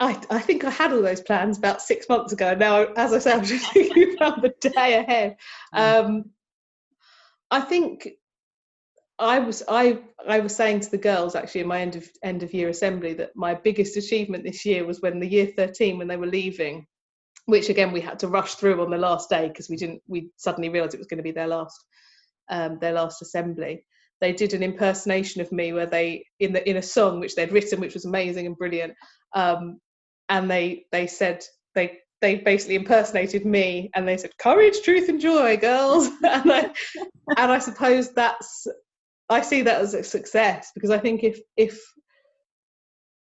I, 0.00 0.20
I 0.30 0.38
think 0.38 0.64
I 0.64 0.70
had 0.70 0.92
all 0.92 1.02
those 1.02 1.20
plans 1.20 1.58
about 1.58 1.82
six 1.82 2.08
months 2.08 2.32
ago. 2.32 2.54
Now, 2.54 2.84
as 2.96 3.12
I 3.12 3.18
said, 3.18 3.38
I'm 3.38 3.44
just 3.44 3.70
thinking 3.72 4.14
about 4.16 4.40
the 4.40 4.54
day 4.70 4.94
ahead. 4.94 5.36
Mm. 5.74 6.04
Um, 6.04 6.24
I 7.50 7.60
think 7.60 8.08
I 9.22 9.38
was 9.38 9.62
I 9.68 10.00
I 10.28 10.40
was 10.40 10.54
saying 10.54 10.80
to 10.80 10.90
the 10.90 10.98
girls 10.98 11.34
actually 11.34 11.62
in 11.62 11.68
my 11.68 11.80
end 11.80 11.96
of 11.96 12.08
end 12.24 12.42
of 12.42 12.52
year 12.52 12.68
assembly 12.68 13.14
that 13.14 13.30
my 13.36 13.54
biggest 13.54 13.96
achievement 13.96 14.44
this 14.44 14.64
year 14.64 14.84
was 14.84 15.00
when 15.00 15.20
the 15.20 15.28
year 15.28 15.46
13 15.56 15.96
when 15.96 16.08
they 16.08 16.16
were 16.16 16.26
leaving, 16.26 16.86
which 17.46 17.68
again 17.68 17.92
we 17.92 18.00
had 18.00 18.18
to 18.20 18.28
rush 18.28 18.56
through 18.56 18.82
on 18.82 18.90
the 18.90 18.98
last 18.98 19.30
day 19.30 19.48
because 19.48 19.68
we 19.68 19.76
didn't 19.76 20.02
we 20.08 20.30
suddenly 20.36 20.68
realised 20.68 20.94
it 20.94 20.98
was 20.98 21.06
going 21.06 21.18
to 21.18 21.22
be 21.22 21.30
their 21.30 21.46
last 21.46 21.78
um, 22.50 22.78
their 22.80 22.92
last 22.92 23.22
assembly. 23.22 23.84
They 24.20 24.32
did 24.32 24.54
an 24.54 24.62
impersonation 24.62 25.40
of 25.40 25.52
me 25.52 25.72
where 25.72 25.86
they 25.86 26.24
in 26.40 26.52
the 26.52 26.68
in 26.68 26.76
a 26.76 26.82
song 26.82 27.20
which 27.20 27.36
they'd 27.36 27.52
written 27.52 27.80
which 27.80 27.94
was 27.94 28.04
amazing 28.04 28.46
and 28.46 28.56
brilliant 28.56 28.94
um, 29.34 29.78
and 30.28 30.50
they 30.50 30.84
they 30.90 31.06
said 31.06 31.44
they 31.74 31.98
they 32.22 32.36
basically 32.36 32.76
impersonated 32.76 33.44
me 33.44 33.90
and 33.94 34.06
they 34.06 34.16
said 34.16 34.30
courage 34.38 34.80
truth 34.82 35.08
and 35.08 35.20
joy 35.20 35.56
girls. 35.56 36.08
And 36.22 36.52
I, 36.52 36.70
and 37.36 37.52
I 37.52 37.58
suppose 37.58 38.12
that's 38.14 38.66
I 39.32 39.40
see 39.40 39.62
that 39.62 39.80
as 39.80 39.94
a 39.94 40.04
success 40.04 40.70
because 40.74 40.90
I 40.90 40.98
think 40.98 41.24
if 41.24 41.40
if 41.56 41.80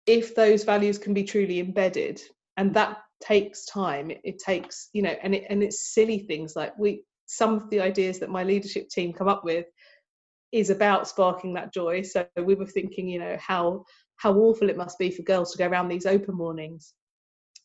if 0.05 0.35
those 0.35 0.63
values 0.63 0.97
can 0.97 1.13
be 1.13 1.23
truly 1.23 1.59
embedded 1.59 2.21
and 2.57 2.73
that 2.73 2.97
takes 3.21 3.65
time 3.65 4.11
it, 4.11 4.21
it 4.23 4.39
takes 4.39 4.89
you 4.93 5.01
know 5.01 5.15
and 5.21 5.35
it 5.35 5.45
and 5.49 5.61
it's 5.61 5.93
silly 5.93 6.19
things 6.19 6.55
like 6.55 6.77
we 6.77 7.03
some 7.25 7.53
of 7.53 7.69
the 7.69 7.79
ideas 7.79 8.19
that 8.19 8.29
my 8.29 8.43
leadership 8.43 8.89
team 8.89 9.13
come 9.13 9.27
up 9.27 9.43
with 9.43 9.65
is 10.51 10.69
about 10.69 11.07
sparking 11.07 11.53
that 11.53 11.73
joy. 11.73 12.01
So 12.01 12.25
we 12.43 12.55
were 12.55 12.65
thinking, 12.65 13.07
you 13.07 13.19
know, 13.19 13.37
how 13.39 13.85
how 14.17 14.33
awful 14.33 14.69
it 14.69 14.77
must 14.77 14.97
be 14.97 15.11
for 15.11 15.21
girls 15.21 15.51
to 15.51 15.57
go 15.57 15.67
around 15.67 15.87
these 15.87 16.05
open 16.05 16.35
mornings, 16.35 16.93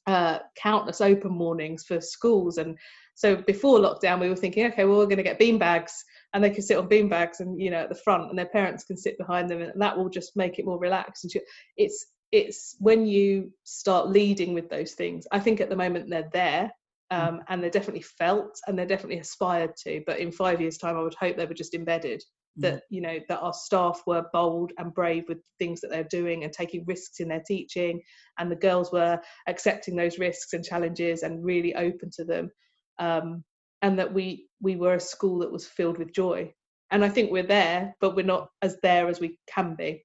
uh, 0.07 0.39
countless 0.57 1.01
open 1.01 1.33
mornings 1.33 1.85
for 1.85 2.01
schools. 2.01 2.59
And 2.59 2.79
so 3.15 3.37
before 3.37 3.79
lockdown, 3.79 4.21
we 4.21 4.29
were 4.29 4.37
thinking, 4.37 4.67
okay, 4.67 4.85
well, 4.85 4.99
we're 4.99 5.07
going 5.07 5.19
to 5.19 5.23
get 5.23 5.39
bean 5.39 5.59
bags, 5.59 6.05
and 6.33 6.43
they 6.43 6.51
can 6.51 6.63
sit 6.63 6.79
on 6.79 6.89
bean 6.89 7.09
bags, 7.09 7.41
and 7.41 7.61
you 7.61 7.71
know, 7.71 7.83
at 7.83 7.89
the 7.89 7.95
front, 7.95 8.29
and 8.31 8.39
their 8.39 8.47
parents 8.47 8.85
can 8.85 8.97
sit 8.97 9.17
behind 9.19 9.49
them, 9.49 9.63
and 9.63 9.81
that 9.81 9.97
will 9.97 10.09
just 10.09 10.37
make 10.37 10.59
it 10.59 10.67
more 10.67 10.79
relaxed. 10.79 11.25
And 11.25 11.33
it's 11.77 12.07
it's 12.33 12.75
when 12.81 13.07
you 13.07 13.53
start 13.63 14.09
leading 14.09 14.55
with 14.55 14.69
those 14.69 14.93
things. 14.93 15.27
I 15.31 15.39
think 15.39 15.61
at 15.61 15.71
the 15.71 15.77
moment 15.77 16.11
they're 16.11 16.31
there. 16.33 16.71
Um, 17.11 17.43
and 17.49 17.63
they're 17.63 17.71
definitely 17.71 18.03
felt 18.03 18.59
and 18.67 18.77
they're 18.77 18.87
definitely 18.87 19.19
aspired 19.19 19.77
to 19.85 20.03
but 20.07 20.19
in 20.19 20.33
five 20.33 20.61
years 20.61 20.79
time 20.79 20.97
i 20.97 21.03
would 21.03 21.15
hope 21.15 21.37
they 21.37 21.45
were 21.45 21.55
just 21.55 21.75
embedded 21.75 22.25
that 22.57 22.83
you 22.89 23.01
know 23.01 23.19
that 23.29 23.41
our 23.41 23.53
staff 23.53 24.03
were 24.07 24.27
bold 24.33 24.73
and 24.79 24.95
brave 24.95 25.25
with 25.29 25.39
things 25.59 25.81
that 25.81 25.91
they're 25.91 26.05
doing 26.05 26.45
and 26.45 26.53
taking 26.53 26.85
risks 26.87 27.21
in 27.21 27.29
their 27.29 27.43
teaching 27.47 28.01
and 28.39 28.51
the 28.51 28.57
girls 28.57 28.93
were 28.93 29.19
accepting 29.49 29.97
those 29.97 30.19
risks 30.19 30.53
and 30.53 30.65
challenges 30.65 31.23
and 31.23 31.45
really 31.45 31.75
open 31.75 32.11
to 32.13 32.25
them 32.25 32.51
um, 32.99 33.43
and 33.83 33.99
that 33.99 34.13
we 34.13 34.47
we 34.61 34.77
were 34.77 34.95
a 34.95 35.01
school 35.01 35.41
that 35.41 35.53
was 35.53 35.67
filled 35.67 35.99
with 35.99 36.15
joy. 36.15 36.53
And 36.91 37.05
i 37.05 37.09
think 37.09 37.33
we're 37.33 37.43
there 37.43 37.95
but 38.01 38.15
we're 38.15 38.25
not 38.25 38.49
as 38.63 38.79
there 38.83 39.09
as 39.09 39.19
we 39.19 39.39
can 39.53 39.75
be 39.75 40.05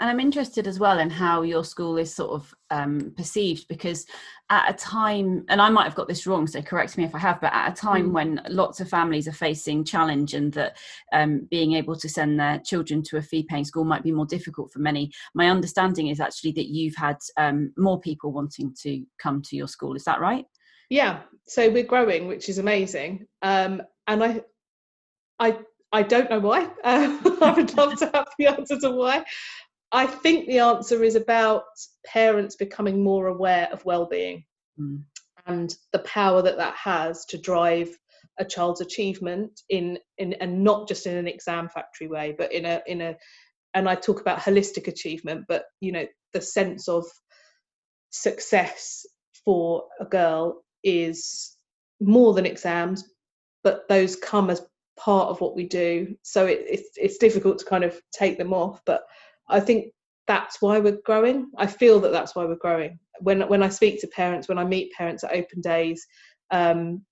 and 0.00 0.10
I'm 0.10 0.18
interested 0.18 0.66
as 0.66 0.80
well 0.80 0.98
in 0.98 1.08
how 1.08 1.42
your 1.42 1.62
school 1.62 1.98
is 1.98 2.12
sort 2.12 2.32
of 2.32 2.54
um, 2.70 3.12
perceived 3.16 3.68
because 3.68 4.06
at 4.50 4.68
a 4.68 4.74
time, 4.74 5.44
and 5.48 5.62
I 5.62 5.70
might 5.70 5.84
have 5.84 5.94
got 5.94 6.08
this 6.08 6.26
wrong, 6.26 6.48
so 6.48 6.60
correct 6.60 6.98
me 6.98 7.04
if 7.04 7.14
I 7.14 7.18
have, 7.18 7.40
but 7.40 7.52
at 7.52 7.72
a 7.72 7.74
time 7.80 8.10
mm. 8.10 8.12
when 8.12 8.40
lots 8.48 8.80
of 8.80 8.88
families 8.88 9.28
are 9.28 9.32
facing 9.32 9.84
challenge 9.84 10.34
and 10.34 10.52
that 10.54 10.76
um, 11.12 11.46
being 11.48 11.74
able 11.74 11.94
to 11.96 12.08
send 12.08 12.40
their 12.40 12.58
children 12.58 13.02
to 13.04 13.18
a 13.18 13.22
fee 13.22 13.46
paying 13.48 13.64
school 13.64 13.84
might 13.84 14.02
be 14.02 14.10
more 14.10 14.26
difficult 14.26 14.72
for 14.72 14.80
many, 14.80 15.12
my 15.34 15.48
understanding 15.48 16.08
is 16.08 16.18
actually 16.18 16.52
that 16.52 16.68
you've 16.68 16.96
had 16.96 17.18
um, 17.36 17.72
more 17.76 18.00
people 18.00 18.32
wanting 18.32 18.74
to 18.82 19.04
come 19.18 19.42
to 19.42 19.56
your 19.56 19.68
school. 19.68 19.94
Is 19.94 20.04
that 20.04 20.20
right? 20.20 20.44
Yeah, 20.90 21.20
so 21.46 21.70
we're 21.70 21.84
growing, 21.84 22.26
which 22.26 22.48
is 22.48 22.58
amazing. 22.58 23.26
Um, 23.42 23.80
and 24.08 24.24
I, 24.24 24.42
I 25.38 25.58
I 25.94 26.02
don't 26.02 26.28
know 26.28 26.40
why. 26.40 26.64
Uh, 26.82 27.16
I 27.40 27.52
would 27.52 27.76
love 27.76 27.96
to 28.00 28.10
have 28.12 28.26
the 28.36 28.48
answer 28.48 28.80
to 28.80 28.90
why. 28.90 29.24
I 29.94 30.06
think 30.06 30.48
the 30.48 30.58
answer 30.58 31.04
is 31.04 31.14
about 31.14 31.62
parents 32.04 32.56
becoming 32.56 33.02
more 33.02 33.28
aware 33.28 33.68
of 33.72 33.84
well-being 33.84 34.44
mm. 34.78 35.00
and 35.46 35.74
the 35.92 36.00
power 36.00 36.42
that 36.42 36.56
that 36.56 36.74
has 36.74 37.24
to 37.26 37.38
drive 37.38 37.96
a 38.40 38.44
child's 38.44 38.80
achievement 38.80 39.60
in, 39.68 39.98
in 40.18 40.32
and 40.34 40.64
not 40.64 40.88
just 40.88 41.06
in 41.06 41.16
an 41.16 41.28
exam 41.28 41.68
factory 41.68 42.08
way, 42.08 42.34
but 42.36 42.52
in 42.52 42.64
a 42.64 42.82
in 42.86 43.00
a 43.00 43.16
and 43.74 43.88
I 43.88 43.94
talk 43.94 44.20
about 44.20 44.40
holistic 44.40 44.88
achievement, 44.88 45.44
but 45.48 45.66
you 45.80 45.92
know 45.92 46.06
the 46.32 46.40
sense 46.40 46.88
of 46.88 47.04
success 48.10 49.06
for 49.44 49.84
a 50.00 50.04
girl 50.04 50.64
is 50.82 51.56
more 52.00 52.34
than 52.34 52.46
exams, 52.46 53.04
but 53.62 53.88
those 53.88 54.16
come 54.16 54.50
as 54.50 54.60
part 54.98 55.28
of 55.28 55.40
what 55.40 55.54
we 55.54 55.68
do. 55.68 56.16
So 56.22 56.46
it, 56.46 56.64
it's 56.68 56.88
it's 56.96 57.18
difficult 57.18 57.58
to 57.58 57.64
kind 57.64 57.84
of 57.84 57.96
take 58.12 58.38
them 58.38 58.52
off, 58.52 58.80
but 58.84 59.04
I 59.48 59.60
think 59.60 59.92
that's 60.26 60.60
why 60.60 60.78
we're 60.78 61.00
growing. 61.04 61.50
I 61.58 61.66
feel 61.66 62.00
that 62.00 62.12
that's 62.12 62.34
why 62.34 62.44
we're 62.44 62.56
growing. 62.56 62.98
When 63.20 63.42
when 63.42 63.62
I 63.62 63.68
speak 63.68 64.00
to 64.00 64.06
parents, 64.08 64.48
when 64.48 64.58
I 64.58 64.64
meet 64.64 64.92
parents 64.92 65.24
at 65.24 65.32
open 65.32 65.60
days, 65.60 66.06
um, 66.50 67.02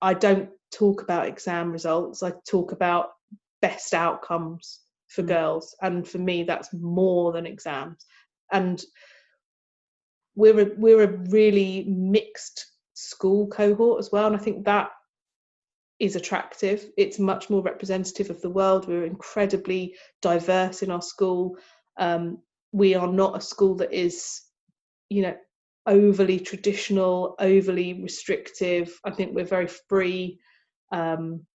I 0.00 0.14
don't 0.14 0.50
talk 0.72 1.02
about 1.02 1.26
exam 1.26 1.72
results. 1.72 2.22
I 2.22 2.32
talk 2.48 2.72
about 2.72 3.10
best 3.60 3.94
outcomes 3.94 4.80
for 5.08 5.22
mm. 5.22 5.28
girls, 5.28 5.74
and 5.82 6.06
for 6.06 6.18
me, 6.18 6.44
that's 6.44 6.72
more 6.72 7.32
than 7.32 7.46
exams. 7.46 8.06
And 8.52 8.82
we're 10.34 10.60
a, 10.60 10.70
we're 10.76 11.02
a 11.02 11.18
really 11.30 11.84
mixed 11.88 12.66
school 12.94 13.48
cohort 13.48 13.98
as 13.98 14.10
well, 14.12 14.26
and 14.26 14.36
I 14.36 14.38
think 14.38 14.64
that 14.64 14.90
is 16.02 16.16
attractive. 16.16 16.90
It's 16.96 17.20
much 17.20 17.48
more 17.48 17.62
representative 17.62 18.28
of 18.28 18.42
the 18.42 18.50
world. 18.50 18.88
We're 18.88 19.04
incredibly 19.04 19.94
diverse 20.20 20.82
in 20.82 20.90
our 20.90 21.00
school. 21.00 21.56
Um, 21.96 22.38
we 22.72 22.96
are 22.96 23.06
not 23.06 23.36
a 23.36 23.40
school 23.40 23.76
that 23.76 23.92
is, 23.92 24.42
you 25.10 25.22
know, 25.22 25.36
overly 25.86 26.40
traditional, 26.40 27.36
overly 27.38 28.02
restrictive. 28.02 28.98
I 29.04 29.12
think 29.12 29.32
we're 29.32 29.44
very 29.44 29.68
free. 29.88 30.40
Um, 30.90 31.46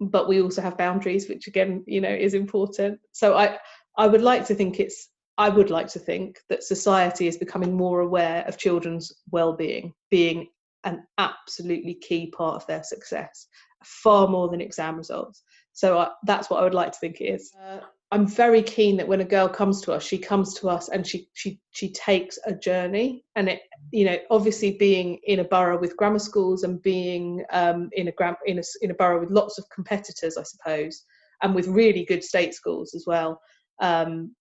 but 0.00 0.26
we 0.26 0.40
also 0.40 0.62
have 0.62 0.78
boundaries, 0.78 1.28
which 1.28 1.48
again, 1.48 1.84
you 1.86 2.00
know, 2.00 2.08
is 2.08 2.32
important. 2.32 2.98
So 3.12 3.36
I, 3.36 3.58
I 3.98 4.06
would 4.06 4.22
like 4.22 4.46
to 4.46 4.54
think 4.54 4.80
it's 4.80 5.10
I 5.36 5.50
would 5.50 5.68
like 5.68 5.88
to 5.88 5.98
think 5.98 6.38
that 6.48 6.62
society 6.62 7.26
is 7.26 7.36
becoming 7.36 7.74
more 7.74 8.00
aware 8.00 8.42
of 8.46 8.56
children's 8.56 9.12
well-being 9.30 9.92
being 10.10 10.48
an 10.84 11.04
absolutely 11.18 11.94
key 11.94 12.30
part 12.30 12.56
of 12.56 12.66
their 12.66 12.82
success, 12.82 13.46
far 13.84 14.28
more 14.28 14.48
than 14.48 14.60
exam 14.60 14.96
results. 14.96 15.42
So 15.72 15.98
uh, 15.98 16.10
that's 16.24 16.50
what 16.50 16.60
I 16.60 16.64
would 16.64 16.74
like 16.74 16.92
to 16.92 16.98
think 16.98 17.20
it 17.20 17.26
is. 17.26 17.52
Uh, 17.62 17.80
I'm 18.12 18.26
very 18.26 18.62
keen 18.62 18.96
that 18.96 19.06
when 19.06 19.20
a 19.20 19.24
girl 19.24 19.48
comes 19.48 19.80
to 19.82 19.92
us, 19.92 20.02
she 20.02 20.18
comes 20.18 20.54
to 20.54 20.68
us 20.68 20.88
and 20.88 21.06
she 21.06 21.28
she 21.34 21.60
she 21.70 21.92
takes 21.92 22.38
a 22.44 22.52
journey. 22.52 23.24
And 23.36 23.48
it, 23.48 23.60
you 23.92 24.04
know, 24.04 24.16
obviously 24.30 24.76
being 24.78 25.20
in 25.24 25.38
a 25.38 25.44
borough 25.44 25.78
with 25.78 25.96
grammar 25.96 26.18
schools 26.18 26.64
and 26.64 26.82
being 26.82 27.44
um, 27.52 27.88
in 27.92 28.08
a 28.08 28.12
gram 28.12 28.34
in 28.46 28.58
a 28.58 28.62
in 28.82 28.90
a 28.90 28.94
borough 28.94 29.20
with 29.20 29.30
lots 29.30 29.58
of 29.58 29.70
competitors, 29.70 30.36
I 30.36 30.42
suppose, 30.42 31.04
and 31.42 31.54
with 31.54 31.68
really 31.68 32.04
good 32.04 32.24
state 32.24 32.52
schools 32.52 32.94
as 32.94 33.04
well. 33.06 33.40
Um, 33.80 34.34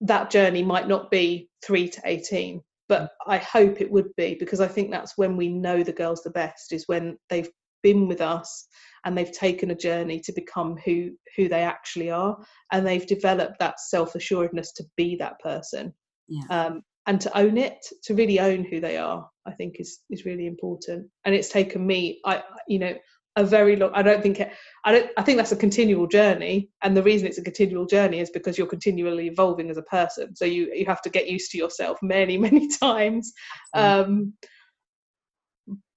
that 0.00 0.30
journey 0.30 0.62
might 0.62 0.88
not 0.88 1.10
be 1.10 1.50
three 1.62 1.88
to 1.88 2.00
eighteen, 2.06 2.62
but 2.88 3.10
I 3.26 3.38
hope 3.38 3.80
it 3.80 3.90
would 3.90 4.14
be 4.16 4.36
because 4.38 4.60
I 4.60 4.68
think 4.68 4.90
that's 4.90 5.16
when 5.16 5.36
we 5.36 5.48
know 5.48 5.82
the 5.82 5.92
girls 5.92 6.22
the 6.22 6.30
best 6.30 6.72
is 6.72 6.84
when 6.86 7.18
they've 7.28 7.50
been 7.82 8.08
with 8.08 8.20
us 8.20 8.66
and 9.04 9.16
they've 9.16 9.32
taken 9.32 9.70
a 9.70 9.76
journey 9.76 10.20
to 10.20 10.32
become 10.32 10.76
who 10.84 11.10
who 11.36 11.48
they 11.48 11.62
actually 11.62 12.10
are 12.10 12.36
and 12.72 12.86
they've 12.86 13.06
developed 13.06 13.58
that 13.60 13.80
self-assuredness 13.80 14.72
to 14.72 14.84
be 14.96 15.16
that 15.16 15.38
person. 15.40 15.92
Yeah. 16.28 16.42
um, 16.50 16.82
and 17.06 17.20
to 17.22 17.38
own 17.38 17.56
it 17.56 17.78
to 18.04 18.14
really 18.14 18.38
own 18.38 18.64
who 18.64 18.80
they 18.80 18.98
are 18.98 19.26
i 19.46 19.52
think 19.52 19.76
is 19.80 20.00
is 20.10 20.26
really 20.26 20.46
important. 20.46 21.08
And 21.24 21.34
it's 21.34 21.48
taken 21.48 21.86
me 21.86 22.20
i 22.24 22.42
you 22.68 22.78
know 22.78 22.94
a 23.38 23.44
very 23.44 23.76
long 23.76 23.90
i 23.94 24.02
don't 24.02 24.22
think 24.22 24.40
it, 24.40 24.52
i 24.84 24.92
don't 24.92 25.10
i 25.16 25.22
think 25.22 25.36
that's 25.36 25.52
a 25.52 25.56
continual 25.56 26.06
journey 26.06 26.68
and 26.82 26.96
the 26.96 27.02
reason 27.02 27.26
it's 27.26 27.38
a 27.38 27.42
continual 27.42 27.86
journey 27.86 28.20
is 28.20 28.30
because 28.30 28.58
you're 28.58 28.66
continually 28.66 29.26
evolving 29.26 29.70
as 29.70 29.78
a 29.78 29.82
person 29.82 30.34
so 30.36 30.44
you 30.44 30.72
you 30.74 30.86
have 30.86 31.02
to 31.02 31.10
get 31.10 31.28
used 31.28 31.50
to 31.50 31.58
yourself 31.58 31.98
many 32.02 32.36
many 32.48 32.68
times 32.68 33.32
um, 33.74 34.32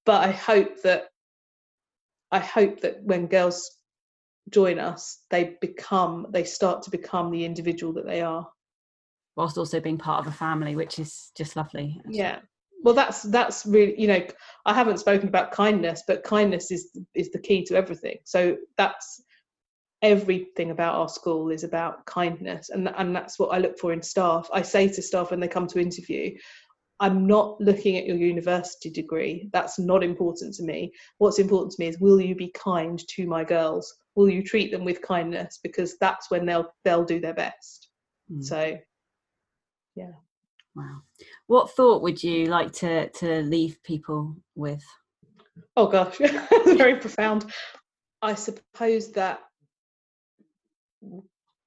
but 0.06 0.24
i 0.28 0.32
hope 0.32 0.82
that 0.82 1.08
I 2.32 2.40
hope 2.40 2.80
that 2.82 3.04
when 3.04 3.28
girls 3.28 3.78
join 4.50 4.80
us, 4.80 5.20
they 5.30 5.58
become, 5.60 6.28
they 6.32 6.46
start 6.46 6.82
to 6.84 6.92
become 6.92 7.30
the 7.30 7.46
individual 7.46 7.94
that 7.94 8.06
they 8.06 8.22
are. 8.22 8.48
Whilst 9.36 9.58
also 9.58 9.80
being 9.80 9.98
part 9.98 10.26
of 10.26 10.32
a 10.32 10.36
family, 10.36 10.76
which 10.76 11.00
is 11.00 11.32
just 11.38 11.56
lovely. 11.56 11.98
Actually. 12.00 12.18
Yeah. 12.18 12.40
Well, 12.84 12.94
that's 12.94 13.24
that's 13.24 13.66
really 13.66 14.00
you 14.00 14.08
know 14.08 14.26
I 14.66 14.74
haven't 14.74 15.00
spoken 15.00 15.28
about 15.28 15.52
kindness, 15.52 16.04
but 16.08 16.24
kindness 16.24 16.72
is 16.72 16.98
is 17.14 17.32
the 17.32 17.40
key 17.40 17.64
to 17.66 17.76
everything. 17.76 18.18
So 18.24 18.58
that's 18.78 19.22
everything 20.02 20.72
about 20.72 20.96
our 20.96 21.10
school 21.10 21.52
is 21.52 21.64
about 21.64 22.04
kindness 22.08 22.70
and 22.70 22.90
and 22.98 23.16
that's 23.16 23.38
what 23.38 23.50
I 23.50 23.60
look 23.60 23.78
for 23.78 23.94
in 23.94 24.02
staff. 24.02 24.50
I 24.52 24.62
say 24.64 24.88
to 24.88 25.02
staff 25.02 25.32
when 25.32 25.40
they 25.40 25.48
come 25.48 25.68
to 25.68 25.80
interview, 25.80 26.36
I'm 27.00 27.28
not 27.28 27.62
looking 27.62 27.98
at 27.98 28.06
your 28.06 28.18
university 28.18 28.90
degree. 28.90 29.50
That's 29.54 29.78
not 29.80 30.04
important 30.04 30.56
to 30.56 30.64
me. 30.64 30.92
What's 31.18 31.40
important 31.40 31.72
to 31.74 31.82
me 31.82 31.88
is 31.88 32.00
will 32.00 32.22
you 32.22 32.36
be 32.36 32.50
kind 32.50 33.00
to 33.10 33.28
my 33.28 33.44
girls? 33.44 33.94
Will 34.16 34.30
you 34.30 34.44
treat 34.44 34.72
them 34.72 34.84
with 34.86 35.02
kindness? 35.02 35.60
Because 35.62 35.98
that's 36.00 36.32
when 36.32 36.46
they'll 36.46 36.74
they'll 36.84 37.06
do 37.06 37.20
their 37.20 37.34
best. 37.34 37.90
Mm. 38.32 38.44
So 38.44 38.78
yeah. 39.96 40.12
Wow. 40.76 41.02
What 41.48 41.72
thought 41.72 42.02
would 42.02 42.24
you 42.24 42.46
like 42.46 42.72
to 42.74 43.10
to 43.10 43.42
leave 43.42 43.82
people 43.84 44.36
with? 44.56 44.84
Oh 45.76 45.88
gosh, 45.88 46.18
very 46.66 46.98
profound. 46.98 47.52
I 48.22 48.36
suppose 48.36 49.12
that 49.14 49.42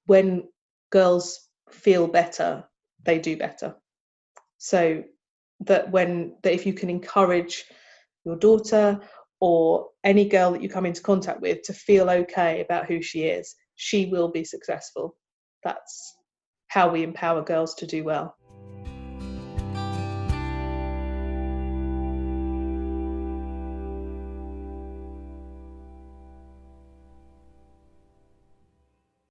when 0.05 0.47
girls 0.91 1.47
feel 1.71 2.07
better, 2.07 2.63
they 3.03 3.19
do 3.19 3.37
better. 3.37 3.75
So 4.57 5.03
that 5.61 5.91
when 5.91 6.37
that 6.43 6.53
if 6.53 6.65
you 6.65 6.73
can 6.73 6.89
encourage 6.89 7.65
your 8.25 8.35
daughter 8.35 8.99
or 9.39 9.89
any 10.03 10.25
girl 10.27 10.51
that 10.51 10.61
you 10.61 10.69
come 10.69 10.85
into 10.85 11.01
contact 11.01 11.41
with 11.41 11.61
to 11.63 11.73
feel 11.73 12.09
okay 12.09 12.61
about 12.61 12.87
who 12.87 13.01
she 13.01 13.23
is, 13.23 13.55
she 13.75 14.07
will 14.07 14.29
be 14.29 14.43
successful. 14.43 15.15
That's 15.63 16.15
how 16.67 16.89
we 16.89 17.03
empower 17.03 17.43
girls 17.43 17.75
to 17.75 17.87
do 17.87 18.03
well. 18.03 18.35